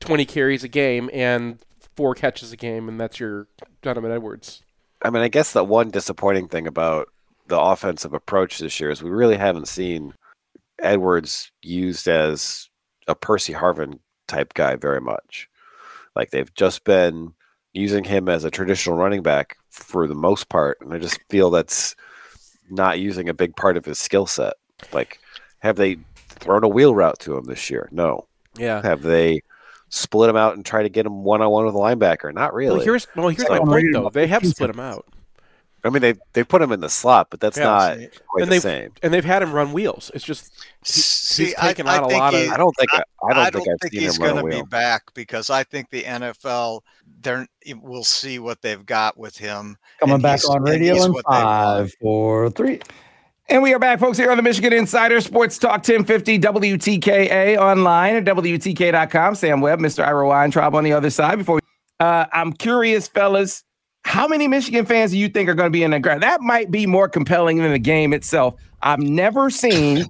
twenty 0.00 0.24
carries 0.24 0.64
a 0.64 0.68
game 0.68 1.08
and 1.12 1.58
four 1.96 2.14
catches 2.14 2.52
a 2.52 2.56
game, 2.56 2.88
and 2.88 3.00
that's 3.00 3.20
your 3.20 3.48
Donovan 3.82 4.12
Edwards. 4.12 4.62
I 5.02 5.10
mean, 5.10 5.22
I 5.22 5.28
guess 5.28 5.52
the 5.52 5.64
one 5.64 5.90
disappointing 5.90 6.48
thing 6.48 6.66
about 6.66 7.08
the 7.46 7.60
offensive 7.60 8.14
approach 8.14 8.58
this 8.58 8.80
year 8.80 8.90
is 8.90 9.02
we 9.02 9.10
really 9.10 9.36
haven't 9.36 9.68
seen 9.68 10.14
Edwards 10.78 11.50
used 11.62 12.08
as 12.08 12.70
a 13.06 13.14
Percy 13.14 13.52
Harvin 13.52 13.98
type 14.26 14.54
guy 14.54 14.76
very 14.76 15.00
much. 15.00 15.48
Like 16.16 16.30
they've 16.30 16.52
just 16.54 16.84
been 16.84 17.34
using 17.72 18.04
him 18.04 18.28
as 18.28 18.44
a 18.44 18.50
traditional 18.50 18.96
running 18.96 19.22
back 19.22 19.56
for 19.68 20.06
the 20.06 20.14
most 20.14 20.48
part, 20.48 20.78
and 20.80 20.92
I 20.92 20.98
just 20.98 21.18
feel 21.28 21.50
that's 21.50 21.94
not 22.70 22.98
using 22.98 23.28
a 23.28 23.34
big 23.34 23.56
part 23.56 23.76
of 23.76 23.84
his 23.84 23.98
skill 23.98 24.26
set. 24.26 24.54
Like, 24.92 25.18
have 25.58 25.76
they 25.76 25.98
thrown 26.28 26.64
a 26.64 26.68
wheel 26.68 26.94
route 26.94 27.18
to 27.20 27.36
him 27.36 27.44
this 27.44 27.68
year? 27.68 27.88
No. 27.92 28.26
Yeah. 28.56 28.80
Have 28.82 29.02
they 29.02 29.42
split 29.94 30.28
him 30.30 30.36
out 30.36 30.54
and 30.56 30.64
try 30.64 30.82
to 30.82 30.88
get 30.88 31.06
him 31.06 31.22
one 31.24 31.40
on 31.42 31.50
one 31.50 31.64
with 31.66 31.74
a 31.74 31.78
linebacker? 31.78 32.32
Not 32.34 32.52
really. 32.54 32.76
Well, 32.76 32.84
here's 32.84 33.06
well, 33.14 33.28
here's 33.28 33.46
So 33.46 33.52
my 33.54 33.58
point 33.60 33.86
though. 33.92 34.10
They 34.10 34.26
have 34.26 34.44
split 34.46 34.70
him 34.70 34.80
out, 34.80 35.06
I 35.86 35.90
mean, 35.90 36.00
they 36.02 36.14
they 36.32 36.42
put 36.44 36.62
him 36.62 36.72
in 36.72 36.80
the 36.80 36.88
slot, 36.88 37.28
but 37.30 37.40
that's 37.40 37.58
Yeah. 37.58 37.64
not 37.64 37.98
see, 37.98 38.08
quite 38.26 38.42
and 38.42 38.50
the 38.50 38.54
they've 38.54 38.62
same. 38.62 38.90
and 39.02 39.12
they've 39.12 39.24
had 39.24 39.42
him 39.42 39.52
run 39.52 39.72
wheels. 39.72 40.10
It's 40.14 40.24
just 40.24 40.50
see, 40.82 41.44
he's 41.46 41.54
I, 41.56 41.68
taken 41.68 41.86
I 41.86 41.96
out 41.98 42.04
a 42.04 42.08
think 42.08 42.20
lot 42.20 42.34
of- 42.34 42.50
I 42.50 42.56
don't 42.56 42.74
think 42.76 42.94
I, 42.94 43.02
I 43.22 43.34
don't 43.34 43.38
I 43.38 43.50
think 43.50 43.64
don't 43.66 43.72
I've 43.74 43.80
think 43.80 43.92
seen 43.92 44.00
he's 44.02 44.18
going 44.18 44.36
to 44.36 44.50
be 44.50 44.62
back 44.70 45.02
because 45.14 45.50
I 45.50 45.62
think 45.62 45.90
the 45.90 46.02
NFL 46.02 46.80
they're 47.20 47.46
will 47.82 48.04
see 48.04 48.38
what 48.38 48.62
they've 48.62 48.84
got 48.84 49.18
with 49.18 49.36
him. 49.36 49.76
Coming 50.00 50.20
back 50.20 50.40
on 50.48 50.62
radio 50.62 50.94
in 51.04 51.12
what 51.12 51.24
they 51.28 51.34
want. 51.34 51.44
five, 51.44 51.92
four, 52.00 52.50
three. 52.50 52.80
And 53.46 53.62
we 53.62 53.74
are 53.74 53.78
back, 53.78 54.00
folks, 54.00 54.16
here 54.16 54.30
on 54.30 54.38
the 54.38 54.42
Michigan 54.42 54.72
Insider 54.72 55.20
Sports 55.20 55.58
Talk 55.58 55.86
1050 55.86 56.38
WTKA 56.38 57.58
online 57.58 58.16
at 58.16 58.24
WTK.com. 58.24 59.34
Sam 59.34 59.60
Webb, 59.60 59.80
Mr. 59.80 60.02
Ira 60.02 60.26
Weintraub 60.26 60.74
on 60.74 60.82
the 60.82 60.94
other 60.94 61.10
side. 61.10 61.36
Before 61.36 61.56
we, 61.56 61.60
uh, 62.00 62.24
I'm 62.32 62.54
curious, 62.54 63.06
fellas, 63.06 63.62
how 64.06 64.26
many 64.26 64.48
Michigan 64.48 64.86
fans 64.86 65.10
do 65.10 65.18
you 65.18 65.28
think 65.28 65.50
are 65.50 65.54
going 65.54 65.66
to 65.66 65.70
be 65.70 65.82
in 65.82 65.90
the 65.90 66.00
ground? 66.00 66.22
That 66.22 66.40
might 66.40 66.70
be 66.70 66.86
more 66.86 67.06
compelling 67.06 67.58
than 67.58 67.70
the 67.70 67.78
game 67.78 68.14
itself. 68.14 68.54
I've 68.80 69.00
never 69.00 69.50
seen 69.50 70.06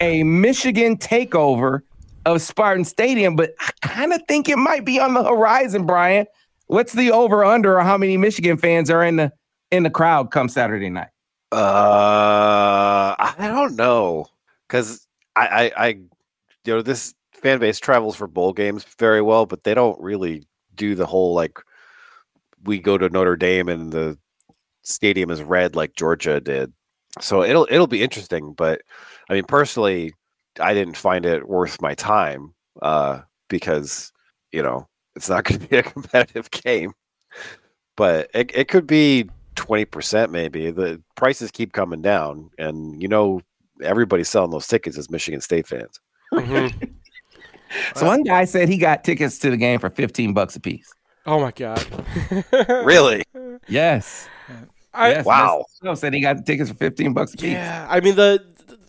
a 0.00 0.22
Michigan 0.22 0.96
takeover 0.98 1.80
of 2.26 2.40
Spartan 2.42 2.84
Stadium, 2.84 3.34
but 3.34 3.54
I 3.58 3.70
kind 3.82 4.12
of 4.12 4.22
think 4.28 4.48
it 4.48 4.56
might 4.56 4.84
be 4.84 5.00
on 5.00 5.14
the 5.14 5.24
horizon, 5.24 5.84
Brian. 5.84 6.26
What's 6.68 6.92
the 6.92 7.10
over 7.10 7.44
under 7.44 7.78
or 7.78 7.82
how 7.82 7.98
many 7.98 8.16
Michigan 8.16 8.56
fans 8.56 8.88
are 8.88 9.02
in 9.02 9.16
the 9.16 9.32
in 9.72 9.82
the 9.82 9.90
crowd 9.90 10.30
come 10.30 10.48
Saturday 10.48 10.90
night? 10.90 11.08
Uh, 11.50 13.14
I 13.18 13.34
don't 13.38 13.76
know 13.76 14.26
because 14.68 15.06
I, 15.34 15.46
I, 15.76 15.86
I, 15.86 15.88
you 15.88 16.08
know, 16.66 16.82
this 16.82 17.14
fan 17.32 17.58
base 17.58 17.78
travels 17.78 18.16
for 18.16 18.26
bowl 18.26 18.52
games 18.52 18.84
very 18.98 19.22
well, 19.22 19.46
but 19.46 19.64
they 19.64 19.74
don't 19.74 20.00
really 20.00 20.46
do 20.74 20.94
the 20.94 21.06
whole 21.06 21.34
like 21.34 21.58
we 22.64 22.78
go 22.78 22.98
to 22.98 23.08
Notre 23.08 23.36
Dame 23.36 23.68
and 23.68 23.92
the 23.92 24.18
stadium 24.82 25.30
is 25.30 25.42
red 25.42 25.76
like 25.76 25.96
Georgia 25.96 26.40
did. 26.40 26.72
So 27.20 27.42
it'll 27.42 27.66
it'll 27.70 27.86
be 27.86 28.02
interesting, 28.02 28.54
but 28.54 28.82
I 29.30 29.34
mean 29.34 29.44
personally, 29.44 30.14
I 30.60 30.74
didn't 30.74 30.96
find 30.96 31.26
it 31.26 31.48
worth 31.48 31.80
my 31.82 31.94
time 31.94 32.54
uh, 32.82 33.20
because 33.48 34.12
you 34.52 34.62
know 34.62 34.88
it's 35.16 35.28
not 35.28 35.44
going 35.44 35.60
to 35.60 35.68
be 35.68 35.78
a 35.78 35.82
competitive 35.84 36.50
game. 36.50 36.92
But 37.96 38.30
it, 38.34 38.50
it 38.54 38.68
could 38.68 38.86
be 38.86 39.28
twenty 39.58 39.84
percent 39.84 40.30
maybe. 40.30 40.70
The 40.70 41.02
prices 41.16 41.50
keep 41.50 41.72
coming 41.72 42.00
down, 42.00 42.50
and 42.58 43.00
you 43.02 43.08
know 43.08 43.40
everybody's 43.82 44.28
selling 44.28 44.50
those 44.50 44.66
tickets 44.66 44.96
as 44.96 45.10
Michigan 45.10 45.40
State 45.40 45.66
fans. 45.66 46.00
Mhm. 46.32 46.92
So 47.94 48.06
one 48.06 48.22
guy 48.22 48.46
said 48.46 48.70
he 48.70 48.78
got 48.78 49.04
tickets 49.04 49.38
to 49.40 49.50
the 49.50 49.56
game 49.58 49.78
for 49.78 49.90
15 49.90 50.32
bucks 50.32 50.56
a 50.56 50.60
piece. 50.60 50.90
Oh 51.26 51.38
my 51.38 51.50
god. 51.50 51.84
Really? 52.86 53.22
Yes. 53.68 54.26
I, 54.94 55.10
yes 55.10 55.26
Wow. 55.26 55.66
No, 55.82 55.94
said 55.94 56.14
he 56.14 56.22
got 56.22 56.38
the 56.38 56.42
tickets 56.44 56.70
for 56.70 56.76
15 56.76 57.12
bucks 57.12 57.34
a 57.34 57.36
piece. 57.36 57.50
Yeah, 57.52 57.86
I 57.90 58.00
mean 58.00 58.14
the. 58.16 58.42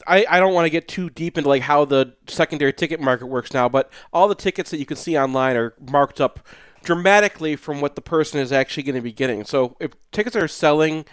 I, 0.07 0.25
I 0.29 0.39
don't 0.39 0.53
want 0.53 0.65
to 0.65 0.69
get 0.69 0.87
too 0.87 1.09
deep 1.09 1.37
into 1.37 1.49
like 1.49 1.61
how 1.61 1.83
the 1.83 2.13
secondary 2.27 2.71
ticket 2.71 3.01
market 3.01 3.25
works 3.27 3.53
now, 3.53 3.67
but 3.67 3.91
all 4.13 4.29
the 4.29 4.35
tickets 4.35 4.71
that 4.71 4.77
you 4.77 4.85
can 4.85 4.95
see 4.95 5.17
online 5.17 5.57
are 5.57 5.73
marked 5.91 6.21
up 6.21 6.39
dramatically 6.83 7.55
from 7.55 7.81
what 7.81 7.95
the 7.95 8.01
person 8.01 8.39
is 8.39 8.51
actually 8.51 8.83
going 8.83 8.95
to 8.95 9.01
be 9.01 9.11
getting. 9.11 9.45
So 9.45 9.75
if 9.79 9.91
tickets 10.11 10.35
are 10.35 10.47
selling, 10.47 11.05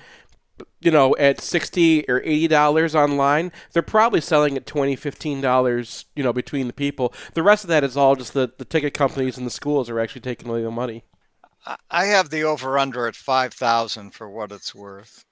you 0.80 0.90
know, 0.90 1.14
at 1.16 1.40
sixty 1.40 2.08
or 2.08 2.20
eighty 2.24 2.48
dollars 2.48 2.94
online, 2.94 3.52
they're 3.72 3.82
probably 3.82 4.20
selling 4.20 4.56
at 4.56 4.66
20 4.66 4.96
15 4.96 5.40
dollars, 5.40 6.06
you 6.14 6.22
know, 6.22 6.32
between 6.32 6.66
the 6.66 6.72
people. 6.72 7.12
The 7.34 7.42
rest 7.42 7.64
of 7.64 7.68
that 7.68 7.84
is 7.84 7.96
all 7.96 8.16
just 8.16 8.32
the, 8.34 8.52
the 8.58 8.64
ticket 8.64 8.94
companies 8.94 9.36
and 9.36 9.46
the 9.46 9.50
schools 9.50 9.90
are 9.90 10.00
actually 10.00 10.22
taking 10.22 10.48
away 10.48 10.62
the 10.62 10.70
money. 10.70 11.04
I- 11.66 11.76
I 11.90 12.04
have 12.06 12.30
the 12.30 12.44
over 12.44 12.78
under 12.78 13.06
at 13.08 13.16
5,000 13.16 14.12
for 14.12 14.30
what 14.30 14.52
it's 14.52 14.74
worth. 14.74 15.24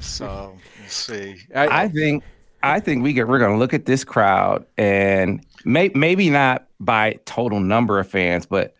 So 0.00 0.56
we'll 0.80 0.88
see. 0.88 1.36
I 1.54 1.88
think 1.88 2.24
I 2.62 2.80
think 2.80 3.02
we 3.02 3.12
get, 3.12 3.26
we're 3.28 3.40
going 3.40 3.52
to 3.52 3.58
look 3.58 3.74
at 3.74 3.86
this 3.86 4.04
crowd 4.04 4.64
and 4.78 5.44
may, 5.64 5.90
maybe 5.94 6.30
not 6.30 6.66
by 6.78 7.18
total 7.24 7.58
number 7.60 7.98
of 7.98 8.08
fans, 8.08 8.46
but 8.46 8.74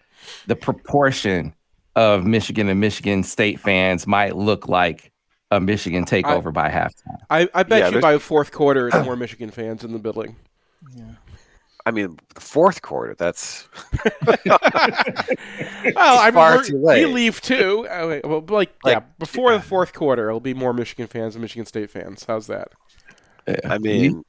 the 0.46 0.56
proportion 0.56 1.54
of 1.96 2.24
Michigan 2.24 2.68
and 2.68 2.80
Michigan 2.80 3.22
State 3.22 3.60
fans 3.60 4.06
might 4.06 4.36
look 4.36 4.68
like 4.68 5.12
a 5.50 5.60
Michigan 5.60 6.04
takeover 6.04 6.52
by 6.52 6.70
halftime. 6.70 7.18
I, 7.28 7.48
I 7.52 7.62
bet 7.62 7.80
Yeah, 7.80 7.88
you 7.96 8.00
by 8.00 8.16
fourth 8.18 8.52
quarter, 8.52 8.88
it's 8.88 9.04
more 9.04 9.16
Michigan 9.16 9.50
fans 9.50 9.84
in 9.84 9.92
the 9.92 9.98
building. 9.98 10.36
Yeah. 10.96 11.04
I 11.84 11.90
mean, 11.90 12.16
the 12.34 12.40
fourth 12.40 12.80
quarter. 12.80 13.14
That's 13.18 13.68
Well, 14.46 14.58
I 14.64 16.26
mean, 16.26 16.32
far 16.34 16.52
we're- 16.56 16.64
too 16.64 16.78
late. 16.82 17.06
we 17.06 17.12
leave 17.12 17.40
too. 17.40 17.86
Uh, 17.88 18.20
well, 18.24 18.44
like, 18.48 18.70
yeah, 18.86 18.94
Like, 18.94 19.18
before 19.18 19.52
the 19.52 19.60
fourth 19.60 19.92
quarter, 19.92 20.28
it'll 20.28 20.40
be 20.40 20.54
more 20.54 20.72
Michigan 20.72 21.06
fans 21.06 21.34
than 21.34 21.42
Michigan 21.42 21.66
State 21.66 21.90
fans. 21.90 22.24
How's 22.26 22.46
that? 22.46 22.68
I 23.68 23.78
mean, 23.78 24.22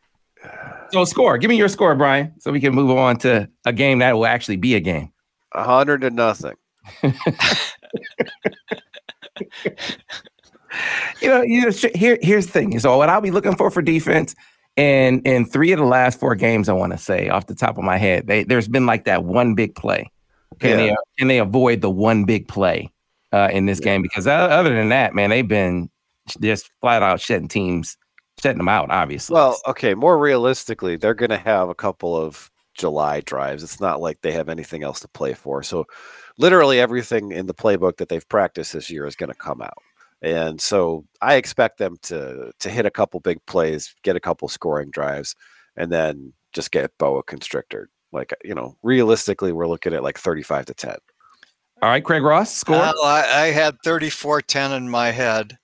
So 0.91 1.05
score, 1.05 1.37
give 1.37 1.49
me 1.49 1.55
your 1.55 1.69
score, 1.69 1.95
Brian, 1.95 2.33
so 2.39 2.51
we 2.51 2.59
can 2.59 2.73
move 2.73 2.89
on 2.91 3.17
to 3.19 3.47
a 3.65 3.71
game 3.71 3.99
that 3.99 4.13
will 4.15 4.25
actually 4.25 4.57
be 4.57 4.75
a 4.75 4.79
game. 4.79 5.11
A 5.53 5.63
hundred 5.63 6.01
to 6.01 6.09
nothing. 6.09 6.55
you 7.03 7.13
know, 11.23 11.41
you 11.41 11.61
know, 11.61 11.71
here, 11.95 12.17
here's 12.21 12.47
the 12.47 12.51
thing. 12.51 12.79
So 12.79 12.97
what 12.97 13.09
I'll 13.09 13.21
be 13.21 13.31
looking 13.31 13.55
for 13.55 13.69
for 13.69 13.81
defense, 13.81 14.35
and 14.75 15.25
in 15.25 15.45
three 15.45 15.71
of 15.71 15.79
the 15.79 15.85
last 15.85 16.19
four 16.19 16.35
games, 16.35 16.67
I 16.69 16.73
want 16.73 16.93
to 16.93 16.97
say 16.97 17.29
off 17.29 17.47
the 17.47 17.55
top 17.55 17.77
of 17.77 17.83
my 17.83 17.97
head, 17.97 18.27
they, 18.27 18.43
there's 18.43 18.67
been 18.67 18.85
like 18.85 19.05
that 19.05 19.23
one 19.23 19.55
big 19.55 19.75
play. 19.75 20.11
Can 20.59 20.77
they 20.77 20.95
can 21.17 21.27
they 21.27 21.39
avoid 21.39 21.81
the 21.81 21.89
one 21.89 22.25
big 22.25 22.47
play 22.47 22.91
uh, 23.31 23.49
in 23.51 23.65
this 23.65 23.79
game? 23.79 24.01
Because 24.01 24.27
other 24.27 24.73
than 24.73 24.89
that, 24.89 25.13
man, 25.15 25.29
they've 25.29 25.47
been 25.47 25.89
just 26.41 26.69
flat 26.79 27.03
out 27.03 27.19
shutting 27.19 27.47
teams, 27.47 27.97
shutting 28.41 28.59
them 28.59 28.69
out. 28.69 28.91
Obviously. 28.91 29.33
Well, 29.33 29.59
okay. 29.67 29.93
More 29.95 30.17
realistically, 30.17 30.95
they're 30.95 31.15
going 31.15 31.31
to 31.31 31.37
have 31.37 31.69
a 31.69 31.75
couple 31.75 32.15
of 32.15 32.51
July 32.73 33.21
drives. 33.21 33.63
It's 33.63 33.79
not 33.79 34.01
like 34.01 34.21
they 34.21 34.31
have 34.31 34.49
anything 34.49 34.83
else 34.83 34.99
to 35.01 35.07
play 35.07 35.33
for. 35.33 35.63
So, 35.63 35.85
literally 36.37 36.79
everything 36.79 37.31
in 37.31 37.45
the 37.47 37.53
playbook 37.53 37.97
that 37.97 38.09
they've 38.09 38.27
practiced 38.29 38.73
this 38.73 38.89
year 38.89 39.05
is 39.05 39.15
going 39.15 39.29
to 39.29 39.35
come 39.35 39.61
out. 39.61 39.77
And 40.21 40.59
so, 40.61 41.05
I 41.21 41.35
expect 41.35 41.77
them 41.77 41.97
to 42.03 42.51
to 42.59 42.69
hit 42.69 42.85
a 42.85 42.91
couple 42.91 43.19
big 43.19 43.45
plays, 43.45 43.93
get 44.03 44.15
a 44.15 44.19
couple 44.19 44.47
scoring 44.47 44.89
drives, 44.91 45.35
and 45.75 45.91
then 45.91 46.33
just 46.53 46.71
get 46.71 46.97
boa 46.97 47.23
constricted. 47.23 47.87
Like 48.11 48.33
you 48.43 48.53
know, 48.55 48.77
realistically, 48.83 49.51
we're 49.51 49.67
looking 49.67 49.93
at 49.93 50.03
like 50.03 50.17
thirty-five 50.19 50.65
to 50.67 50.73
ten. 50.73 50.97
all 51.81 51.89
right, 51.89 52.03
Craig 52.03 52.23
Ross, 52.23 52.53
score. 52.53 52.77
Well, 52.77 53.03
I, 53.03 53.21
I 53.23 53.45
had 53.51 53.75
34 53.83 54.41
10 54.41 54.71
in 54.73 54.89
my 54.89 55.09
head. 55.11 55.57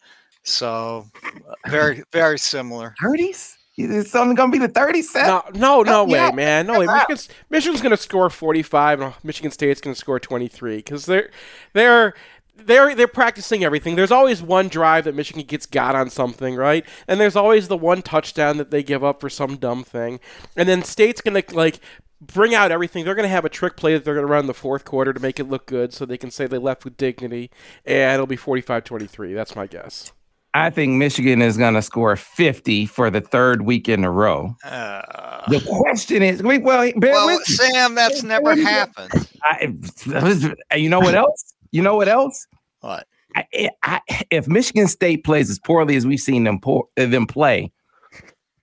So 0.43 1.05
uh, 1.23 1.69
very, 1.69 2.03
very 2.11 2.39
similar. 2.39 2.95
Thirties? 3.01 3.58
It's 3.83 4.15
only 4.15 4.35
gonna 4.35 4.51
be 4.51 4.57
the 4.57 4.67
thirty-seven. 4.67 5.27
No, 5.59 5.81
no, 5.81 5.83
no 5.83 6.05
way, 6.05 6.19
out. 6.19 6.35
man. 6.35 6.67
No 6.67 6.79
way. 6.79 6.85
Michigan's, 6.85 7.29
Michigan's 7.49 7.81
going 7.81 7.91
to 7.91 7.97
score 7.97 8.29
45, 8.29 9.01
and 9.01 9.13
Michigan 9.23 9.51
State's 9.51 9.81
going 9.81 9.93
to 9.93 9.99
score 9.99 10.19
23 10.19 10.77
because 10.77 11.05
they're 11.05 11.29
they're 11.73 12.13
they're 12.55 12.95
they're 12.95 13.07
practicing 13.07 13.63
everything. 13.63 13.95
There's 13.95 14.11
always 14.11 14.41
one 14.41 14.67
drive 14.67 15.05
that 15.05 15.15
Michigan 15.15 15.43
gets 15.43 15.65
got 15.65 15.95
on 15.95 16.09
something, 16.09 16.55
right? 16.55 16.85
And 17.07 17.19
there's 17.19 17.35
always 17.35 17.67
the 17.67 17.77
one 17.77 18.01
touchdown 18.01 18.57
that 18.57 18.71
they 18.71 18.83
give 18.83 19.03
up 19.03 19.21
for 19.21 19.29
some 19.29 19.57
dumb 19.57 19.83
thing. 19.83 20.19
And 20.55 20.67
then 20.67 20.83
State's 20.83 21.21
going 21.21 21.41
to 21.41 21.55
like 21.55 21.79
bring 22.21 22.53
out 22.53 22.71
everything. 22.71 23.05
They're 23.05 23.15
going 23.15 23.23
to 23.27 23.29
have 23.29 23.45
a 23.45 23.49
trick 23.49 23.77
play 23.77 23.93
that 23.93 24.03
they're 24.03 24.15
going 24.15 24.25
to 24.25 24.31
run 24.31 24.41
in 24.41 24.47
the 24.47 24.53
fourth 24.53 24.85
quarter 24.85 25.13
to 25.13 25.19
make 25.19 25.39
it 25.39 25.45
look 25.45 25.65
good 25.65 25.93
so 25.93 26.05
they 26.05 26.17
can 26.17 26.31
say 26.31 26.47
they 26.47 26.57
left 26.57 26.83
with 26.83 26.97
dignity. 26.97 27.49
And 27.85 28.15
it'll 28.15 28.27
be 28.27 28.37
45-23. 28.37 29.33
That's 29.33 29.55
my 29.55 29.67
guess. 29.67 30.11
I 30.53 30.69
think 30.71 30.93
Michigan 30.93 31.41
is 31.41 31.57
gonna 31.57 31.81
score 31.81 32.15
fifty 32.15 32.85
for 32.85 33.09
the 33.09 33.21
third 33.21 33.63
week 33.63 33.87
in 33.87 34.03
a 34.03 34.11
row. 34.11 34.55
Uh, 34.63 35.43
The 35.49 35.61
question 35.61 36.23
is, 36.23 36.41
wait, 36.41 36.63
well, 36.63 36.91
well. 36.97 37.39
Sam, 37.43 37.95
that's 37.95 38.23
never 38.23 38.55
happened. 38.55 39.11
I, 39.43 40.75
you 40.75 40.89
know 40.89 40.99
what 40.99 41.15
else? 41.15 41.53
You 41.71 41.81
know 41.83 41.95
what 41.95 42.07
else? 42.07 42.47
What? 42.81 43.05
I, 43.35 43.69
I, 43.83 44.01
if 44.31 44.47
Michigan 44.47 44.87
State 44.87 45.23
plays 45.23 45.49
as 45.51 45.59
poorly 45.59 45.95
as 45.95 46.05
we've 46.07 46.19
seen 46.19 46.43
them 46.45 46.59
poor, 46.59 46.85
them 46.95 47.27
play, 47.27 47.71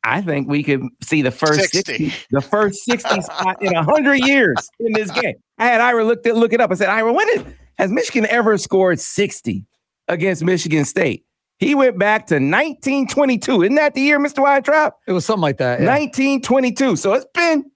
I 0.02 0.22
think 0.22 0.48
we 0.48 0.62
could 0.64 0.82
see 1.02 1.22
the 1.22 1.30
first 1.30 1.70
60. 1.70 2.08
60, 2.08 2.26
the 2.30 2.40
first 2.40 2.84
sixty 2.84 3.20
spot 3.20 3.62
in 3.62 3.74
hundred 3.74 4.26
years 4.26 4.56
in 4.80 4.92
this 4.92 5.10
game. 5.10 5.34
I 5.58 5.66
had 5.66 5.80
Ira 5.80 6.04
look 6.04 6.26
it 6.26 6.34
look 6.34 6.52
it 6.52 6.60
up. 6.60 6.70
I 6.70 6.74
said, 6.74 6.88
Ira, 6.88 7.12
when 7.12 7.26
did, 7.28 7.56
has 7.78 7.90
Michigan 7.92 8.26
ever 8.28 8.58
scored 8.58 8.98
sixty 9.00 9.66
against 10.08 10.42
Michigan 10.44 10.84
State? 10.84 11.24
He 11.58 11.74
went 11.74 11.98
back 11.98 12.26
to 12.26 12.34
1922. 12.34 13.62
Isn't 13.62 13.76
that 13.76 13.94
the 13.94 14.02
year, 14.02 14.18
Mr. 14.18 14.42
Weintraub? 14.42 14.92
It 15.06 15.12
was 15.12 15.24
something 15.24 15.42
like 15.42 15.56
that. 15.58 15.80
yeah. 15.80 15.88
1922. 15.88 16.96
So 16.96 17.14
it's 17.14 17.26
been 17.32 17.70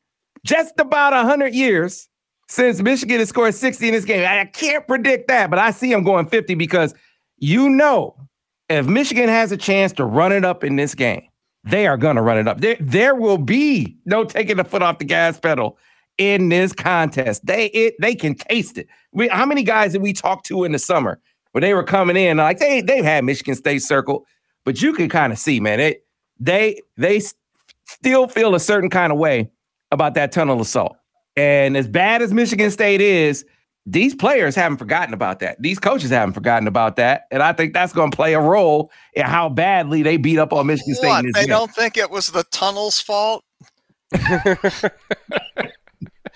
just 0.44 0.78
about 0.78 1.12
100 1.12 1.54
years 1.54 2.08
since 2.48 2.82
Michigan 2.82 3.18
has 3.20 3.28
scored 3.28 3.54
60 3.54 3.88
in 3.88 3.94
this 3.94 4.04
game. 4.04 4.26
I 4.26 4.44
can't 4.44 4.86
predict 4.86 5.28
that, 5.28 5.50
but 5.50 5.58
I 5.58 5.70
see 5.70 5.90
them 5.90 6.04
going 6.04 6.26
50 6.26 6.54
because 6.56 6.94
you 7.38 7.70
know 7.70 8.16
if 8.68 8.86
Michigan 8.86 9.28
has 9.28 9.50
a 9.52 9.56
chance 9.56 9.92
to 9.94 10.04
run 10.04 10.32
it 10.32 10.44
up 10.44 10.62
in 10.62 10.76
this 10.76 10.94
game, 10.94 11.22
they 11.64 11.86
are 11.86 11.96
going 11.96 12.16
to 12.16 12.22
run 12.22 12.38
it 12.38 12.48
up. 12.48 12.60
There, 12.60 12.76
there 12.80 13.14
will 13.14 13.38
be 13.38 13.96
no 14.04 14.24
taking 14.24 14.56
the 14.56 14.64
foot 14.64 14.82
off 14.82 14.98
the 14.98 15.04
gas 15.04 15.38
pedal 15.38 15.78
in 16.18 16.48
this 16.48 16.72
contest. 16.72 17.44
They 17.46 17.66
it 17.66 17.94
they 18.00 18.14
can 18.14 18.34
taste 18.34 18.78
it. 18.78 18.88
We, 19.12 19.28
how 19.28 19.46
many 19.46 19.62
guys 19.62 19.92
did 19.92 20.02
we 20.02 20.12
talk 20.12 20.44
to 20.44 20.64
in 20.64 20.72
the 20.72 20.78
summer 20.78 21.20
when 21.52 21.62
they 21.62 21.74
were 21.74 21.82
coming 21.84 22.16
in? 22.16 22.36
Like 22.38 22.58
they 22.58 22.80
they've 22.80 23.04
had 23.04 23.24
Michigan 23.24 23.54
State 23.54 23.82
circle, 23.82 24.26
but 24.64 24.80
you 24.82 24.92
can 24.92 25.08
kind 25.08 25.32
of 25.32 25.38
see, 25.38 25.60
man, 25.60 25.80
it 25.80 26.04
they 26.38 26.80
they 26.96 27.20
still 27.84 28.28
feel 28.28 28.54
a 28.54 28.60
certain 28.60 28.90
kind 28.90 29.12
of 29.12 29.18
way 29.18 29.50
about 29.90 30.14
that 30.14 30.32
tunnel 30.32 30.60
assault. 30.60 30.96
And 31.36 31.76
as 31.76 31.88
bad 31.88 32.22
as 32.22 32.32
Michigan 32.32 32.70
State 32.70 33.00
is, 33.00 33.44
these 33.86 34.14
players 34.14 34.54
haven't 34.54 34.78
forgotten 34.78 35.14
about 35.14 35.40
that. 35.40 35.60
These 35.60 35.78
coaches 35.78 36.10
haven't 36.10 36.34
forgotten 36.34 36.68
about 36.68 36.96
that. 36.96 37.22
And 37.30 37.42
I 37.42 37.52
think 37.52 37.72
that's 37.72 37.92
going 37.92 38.10
to 38.10 38.16
play 38.16 38.34
a 38.34 38.40
role 38.40 38.90
in 39.14 39.24
how 39.24 39.48
badly 39.48 40.02
they 40.02 40.16
beat 40.16 40.38
up 40.38 40.52
on 40.52 40.66
Michigan 40.66 40.94
State. 40.94 41.08
What? 41.08 41.20
in 41.20 41.26
this 41.26 41.34
They 41.34 41.40
game. 41.42 41.48
don't 41.50 41.74
think 41.74 41.96
it 41.96 42.10
was 42.10 42.28
the 42.30 42.44
tunnel's 42.50 43.00
fault? 43.00 43.44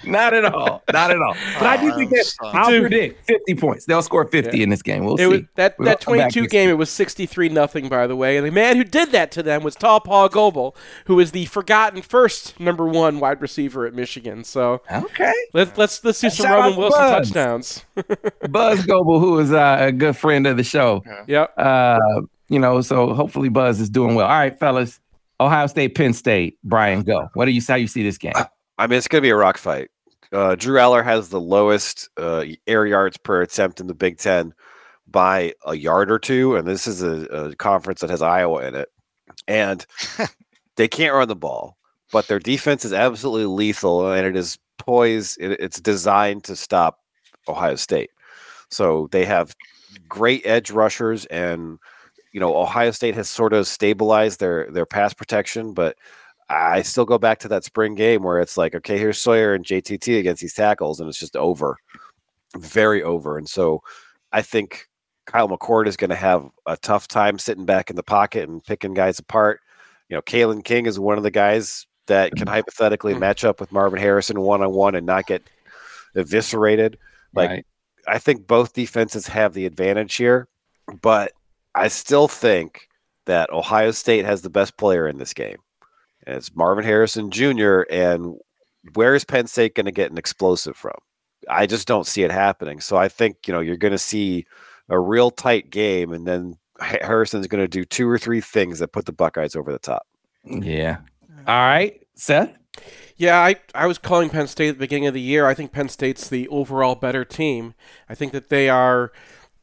Not 0.07 0.35
at 0.35 0.45
all. 0.45 0.83
Not 0.93 1.11
at 1.11 1.19
all. 1.21 1.35
But 1.59 1.67
I 1.67 1.77
do 1.77 1.93
Oh, 1.93 1.97
think 1.97 2.11
I'm 2.13 2.17
that 2.17 2.25
sorry. 2.27 2.51
I'll 2.55 2.71
Dude. 2.71 2.81
predict 2.83 3.27
50 3.27 3.55
points. 3.57 3.85
They'll 3.87 4.03
score 4.03 4.25
50 4.27 4.63
in 4.63 4.69
this 4.71 4.83
game. 4.83 5.05
We'll 5.05 5.15
It 5.15 5.19
see. 5.19 5.27
was, 5.27 5.41
that 5.57 5.79
We'll 5.79 5.87
that 5.87 6.01
22 6.01 6.47
game, 6.49 6.71
it 6.71 6.75
was 6.79 6.91
63 6.91 7.49
nothing, 7.49 7.89
by 7.89 8.07
the 8.07 8.17
way. 8.17 8.37
And 8.37 8.47
the 8.47 8.51
man 8.51 8.77
who 8.77 8.85
did 8.85 9.11
that 9.13 9.31
to 9.33 9.43
them 9.43 9.63
was 9.63 9.75
Tall 9.75 10.01
Paul 10.01 10.29
Goebel, 10.29 10.77
who 11.07 11.19
is 11.21 11.33
the 11.33 11.45
forgotten 11.47 12.03
first 12.03 12.59
number 12.61 12.87
one 12.87 13.21
wide 13.21 13.41
receiver 13.41 13.87
at 13.87 13.95
Michigan. 13.95 14.45
So 14.45 14.83
Okay. 14.93 15.33
let's 15.53 15.77
let's 15.79 16.05
let's 16.05 16.21
do 16.21 16.31
some 16.31 16.47
Shout 16.47 16.59
Roman 16.59 16.79
Wilson 16.79 17.01
Buzz. 17.01 17.27
touchdowns. 17.31 17.85
Buzz 18.51 18.85
Goebel, 18.87 19.21
who 19.21 19.39
is 19.39 19.53
uh, 19.53 19.77
a 19.81 19.93
good 19.93 20.17
friend 20.17 20.47
of 20.47 20.57
the 20.57 20.65
show. 20.65 21.03
Yep. 21.27 21.55
Uh, 21.57 21.99
you 22.49 22.59
know, 22.59 22.81
so 22.83 23.15
hopefully 23.15 23.49
Buzz 23.49 23.81
is 23.81 23.89
doing 23.89 24.15
well. 24.15 24.27
All 24.27 24.33
right, 24.39 24.59
fellas. 24.59 25.01
Ohio 25.41 25.67
State, 25.67 25.95
Penn 25.97 26.13
State. 26.13 26.59
Brian, 26.63 27.03
go. 27.03 27.29
What 27.35 27.47
do 27.47 27.51
you 27.51 27.61
how 27.67 27.75
you 27.75 27.89
see 27.89 28.03
this 28.03 28.19
game? 28.19 28.35
I 28.79 28.87
mean, 28.87 28.99
it's 28.99 29.09
going 29.09 29.21
to 29.21 29.27
be 29.27 29.31
a 29.31 29.37
rock 29.37 29.59
fight. 29.59 29.91
Uh, 30.35 30.57
Drew 30.57 30.79
Allar 30.79 31.05
has 31.05 31.29
the 31.29 31.41
lowest 31.41 32.09
uh, 32.17 32.45
air 32.67 32.87
yards 32.87 33.17
per 33.17 33.41
attempt 33.43 33.81
in 33.81 33.87
the 33.87 33.95
Big 33.95 34.19
Ten 34.19 34.53
by 35.07 35.55
a 35.65 35.77
yard 35.77 36.11
or 36.11 36.19
two, 36.19 36.57
and 36.57 36.67
this 36.67 36.89
is 36.89 37.03
a, 37.03 37.25
a 37.27 37.55
conference 37.55 38.01
that 38.01 38.11
has 38.11 38.21
Iowa 38.21 38.67
in 38.67 38.75
it, 38.75 38.89
and 39.47 39.87
they 40.77 40.89
can't 40.89 41.15
run 41.15 41.29
the 41.29 41.37
ball, 41.37 41.77
but 42.11 42.27
their 42.27 42.41
defense 42.41 42.85
is 42.85 42.93
absolutely 42.93 43.47
lethal, 43.47 44.11
and 44.13 44.27
it 44.27 44.37
is 44.37 44.59
poised. 44.77 45.39
It, 45.41 45.53
it's 45.61 45.81
designed 45.81 46.43
to 46.45 46.57
stop 46.57 46.99
Ohio 47.49 47.77
State. 47.77 48.11
So 48.71 49.09
they 49.13 49.25
have 49.27 49.55
great 50.09 50.43
edge 50.45 50.73
rushers, 50.73 51.27
and 51.27 51.79
you 52.33 52.41
know 52.41 52.57
Ohio 52.57 52.91
State 52.91 53.15
has 53.15 53.29
sort 53.29 53.53
of 53.53 53.69
stabilized 53.69 54.41
their 54.41 54.69
their 54.73 54.87
pass 54.87 55.15
protection, 55.15 55.75
but 55.75 55.97
I 56.49 56.83
still 56.83 57.05
go 57.05 57.19
back 57.19 57.39
to 57.41 57.49
that 57.49 57.65
spring 57.65 57.95
game 57.95 58.23
where 58.23 58.41
it's 58.41 58.57
like, 58.57 58.75
okay, 58.75 58.99
here's 58.99 59.19
Sawyer 59.19 59.55
and 59.55 59.65
JTT 59.65 60.19
against 60.19 60.43
these 60.43 60.55
tackles, 60.55 61.01
and 61.01 61.09
it's 61.09 61.19
just 61.19 61.37
over, 61.37 61.77
very 62.57 63.03
over. 63.03 63.39
And 63.39 63.49
so 63.49 63.83
I 64.33 64.43
think 64.43 64.87
Kyle 65.27 65.49
McCord 65.49 65.87
is 65.87 65.97
going 65.97 66.11
to 66.11 66.17
have 66.17 66.49
a 66.67 66.77
tough 66.77 67.09
time 67.09 67.39
sitting 67.39 67.65
back 67.65 67.89
in 67.89 67.97
the 67.97 68.03
pocket 68.03 68.49
and 68.49 68.63
picking 68.63 68.93
guys 68.95 69.19
apart. 69.19 69.61
You 70.09 70.17
know, 70.17 70.23
Kalen 70.23 70.63
King 70.65 70.85
is 70.87 70.99
one 71.01 71.17
of 71.17 71.23
the 71.23 71.31
guys 71.31 71.87
that 72.07 72.37
can 72.37 72.47
hypothetically 72.47 73.15
Mhm. 73.15 73.21
match 73.21 73.45
up 73.45 73.59
with 73.59 73.73
Marvin 73.73 73.99
Harrison 73.99 74.39
one 74.41 74.63
on 74.63 74.73
one 74.73 74.95
and 74.95 75.07
not 75.07 75.27
get 75.27 75.43
eviscerated. 76.15 76.99
Like, 77.33 77.51
Right. 77.51 77.67
I 78.07 78.19
think 78.19 78.47
both 78.47 78.75
defenses 78.75 79.27
have 79.29 79.55
the 79.55 79.65
advantage 79.65 80.17
here, 80.17 80.47
but 81.01 81.33
I 81.75 81.89
still 81.89 82.29
think 82.29 82.89
that 83.25 83.51
Ohio 83.51 83.91
State 83.93 84.27
has 84.27 84.43
the 84.43 84.51
best 84.51 84.77
player 84.77 85.09
in 85.09 85.17
this 85.17 85.33
game. 85.33 85.57
And 86.27 86.37
it's 86.37 86.55
Marvin 86.55 86.85
Harrison 86.85 87.31
Jr. 87.31 87.83
And 87.91 88.39
where 88.95 89.15
is 89.15 89.25
Penn 89.25 89.47
State 89.47 89.75
going 89.75 89.87
to 89.87 89.93
get 89.93 90.11
an 90.11 90.19
explosive 90.19 90.77
from? 90.77 90.97
I 91.49 91.67
just 91.67 91.87
don't 91.87 92.07
see 92.07 92.23
it 92.23 92.31
happening. 92.31 92.81
So 92.81 92.97
I 92.97 93.09
think, 93.09 93.47
you 93.47 93.53
know, 93.55 93.61
you're 93.61 93.77
going 93.77 93.93
to 93.93 93.99
see 93.99 94.47
a 94.89 94.99
real 94.99 95.31
tight 95.31 95.71
game, 95.71 96.13
and 96.13 96.27
then 96.27 96.57
Harrison's 96.81 97.47
going 97.47 97.63
to 97.63 97.69
do 97.69 97.85
two 97.85 98.09
or 98.09 98.19
three 98.19 98.41
things 98.41 98.79
that 98.79 98.93
put 98.93 99.07
the 99.07 99.13
Buckeyes 99.13 99.57
over 99.57 99.73
the 99.73 99.79
top. 99.79 100.07
Yeah. 100.45 100.99
All 101.47 101.55
right, 101.55 102.03
Seth. 102.15 102.57
Yeah, 103.17 103.39
I, 103.39 103.57
I 103.75 103.87
was 103.87 103.99
calling 103.99 104.29
Penn 104.29 104.49
State 104.49 104.71
at 104.71 104.75
the 104.77 104.81
beginning 104.81 105.07
of 105.07 105.15
the 105.15 105.21
year. 105.21 105.47
I 105.47 105.55
think 105.55 105.73
Penn 105.73 105.89
State's 105.89 106.29
the 106.29 106.49
overall 106.49 106.97
better 106.97 107.25
team. 107.25 107.75
I 108.09 108.15
think 108.15 108.33
that 108.33 108.49
they 108.49 108.69
are 108.69 109.13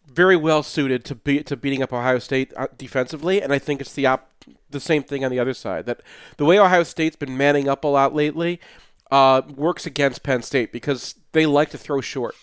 very 0.08 0.38
well 0.38 0.64
suited 0.64 1.04
to 1.06 1.16
be 1.16 1.44
to 1.44 1.58
beating 1.58 1.84
up 1.84 1.92
Ohio 1.92 2.20
State 2.20 2.54
uh, 2.56 2.68
defensively, 2.78 3.42
and 3.42 3.52
I 3.52 3.60
think 3.60 3.82
it's 3.82 3.94
the 3.94 4.06
op- 4.06 4.31
the 4.70 4.80
same 4.80 5.04
thing 5.04 5.24
on 5.24 5.32
the 5.32 5.40
other 5.40 5.54
side. 5.54 5.86
That 5.86 6.02
the 6.38 6.46
way 6.46 6.60
Ohio 6.60 6.84
State's 6.84 7.16
been 7.16 7.38
manning 7.38 7.68
up 7.68 7.84
a 7.84 7.88
lot 7.88 8.16
lately 8.16 8.60
uh, 9.12 9.42
works 9.56 9.86
against 9.86 10.24
Penn 10.24 10.42
State 10.42 10.72
because 10.72 11.16
they 11.34 11.46
like 11.46 11.70
to 11.72 11.78
throw 11.78 12.02
short. 12.02 12.36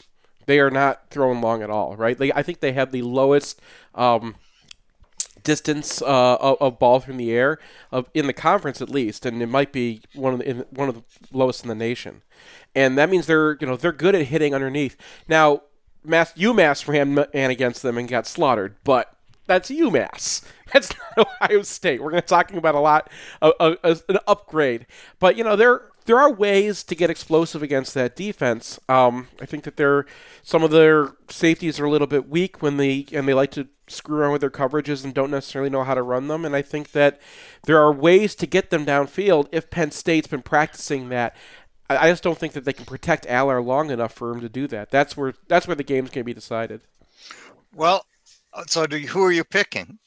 They 0.46 0.60
are 0.60 0.70
not 0.70 1.10
throwing 1.10 1.40
long 1.40 1.62
at 1.62 1.70
all, 1.70 1.96
right? 1.96 2.16
They, 2.16 2.32
I 2.32 2.42
think 2.42 2.60
they 2.60 2.72
have 2.72 2.90
the 2.90 3.02
lowest 3.02 3.60
um, 3.94 4.36
distance 5.42 6.00
uh, 6.02 6.36
of, 6.36 6.56
of 6.60 6.78
ball 6.78 7.00
from 7.00 7.16
the 7.16 7.32
air 7.32 7.58
of 7.92 8.08
in 8.14 8.26
the 8.26 8.32
conference 8.32 8.80
at 8.80 8.90
least, 8.90 9.26
and 9.26 9.42
it 9.42 9.48
might 9.48 9.72
be 9.72 10.02
one 10.14 10.32
of 10.32 10.38
the 10.38 10.48
in, 10.48 10.58
one 10.70 10.88
of 10.88 10.94
the 10.94 11.02
lowest 11.32 11.62
in 11.62 11.68
the 11.68 11.74
nation. 11.74 12.22
And 12.74 12.96
that 12.96 13.10
means 13.10 13.26
they're 13.26 13.56
you 13.60 13.66
know 13.66 13.76
they're 13.76 13.92
good 13.92 14.14
at 14.14 14.26
hitting 14.26 14.54
underneath. 14.54 14.96
Now, 15.28 15.62
Mass 16.04 16.32
UMass 16.34 16.86
ran 16.88 17.50
against 17.50 17.82
them 17.82 17.98
and 17.98 18.08
got 18.08 18.26
slaughtered, 18.26 18.76
but 18.84 19.14
that's 19.48 19.70
UMass. 19.70 20.42
That's 20.72 20.92
not 21.16 21.26
Ohio 21.40 21.62
State. 21.62 22.02
We're 22.02 22.10
going 22.10 22.20
to 22.20 22.28
talking 22.28 22.58
about 22.58 22.74
a 22.74 22.78
lot 22.80 23.08
of- 23.40 23.54
of 23.82 24.02
an 24.10 24.18
upgrade, 24.26 24.86
but 25.18 25.34
you 25.34 25.42
know 25.42 25.56
there 25.56 25.86
there 26.04 26.18
are 26.18 26.30
ways 26.30 26.82
to 26.84 26.94
get 26.94 27.08
explosive 27.08 27.62
against 27.62 27.94
that 27.94 28.14
defense. 28.14 28.78
Um, 28.86 29.28
I 29.40 29.46
think 29.46 29.64
that 29.64 29.76
they're 29.76 30.04
some 30.42 30.62
of 30.62 30.70
their 30.70 31.12
safeties 31.30 31.80
are 31.80 31.86
a 31.86 31.90
little 31.90 32.06
bit 32.06 32.28
weak 32.28 32.60
when 32.60 32.76
they 32.76 33.06
and 33.12 33.26
they 33.26 33.32
like 33.32 33.50
to 33.52 33.68
screw 33.86 34.18
around 34.18 34.32
with 34.32 34.42
their 34.42 34.50
coverages 34.50 35.04
and 35.04 35.14
don't 35.14 35.30
necessarily 35.30 35.70
know 35.70 35.84
how 35.84 35.94
to 35.94 36.02
run 36.02 36.28
them. 36.28 36.44
And 36.44 36.54
I 36.54 36.60
think 36.60 36.92
that 36.92 37.18
there 37.64 37.78
are 37.78 37.90
ways 37.90 38.34
to 38.34 38.46
get 38.46 38.68
them 38.68 38.84
downfield 38.84 39.48
if 39.50 39.70
Penn 39.70 39.90
State's 39.90 40.28
been 40.28 40.42
practicing 40.42 41.08
that. 41.08 41.34
I 41.88 41.96
I 41.96 42.10
just 42.10 42.22
don't 42.22 42.36
think 42.38 42.52
that 42.52 42.66
they 42.66 42.74
can 42.74 42.84
protect 42.84 43.26
Allar 43.26 43.64
long 43.64 43.90
enough 43.90 44.12
for 44.12 44.30
him 44.32 44.42
to 44.42 44.50
do 44.50 44.66
that. 44.66 44.90
That's 44.90 45.16
where 45.16 45.32
that's 45.46 45.66
where 45.66 45.76
the 45.76 45.82
game's 45.82 46.10
going 46.10 46.24
to 46.24 46.24
be 46.24 46.34
decided. 46.34 46.82
Well, 47.74 48.04
so 48.66 48.86
do 48.86 48.98
you, 48.98 49.08
who 49.08 49.22
are 49.24 49.32
you 49.32 49.44
picking? 49.44 49.98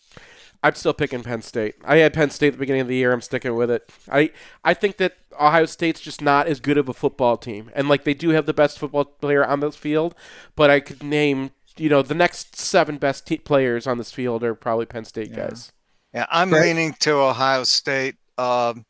I'm 0.63 0.75
still 0.75 0.93
picking 0.93 1.23
Penn 1.23 1.41
State. 1.41 1.75
I 1.83 1.97
had 1.97 2.13
Penn 2.13 2.29
State 2.29 2.49
at 2.49 2.53
the 2.53 2.59
beginning 2.59 2.81
of 2.81 2.87
the 2.87 2.95
year. 2.95 3.11
I'm 3.11 3.21
sticking 3.21 3.55
with 3.55 3.71
it. 3.71 3.89
I 4.11 4.31
I 4.63 4.73
think 4.75 4.97
that 4.97 5.17
Ohio 5.39 5.65
State's 5.65 5.99
just 6.01 6.21
not 6.21 6.47
as 6.47 6.59
good 6.59 6.77
of 6.77 6.87
a 6.87 6.93
football 6.93 7.37
team, 7.37 7.71
and 7.73 7.89
like 7.89 8.03
they 8.03 8.13
do 8.13 8.29
have 8.29 8.45
the 8.45 8.53
best 8.53 8.77
football 8.77 9.05
player 9.05 9.43
on 9.45 9.59
this 9.61 9.75
field, 9.75 10.13
but 10.55 10.69
I 10.69 10.79
could 10.79 11.01
name 11.03 11.51
you 11.77 11.89
know 11.89 12.01
the 12.03 12.13
next 12.13 12.55
seven 12.57 12.97
best 12.97 13.25
te- 13.25 13.37
players 13.39 13.87
on 13.87 13.97
this 13.97 14.11
field 14.11 14.43
are 14.43 14.53
probably 14.53 14.85
Penn 14.85 15.05
State 15.05 15.33
guys. 15.33 15.71
Yeah, 16.13 16.27
I'm 16.29 16.51
Right. 16.51 16.61
leaning 16.61 16.93
to 16.99 17.13
Ohio 17.13 17.63
State 17.63 18.15
um, 18.37 18.85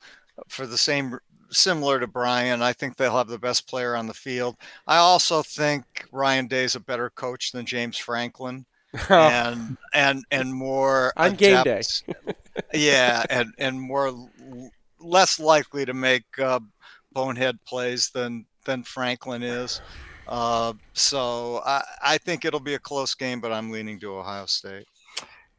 for 0.50 0.66
the 0.68 0.78
same, 0.78 1.18
similar 1.52 2.00
to 2.00 2.08
Brian. 2.08 2.62
I 2.62 2.74
think 2.74 2.98
they'll 2.98 3.16
have 3.18 3.28
the 3.28 3.38
best 3.40 3.68
player 3.70 3.96
on 3.96 4.08
the 4.08 4.14
field. 4.14 4.56
I 4.88 4.98
also 4.98 5.42
think 5.44 5.86
Ryan 6.12 6.48
Day's 6.48 6.76
a 6.76 6.80
better 6.80 7.10
coach 7.12 7.52
than 7.52 7.66
James 7.66 7.98
Franklin, 7.98 8.66
and 9.10 9.78
and 9.94 10.24
and 10.32 10.54
more 10.54 11.14
On 11.18 11.34
game 11.36 11.64
day. 11.64 11.82
yeah, 12.74 13.26
and 13.30 13.54
and 13.58 13.80
more 13.80 14.08
l- 14.08 14.30
less 15.00 15.40
likely 15.40 15.86
to 15.86 15.94
make 15.94 16.24
uh, 16.40 16.60
bonehead 17.12 17.64
plays 17.66 18.10
than 18.10 18.46
than 18.66 18.84
Franklin 18.84 19.44
is. 19.44 19.82
Uh, 20.28 20.74
so 20.94 21.62
I, 21.66 21.84
I 22.02 22.18
think 22.18 22.46
it'll 22.46 22.60
be 22.60 22.76
a 22.76 22.80
close 22.80 23.16
game, 23.16 23.42
but 23.42 23.52
I'm 23.52 23.72
leaning 23.72 24.00
to 24.02 24.16
Ohio 24.16 24.46
State. 24.46 24.86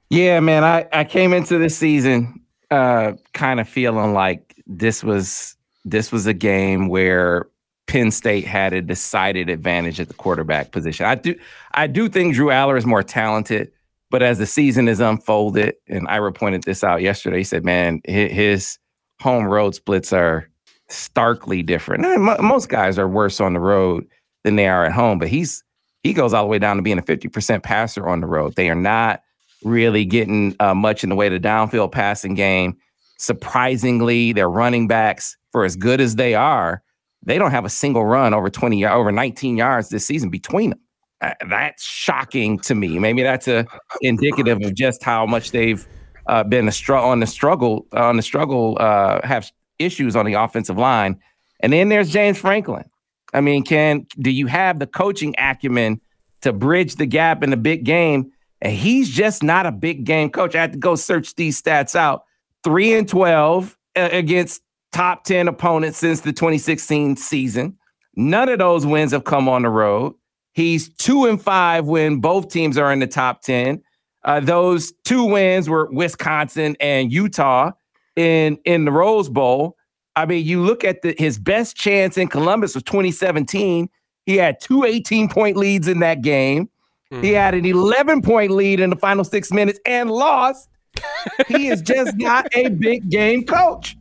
Yeah, 0.09 0.41
man. 0.41 0.65
I, 0.65 0.87
I 0.93 1.05
came 1.05 1.33
into 1.33 1.59
this 1.59 1.77
season 1.77 2.41
uh 2.71 3.13
kind 3.35 3.61
of 3.61 3.69
feeling 3.69 4.15
like 4.15 4.55
this 4.67 5.05
was 5.05 5.57
this 5.85 6.11
was 6.11 6.27
a 6.27 6.33
game 6.33 6.89
where 6.89 7.49
Penn 7.87 8.11
State 8.11 8.47
had 8.47 8.73
a 8.73 8.81
decided 8.81 9.49
advantage 9.51 10.01
at 10.01 10.09
the 10.09 10.15
quarterback 10.15 10.71
position. 10.71 11.07
I 11.07 11.15
do 11.17 11.35
I 11.73 11.87
do 11.87 12.09
think 12.09 12.35
Drew 12.35 12.49
Allar 12.49 12.79
is 12.79 12.87
more 12.87 13.03
talented, 13.03 13.71
but 14.11 14.23
as 14.23 14.39
the 14.39 14.47
season 14.47 14.89
is 14.89 15.01
unfolded, 15.01 15.75
and 15.89 16.07
Ira 16.09 16.33
pointed 16.33 16.63
this 16.65 16.85
out 16.85 17.03
yesterday, 17.03 17.39
he 17.39 17.45
said, 17.45 17.65
"Man, 17.65 18.01
his 18.05 18.79
home 19.21 19.45
road 19.45 19.75
splits 19.75 20.13
are 20.13 20.49
starkly 20.89 21.63
different. 21.63 22.05
Most 22.43 22.69
guys 22.69 22.99
are 22.99 23.09
worse 23.09 23.41
on 23.41 23.55
the 23.55 23.61
road 23.61 24.07
than 24.45 24.57
they 24.57 24.69
are 24.69 24.85
at 24.85 24.93
home, 24.93 25.19
but 25.19 25.29
he's 25.29 25.63
he 26.03 26.13
goes 26.13 26.35
all 26.35 26.43
the 26.43 26.49
way 26.49 26.59
down 26.59 26.77
to 26.77 26.83
being 26.83 26.99
a 26.99 27.03
50% 27.03 27.63
passer 27.63 28.09
on 28.09 28.21
the 28.21 28.27
road. 28.27 28.57
They 28.57 28.69
are 28.69 28.75
not 28.75 29.23
really 29.63 30.05
getting 30.05 30.57
uh, 30.59 30.75
much 30.75 31.05
in 31.05 31.11
the 31.11 31.17
way 31.17 31.29
of 31.29 31.33
the 31.33 31.49
downfield 31.49 31.93
passing 31.93 32.35
game. 32.35 32.77
Surprisingly, 33.19 34.33
their 34.33 34.51
running 34.51 34.89
backs, 34.89 35.37
for 35.53 35.65
as 35.65 35.77
good 35.77 36.01
as 36.01 36.17
they 36.17 36.35
are, 36.35 36.83
they 37.23 37.39
don't 37.39 37.51
have 37.51 37.65
a 37.65 37.71
single 37.71 38.05
run 38.05 38.35
over 38.35 38.51
20 38.51 38.85
over 38.87 39.13
19 39.13 39.57
yards 39.57 39.89
this 39.89 40.07
season 40.07 40.31
between 40.31 40.71
them. 40.71 40.81
Uh, 41.21 41.35
that's 41.49 41.85
shocking 41.85 42.59
to 42.59 42.75
me. 42.75 42.99
Maybe 42.99 43.23
that's 43.23 43.47
a 43.47 43.67
indicative 44.01 44.61
of 44.61 44.75
just 44.75 45.05
how 45.05 45.25
much 45.25 45.53
they've 45.53 45.87
uh, 46.27 46.43
been 46.45 46.67
a 46.67 46.73
str- 46.73 46.95
on 46.95 47.21
the 47.21 47.27
struggle 47.27 47.87
on 47.93 48.17
the 48.17 48.23
struggle 48.23 48.77
uh, 48.81 49.21
have 49.25 49.51
issues 49.79 50.17
on 50.17 50.27
the 50.27 50.35
offensive 50.35 50.79
line. 50.79 51.21
And 51.61 51.73
then 51.73 51.89
there's 51.89 52.11
James 52.11 52.39
Franklin. 52.39 52.85
I 53.33 53.41
mean, 53.41 53.65
can 53.65 54.07
do 54.19 54.31
you 54.31 54.47
have 54.49 54.79
the 54.79 54.87
coaching 54.87 55.35
acumen 55.39 56.01
to 56.43 56.53
bridge 56.53 56.97
the 56.97 57.07
gap 57.07 57.43
in 57.43 57.51
the 57.51 57.57
big 57.57 57.85
game? 57.85 58.33
And 58.61 58.73
he's 58.73 59.09
just 59.09 59.43
not 59.43 59.67
a 59.67 59.73
big 59.73 60.05
game 60.05 60.31
coach. 60.31 60.55
I 60.55 60.61
had 60.61 60.73
to 60.73 60.79
go 60.79 60.97
search 60.97 61.35
these 61.35 61.61
stats 61.61 61.97
out. 61.97 62.25
Three 62.63 62.95
and 62.95 63.09
12 63.09 63.77
uh, 63.97 64.09
against 64.13 64.63
top 64.93 65.25
10 65.25 65.49
opponents 65.49 65.99
since 65.99 66.21
the 66.21 66.33
2016 66.33 67.17
season. 67.17 67.77
None 68.15 68.49
of 68.49 68.59
those 68.59 68.87
wins 68.87 69.13
have 69.13 69.25
come 69.25 69.49
on 69.49 69.63
the 69.63 69.71
road. 69.71 70.15
He's 70.53 70.91
two 70.91 71.25
and 71.25 71.41
five 71.41 71.87
when 71.87 72.21
both 72.21 72.51
teams 72.51 72.77
are 72.77 72.93
in 72.93 72.99
the 72.99 73.07
top 73.07 73.43
10. 73.43 73.83
Uh, 74.25 74.41
those 74.41 74.93
two 75.05 75.25
wins 75.25 75.69
were 75.69 75.89
Wisconsin 75.91 76.77
and 76.79 77.13
Utah 77.13 77.73
in, 78.17 78.59
in 78.65 78.85
the 78.85 78.93
Rose 78.93 79.29
Bowl. 79.29 79.77
I 80.15 80.27
mean, 80.27 80.45
you 80.45 80.63
look 80.63 80.85
at 80.85 81.03
the, 81.03 81.15
his 81.19 81.39
best 81.39 81.75
chance 81.75 82.19
in 82.19 82.29
Columbus 82.29 82.75
was 82.75 82.85
2017. 82.85 83.89
He 84.27 84.37
had 84.37 84.61
two 84.61 84.85
18 84.85 85.29
point 85.29 85.57
leads 85.57 85.89
in 85.89 86.01
that 86.01 86.21
game. 86.21 86.69
Mm-hmm. 87.11 87.23
He 87.23 87.31
had 87.31 87.55
an 87.55 87.65
11 87.65 88.23
point 88.23 88.53
lead 88.53 88.79
in 88.79 88.91
the 88.91 88.97
final 88.97 89.25
six 89.25 89.51
minutes 89.51 89.81
and 89.87 90.11
lost. 90.11 90.69
he 91.49 91.69
is 91.69 91.81
just 91.81 92.17
not 92.17 92.47
a 92.55 92.69
big 92.69 93.09
game 93.09 93.45
coach. 93.45 93.97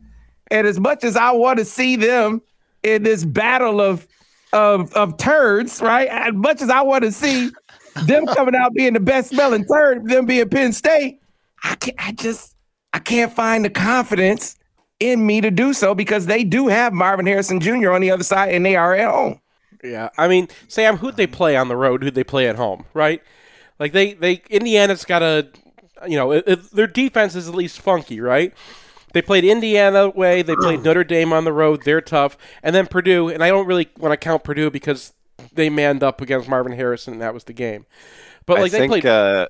And 0.52 0.66
as 0.66 0.78
much 0.78 1.02
as 1.02 1.16
I 1.16 1.32
want 1.32 1.58
to 1.58 1.64
see 1.64 1.96
them 1.96 2.42
in 2.82 3.02
this 3.02 3.24
battle 3.24 3.80
of 3.80 4.06
of 4.52 4.92
of 4.92 5.16
turds, 5.16 5.80
right? 5.80 6.08
As 6.08 6.34
much 6.34 6.60
as 6.60 6.68
I 6.68 6.82
want 6.82 7.04
to 7.04 7.10
see 7.10 7.50
them 8.04 8.26
coming 8.26 8.54
out 8.54 8.74
being 8.74 8.92
the 8.92 9.00
best 9.00 9.30
smelling 9.30 9.64
turd, 9.64 10.06
them 10.08 10.26
being 10.26 10.48
Penn 10.50 10.74
State, 10.74 11.20
I 11.64 11.74
can 11.76 11.94
I 11.98 12.12
just 12.12 12.54
I 12.92 12.98
can't 12.98 13.32
find 13.32 13.64
the 13.64 13.70
confidence 13.70 14.56
in 15.00 15.26
me 15.26 15.40
to 15.40 15.50
do 15.50 15.72
so 15.72 15.94
because 15.94 16.26
they 16.26 16.44
do 16.44 16.68
have 16.68 16.92
Marvin 16.92 17.26
Harrison 17.26 17.58
Jr. 17.58 17.90
on 17.90 18.02
the 18.02 18.10
other 18.10 18.22
side 18.22 18.54
and 18.54 18.64
they 18.64 18.76
are 18.76 18.94
at 18.94 19.10
home. 19.10 19.40
Yeah, 19.82 20.10
I 20.18 20.28
mean, 20.28 20.48
Sam, 20.68 20.98
who'd 20.98 21.16
they 21.16 21.26
play 21.26 21.56
on 21.56 21.68
the 21.68 21.76
road? 21.76 22.02
Who'd 22.04 22.14
they 22.14 22.24
play 22.24 22.46
at 22.46 22.56
home? 22.56 22.84
Right? 22.92 23.22
Like 23.80 23.92
they, 23.92 24.12
they 24.12 24.42
Indiana's 24.50 25.04
got 25.06 25.22
a, 25.22 25.48
you 26.06 26.16
know, 26.16 26.30
it, 26.30 26.44
it, 26.46 26.70
their 26.72 26.86
defense 26.86 27.34
is 27.34 27.48
at 27.48 27.54
least 27.54 27.80
funky, 27.80 28.20
right? 28.20 28.52
They 29.12 29.22
played 29.22 29.44
Indiana 29.44 30.08
way. 30.08 30.42
They 30.42 30.56
played 30.56 30.82
Notre 30.84 31.04
Dame 31.04 31.32
on 31.32 31.44
the 31.44 31.52
road. 31.52 31.82
They're 31.84 32.00
tough, 32.00 32.36
and 32.62 32.74
then 32.74 32.86
Purdue. 32.86 33.28
And 33.28 33.42
I 33.42 33.48
don't 33.48 33.66
really 33.66 33.88
want 33.98 34.12
to 34.12 34.16
count 34.16 34.44
Purdue 34.44 34.70
because 34.70 35.12
they 35.52 35.70
manned 35.70 36.02
up 36.02 36.20
against 36.20 36.48
Marvin 36.48 36.72
Harrison, 36.72 37.14
and 37.14 37.22
that 37.22 37.34
was 37.34 37.44
the 37.44 37.52
game. 37.52 37.86
But 38.46 38.58
like 38.58 38.66
I 38.66 38.68
they 38.70 38.78
think 38.78 38.90
played 38.90 39.06
uh, 39.06 39.48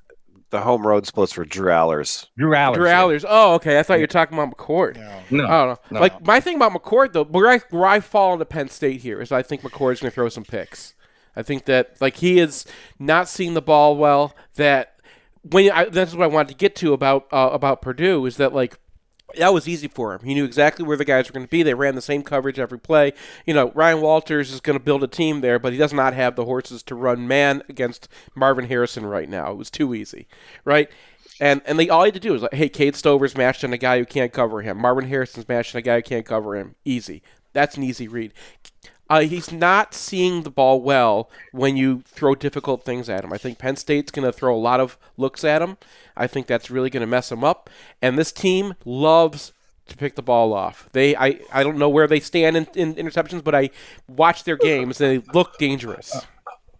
the 0.53 0.61
home 0.61 0.85
road 0.85 1.07
splits 1.07 1.35
were 1.35 1.45
Drew 1.45 1.71
Allar's. 1.71 2.29
Drew 2.37 2.53
Allar's. 2.53 2.77
Drew 2.77 2.87
Allar's. 2.87 3.25
Oh, 3.27 3.55
okay. 3.55 3.79
I 3.79 3.83
thought 3.83 3.95
you 3.95 4.03
were 4.03 4.07
talking 4.07 4.37
about 4.37 4.55
McCord. 4.55 4.97
No. 5.31 5.45
I 5.45 5.65
don't 5.65 5.67
know. 5.67 5.77
no. 5.91 5.99
Like 5.99 6.25
my 6.25 6.39
thing 6.39 6.55
about 6.57 6.73
McCord 6.73 7.13
though, 7.13 7.23
where 7.23 7.49
I 7.49 7.57
where 7.71 7.87
I 7.87 7.99
fall 7.99 8.33
into 8.33 8.45
Penn 8.45 8.69
State 8.69 9.01
here 9.01 9.19
is 9.19 9.31
I 9.31 9.41
think 9.41 9.61
McCord's 9.61 9.99
going 9.99 10.11
to 10.11 10.15
throw 10.15 10.29
some 10.29 10.45
picks. 10.45 10.93
I 11.35 11.41
think 11.41 11.65
that 11.65 11.99
like 11.99 12.17
he 12.17 12.39
is 12.39 12.65
not 12.99 13.27
seeing 13.27 13.55
the 13.55 13.61
ball 13.61 13.97
well. 13.97 14.35
That 14.55 14.99
when 15.41 15.71
I, 15.71 15.85
that's 15.85 16.13
what 16.13 16.23
I 16.23 16.27
wanted 16.27 16.49
to 16.49 16.55
get 16.55 16.75
to 16.77 16.93
about 16.93 17.27
uh, 17.31 17.49
about 17.51 17.81
Purdue 17.81 18.25
is 18.27 18.37
that 18.37 18.53
like 18.53 18.77
that 19.37 19.53
was 19.53 19.67
easy 19.67 19.87
for 19.87 20.13
him. 20.13 20.25
He 20.25 20.33
knew 20.33 20.45
exactly 20.45 20.85
where 20.85 20.97
the 20.97 21.05
guys 21.05 21.27
were 21.27 21.33
going 21.33 21.45
to 21.45 21.49
be. 21.49 21.63
They 21.63 21.73
ran 21.73 21.95
the 21.95 22.01
same 22.01 22.23
coverage 22.23 22.59
every 22.59 22.79
play. 22.79 23.13
You 23.45 23.53
know, 23.53 23.71
Ryan 23.73 24.01
Walters 24.01 24.51
is 24.51 24.61
going 24.61 24.77
to 24.77 24.83
build 24.83 25.03
a 25.03 25.07
team 25.07 25.41
there, 25.41 25.59
but 25.59 25.73
he 25.73 25.79
does 25.79 25.93
not 25.93 26.13
have 26.13 26.35
the 26.35 26.45
horses 26.45 26.83
to 26.83 26.95
run 26.95 27.27
man 27.27 27.63
against 27.67 28.07
Marvin 28.35 28.67
Harrison 28.67 29.05
right 29.05 29.29
now. 29.29 29.51
It 29.51 29.57
was 29.57 29.71
too 29.71 29.93
easy, 29.93 30.27
right? 30.65 30.89
And 31.39 31.61
and 31.65 31.79
they 31.79 31.89
all 31.89 32.03
he 32.03 32.07
had 32.07 32.13
to 32.13 32.19
do 32.19 32.33
was 32.33 32.43
like, 32.43 32.53
hey, 32.53 32.69
Cade 32.69 32.95
Stover's 32.95 33.35
matched 33.35 33.63
on 33.63 33.73
a 33.73 33.77
guy 33.77 33.97
who 33.97 34.05
can't 34.05 34.31
cover 34.31 34.61
him. 34.61 34.77
Marvin 34.77 35.07
Harrison's 35.07 35.47
matched 35.47 35.73
on 35.75 35.79
a 35.79 35.83
guy 35.83 35.95
who 35.95 36.03
can't 36.03 36.25
cover 36.25 36.55
him. 36.55 36.75
Easy. 36.85 37.23
That's 37.53 37.75
an 37.75 37.83
easy 37.83 38.07
read. 38.07 38.33
Uh, 39.13 39.19
he's 39.19 39.51
not 39.51 39.93
seeing 39.93 40.41
the 40.41 40.49
ball 40.49 40.81
well 40.81 41.29
when 41.51 41.77
you 41.77 42.01
throw 42.07 42.33
difficult 42.33 42.83
things 42.83 43.07
at 43.07 43.23
him. 43.23 43.31
I 43.31 43.37
think 43.37 43.59
Penn 43.59 43.75
State's 43.75 44.09
going 44.11 44.25
to 44.25 44.31
throw 44.31 44.55
a 44.55 44.57
lot 44.57 44.79
of 44.79 44.97
looks 45.17 45.43
at 45.43 45.61
him. 45.61 45.77
I 46.17 46.25
think 46.25 46.47
that's 46.47 46.71
really 46.71 46.89
going 46.89 47.01
to 47.01 47.07
mess 47.07 47.31
him 47.31 47.43
up. 47.43 47.69
And 48.01 48.17
this 48.17 48.31
team 48.31 48.73
loves 48.85 49.53
to 49.85 49.95
pick 49.95 50.15
the 50.15 50.23
ball 50.23 50.51
off. 50.51 50.89
They, 50.93 51.15
I, 51.15 51.39
I 51.51 51.61
don't 51.61 51.77
know 51.77 51.89
where 51.89 52.07
they 52.07 52.19
stand 52.19 52.57
in, 52.57 52.67
in 52.73 52.95
interceptions, 52.95 53.43
but 53.43 53.53
I 53.53 53.69
watch 54.07 54.45
their 54.45 54.57
games 54.57 54.97
they 54.97 55.19
look 55.31 55.59
dangerous. 55.59 56.25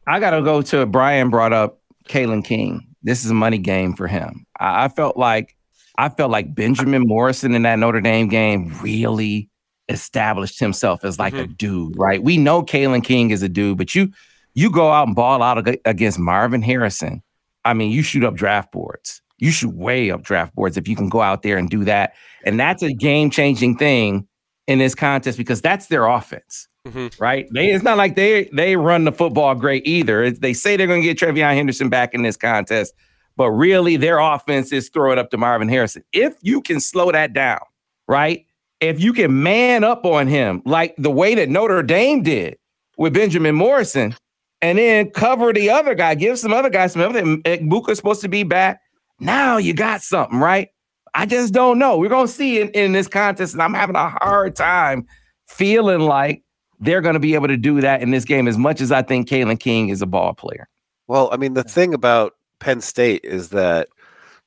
I 0.07 0.19
got 0.19 0.31
to 0.31 0.41
go 0.41 0.63
to 0.63 0.87
Brian 0.87 1.29
brought 1.29 1.53
up 1.53 1.81
Kalen 2.09 2.43
King. 2.43 2.95
This 3.03 3.23
is 3.23 3.29
a 3.29 3.35
money 3.35 3.59
game 3.59 3.93
for 3.93 4.07
him. 4.07 4.47
I, 4.59 4.85
I 4.85 4.87
felt 4.87 5.17
like 5.17 5.55
I 5.99 6.09
felt 6.09 6.31
like 6.31 6.55
Benjamin 6.55 7.03
Morrison 7.05 7.53
in 7.53 7.61
that 7.61 7.77
Notre 7.77 8.01
Dame 8.01 8.27
game 8.27 8.75
really 8.81 9.51
established 9.89 10.59
himself 10.59 11.03
as 11.03 11.19
like 11.19 11.33
a 11.33 11.47
dude, 11.47 11.97
right? 11.97 12.21
We 12.23 12.37
know 12.37 12.63
Kalen 12.63 13.03
King 13.03 13.31
is 13.31 13.41
a 13.43 13.49
dude, 13.49 13.77
but 13.77 13.93
you 13.95 14.11
you 14.53 14.69
go 14.71 14.91
out 14.91 15.07
and 15.07 15.15
ball 15.15 15.41
out 15.41 15.67
against 15.85 16.19
Marvin 16.19 16.61
Harrison. 16.61 17.21
I 17.65 17.73
mean, 17.73 17.91
you 17.91 18.01
shoot 18.03 18.23
up 18.23 18.35
draft 18.35 18.71
boards. 18.71 19.21
You 19.39 19.51
shoot 19.51 19.73
way 19.75 20.11
up 20.11 20.21
draft 20.23 20.53
boards 20.55 20.77
if 20.77 20.87
you 20.87 20.95
can 20.95 21.09
go 21.09 21.21
out 21.21 21.41
there 21.41 21.57
and 21.57 21.69
do 21.69 21.83
that. 21.85 22.13
And 22.45 22.59
that's 22.59 22.83
a 22.83 22.93
game 22.93 23.29
changing 23.29 23.77
thing 23.77 24.27
in 24.67 24.79
this 24.79 24.95
contest 24.95 25.37
because 25.37 25.61
that's 25.61 25.87
their 25.87 26.05
offense 26.05 26.67
Mhm. 26.87 27.19
right? 27.19 27.47
They 27.53 27.71
it's 27.71 27.83
not 27.83 27.97
like 27.97 28.15
they 28.15 28.49
they 28.53 28.75
run 28.75 29.05
the 29.05 29.11
football 29.11 29.55
great 29.55 29.87
either. 29.87 30.29
They 30.31 30.53
say 30.53 30.75
they're 30.77 30.87
going 30.87 31.01
to 31.01 31.13
get 31.13 31.17
TreVeyon 31.17 31.53
Henderson 31.55 31.89
back 31.89 32.13
in 32.13 32.21
this 32.23 32.37
contest, 32.37 32.93
but 33.37 33.49
really 33.51 33.95
their 33.97 34.19
offense 34.19 34.71
is 34.71 34.89
throw 34.89 35.11
it 35.13 35.17
up 35.17 35.29
to 35.31 35.37
Marvin 35.37 35.67
Harrison. 35.69 36.03
If 36.13 36.35
you 36.41 36.61
can 36.61 36.79
slow 36.79 37.11
that 37.11 37.33
down, 37.33 37.59
right? 38.07 38.45
If 38.89 39.01
you 39.01 39.13
can 39.13 39.43
man 39.43 39.83
up 39.83 40.05
on 40.05 40.27
him 40.27 40.61
like 40.65 40.95
the 40.97 41.11
way 41.11 41.35
that 41.35 41.49
Notre 41.49 41.83
Dame 41.83 42.23
did 42.23 42.57
with 42.97 43.13
Benjamin 43.13 43.55
Morrison, 43.55 44.15
and 44.61 44.77
then 44.77 45.09
cover 45.09 45.51
the 45.51 45.69
other 45.69 45.93
guy, 45.93 46.15
give 46.15 46.39
some 46.39 46.53
other 46.53 46.69
guys 46.69 46.93
some 46.93 47.01
other. 47.01 47.21
Buka's 47.21 47.97
supposed 47.97 48.21
to 48.21 48.29
be 48.29 48.43
back. 48.43 48.81
Now 49.19 49.57
you 49.57 49.73
got 49.73 50.01
something, 50.01 50.39
right? 50.39 50.69
I 51.13 51.25
just 51.25 51.53
don't 51.53 51.77
know. 51.77 51.97
We're 51.97 52.09
gonna 52.09 52.27
see 52.27 52.61
in, 52.61 52.69
in 52.69 52.91
this 52.93 53.07
contest, 53.07 53.53
and 53.53 53.61
I'm 53.61 53.73
having 53.73 53.95
a 53.95 54.09
hard 54.09 54.55
time 54.55 55.05
feeling 55.47 56.01
like 56.01 56.43
they're 56.79 57.01
to 57.01 57.19
be 57.19 57.35
able 57.35 57.47
to 57.47 57.57
do 57.57 57.81
that 57.81 58.01
in 58.01 58.11
this 58.11 58.25
game 58.25 58.47
as 58.47 58.57
much 58.57 58.81
as 58.81 58.91
I 58.91 59.01
think 59.01 59.27
Kalen 59.27 59.59
King 59.59 59.89
is 59.89 60.01
a 60.01 60.05
ball 60.05 60.33
player. 60.33 60.67
Well, 61.07 61.29
I 61.31 61.37
mean, 61.37 61.53
the 61.53 61.63
thing 61.63 61.93
about 61.93 62.33
Penn 62.59 62.81
State 62.81 63.21
is 63.23 63.49
that 63.49 63.89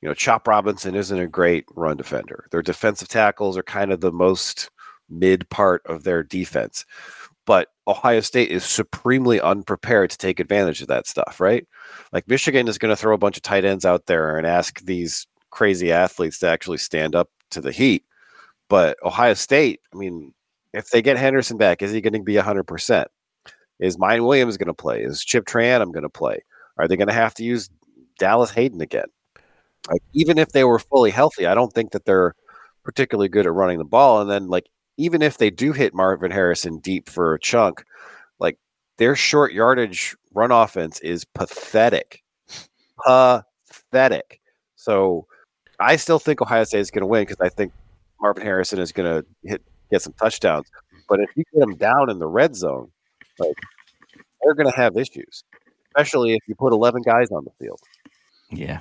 you 0.01 0.07
know 0.07 0.13
Chop 0.13 0.47
Robinson 0.47 0.95
isn't 0.95 1.19
a 1.19 1.27
great 1.27 1.65
run 1.75 1.97
defender. 1.97 2.47
Their 2.51 2.61
defensive 2.61 3.07
tackles 3.07 3.57
are 3.57 3.63
kind 3.63 3.91
of 3.91 4.01
the 4.01 4.11
most 4.11 4.69
mid 5.09 5.49
part 5.49 5.81
of 5.85 6.03
their 6.03 6.23
defense. 6.23 6.85
But 7.45 7.69
Ohio 7.87 8.19
State 8.19 8.51
is 8.51 8.65
supremely 8.65 9.39
unprepared 9.39 10.09
to 10.09 10.17
take 10.17 10.41
advantage 10.41 10.81
of 10.81 10.89
that 10.89 11.07
stuff, 11.07 11.39
right? 11.39 11.65
Like 12.11 12.27
Michigan 12.27 12.67
is 12.67 12.77
going 12.77 12.89
to 12.89 12.97
throw 12.97 13.15
a 13.15 13.17
bunch 13.17 13.37
of 13.37 13.43
tight 13.43 13.63
ends 13.63 13.85
out 13.85 14.05
there 14.05 14.37
and 14.37 14.45
ask 14.45 14.81
these 14.81 15.25
crazy 15.49 15.91
athletes 15.91 16.39
to 16.39 16.49
actually 16.49 16.77
stand 16.77 17.15
up 17.15 17.29
to 17.51 17.61
the 17.61 17.71
heat. 17.71 18.03
But 18.69 18.97
Ohio 19.01 19.33
State, 19.33 19.79
I 19.93 19.97
mean, 19.97 20.33
if 20.73 20.89
they 20.89 21.01
get 21.01 21.17
Henderson 21.17 21.57
back, 21.57 21.81
is 21.81 21.91
he 21.91 22.01
going 22.01 22.13
to 22.13 22.21
be 22.21 22.33
100%? 22.35 23.05
Is 23.79 23.97
Miyan 23.97 24.27
Williams 24.27 24.57
going 24.57 24.67
to 24.67 24.73
play? 24.73 25.01
Is 25.01 25.23
Chip 25.23 25.45
Trayanum 25.45 25.93
going 25.93 26.03
to 26.03 26.09
play? 26.09 26.43
Are 26.77 26.87
they 26.87 26.97
going 26.97 27.07
to 27.07 27.13
have 27.13 27.33
to 27.35 27.43
use 27.43 27.69
Dallas 28.19 28.51
Hayden 28.51 28.81
again? 28.81 29.07
Like, 29.89 30.01
even 30.13 30.37
if 30.37 30.49
they 30.49 30.63
were 30.63 30.79
fully 30.79 31.11
healthy, 31.11 31.45
I 31.45 31.55
don't 31.55 31.73
think 31.73 31.91
that 31.91 32.05
they're 32.05 32.33
particularly 32.83 33.29
good 33.29 33.45
at 33.45 33.53
running 33.53 33.77
the 33.77 33.85
ball. 33.85 34.21
And 34.21 34.29
then, 34.29 34.47
like, 34.47 34.67
even 34.97 35.21
if 35.21 35.37
they 35.37 35.49
do 35.49 35.71
hit 35.73 35.93
Marvin 35.93 36.31
Harrison 36.31 36.79
deep 36.79 37.09
for 37.09 37.33
a 37.33 37.39
chunk, 37.39 37.83
like 38.39 38.57
their 38.97 39.15
short 39.15 39.53
yardage 39.53 40.15
run 40.33 40.51
offense 40.51 40.99
is 41.01 41.23
pathetic. 41.23 42.23
Pathetic. 43.05 44.41
So 44.75 45.27
I 45.79 45.95
still 45.97 46.19
think 46.19 46.41
Ohio 46.41 46.63
State 46.63 46.79
is 46.79 46.91
going 46.91 47.01
to 47.01 47.07
win 47.07 47.23
because 47.23 47.39
I 47.39 47.49
think 47.49 47.73
Marvin 48.19 48.43
Harrison 48.43 48.79
is 48.79 48.91
going 48.91 49.21
to 49.21 49.25
hit 49.43 49.61
get 49.91 50.01
some 50.01 50.13
touchdowns. 50.13 50.67
But 51.07 51.19
if 51.19 51.29
you 51.35 51.43
get 51.53 51.59
them 51.59 51.75
down 51.75 52.09
in 52.09 52.19
the 52.19 52.27
red 52.27 52.55
zone, 52.55 52.91
like 53.39 53.55
they're 54.41 54.55
going 54.55 54.69
to 54.69 54.75
have 54.75 54.97
issues, 54.97 55.43
especially 55.89 56.33
if 56.33 56.41
you 56.47 56.55
put 56.55 56.73
11 56.73 57.03
guys 57.03 57.31
on 57.31 57.45
the 57.45 57.51
field. 57.59 57.79
Yeah. 58.51 58.79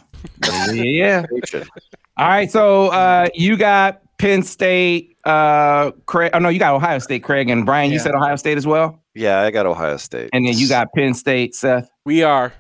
yeah. 0.73 1.25
All 2.17 2.29
right. 2.29 2.51
So 2.51 2.89
uh, 2.89 3.29
you 3.35 3.57
got 3.57 4.01
Penn 4.19 4.43
State, 4.43 5.17
uh, 5.25 5.91
Craig. 6.07 6.31
Oh, 6.35 6.39
no, 6.39 6.49
you 6.49 6.59
got 6.59 6.75
Ohio 6.75 6.99
State, 6.99 7.23
Craig. 7.23 7.51
And 7.51 7.67
Brian, 7.67 7.91
you 7.91 7.99
said 7.99 8.15
Ohio 8.15 8.37
State 8.37 8.57
as 8.57 8.67
well. 8.67 9.03
Yeah, 9.15 9.41
I 9.41 9.51
got 9.51 9.67
Ohio 9.67 9.97
State. 9.97 10.31
And 10.33 10.47
then 10.47 10.57
you 10.57 10.69
got 10.69 10.89
Penn 10.95 11.15
State, 11.15 11.55
Seth. 11.55 11.89
We 12.05 12.23
are. 12.23 12.53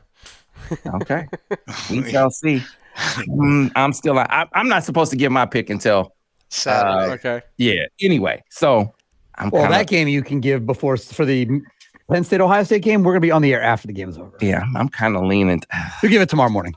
Okay. 0.94 1.26
we 1.90 2.10
shall 2.10 2.30
see. 2.30 2.62
Mm, 2.96 3.70
I'm 3.76 3.92
still, 3.92 4.18
I, 4.18 4.46
I'm 4.52 4.68
not 4.68 4.84
supposed 4.84 5.10
to 5.12 5.16
give 5.16 5.30
my 5.30 5.46
pick 5.46 5.70
until, 5.70 6.12
Saturday. 6.48 7.12
Okay. 7.14 7.42
yeah. 7.58 7.84
Anyway, 8.02 8.42
so 8.50 8.94
I'm 9.36 9.50
Well, 9.50 9.62
kind 9.62 9.74
that 9.74 9.82
of, 9.82 9.86
game 9.88 10.08
you 10.08 10.22
can 10.22 10.40
give 10.40 10.64
before 10.64 10.96
for 10.96 11.24
the 11.24 11.46
Penn 12.10 12.24
State 12.24 12.40
Ohio 12.40 12.62
State 12.64 12.82
game. 12.82 13.02
We're 13.02 13.12
gonna 13.12 13.20
be 13.20 13.30
on 13.30 13.42
the 13.42 13.52
air 13.52 13.62
after 13.62 13.86
the 13.86 13.92
game 13.92 14.08
is 14.08 14.16
over. 14.16 14.32
yeah, 14.40 14.64
I'm 14.74 14.88
kind 14.88 15.14
of 15.16 15.24
leaning, 15.24 15.60
We 16.02 16.08
give 16.08 16.22
it 16.22 16.28
tomorrow 16.28 16.50
morning. 16.50 16.74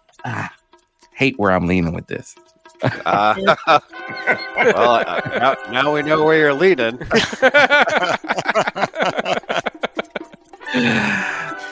Hate 1.13 1.37
where 1.37 1.51
I'm 1.51 1.67
leaning 1.67 1.93
with 1.93 2.07
this. 2.07 2.35
Uh, 2.81 3.35
well, 4.57 4.91
uh, 4.91 5.21
now, 5.37 5.55
now 5.71 5.93
we 5.93 6.01
know 6.01 6.23
where 6.23 6.37
you're 6.37 6.53
leading. 6.53 6.97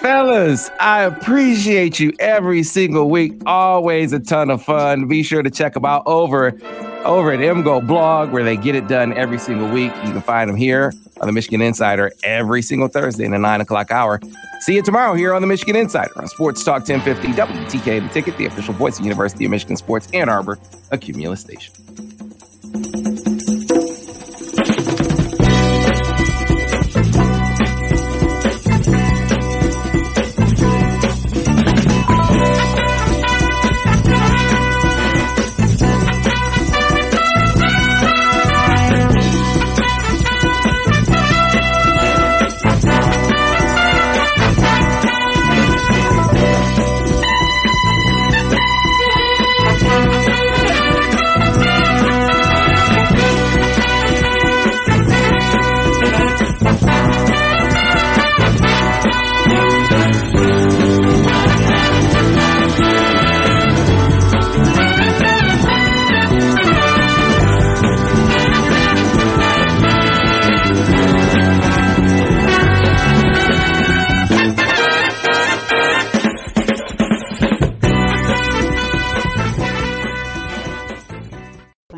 Fellas, 0.02 0.70
I 0.80 1.04
appreciate 1.04 2.00
you 2.00 2.14
every 2.20 2.64
single 2.64 3.10
week. 3.10 3.42
Always 3.46 4.14
a 4.14 4.20
ton 4.20 4.50
of 4.50 4.64
fun. 4.64 5.08
Be 5.08 5.24
sure 5.24 5.42
to 5.42 5.50
check 5.50 5.74
them 5.74 5.86
out 5.86 6.04
over 6.06 6.58
over 7.06 7.32
at 7.32 7.40
MGoBlog 7.40 8.32
where 8.32 8.44
they 8.44 8.58
get 8.58 8.76
it 8.76 8.88
done 8.88 9.14
every 9.14 9.40
single 9.40 9.70
week. 9.70 9.94
You 10.04 10.12
can 10.12 10.22
find 10.22 10.50
them 10.50 10.58
here 10.58 10.92
on 11.22 11.28
the 11.28 11.34
Michigan 11.34 11.62
Insider 11.62 12.12
every 12.24 12.62
single 12.62 12.88
Thursday 12.88 13.26
in 13.26 13.32
the 13.32 13.40
nine 13.40 13.62
o'clock 13.62 13.92
hour. 13.92 14.20
See 14.62 14.76
you 14.76 14.82
tomorrow 14.82 15.14
here 15.14 15.34
on 15.34 15.42
the 15.42 15.48
Michigan 15.48 15.76
Insider 15.76 16.12
on 16.18 16.28
Sports 16.28 16.64
Talk 16.64 16.88
1050 16.88 17.28
WTK, 17.30 18.08
the 18.08 18.14
ticket, 18.14 18.38
the 18.38 18.46
official 18.46 18.74
voice 18.74 19.00
of 19.00 19.06
University 19.06 19.46
of 19.46 19.52
Michigan 19.52 19.78
Sports 19.78 20.08
Ann 20.14 20.30
Arbor, 20.30 20.58
a 20.92 20.98
Cumulus 20.98 21.42
station. 21.42 21.74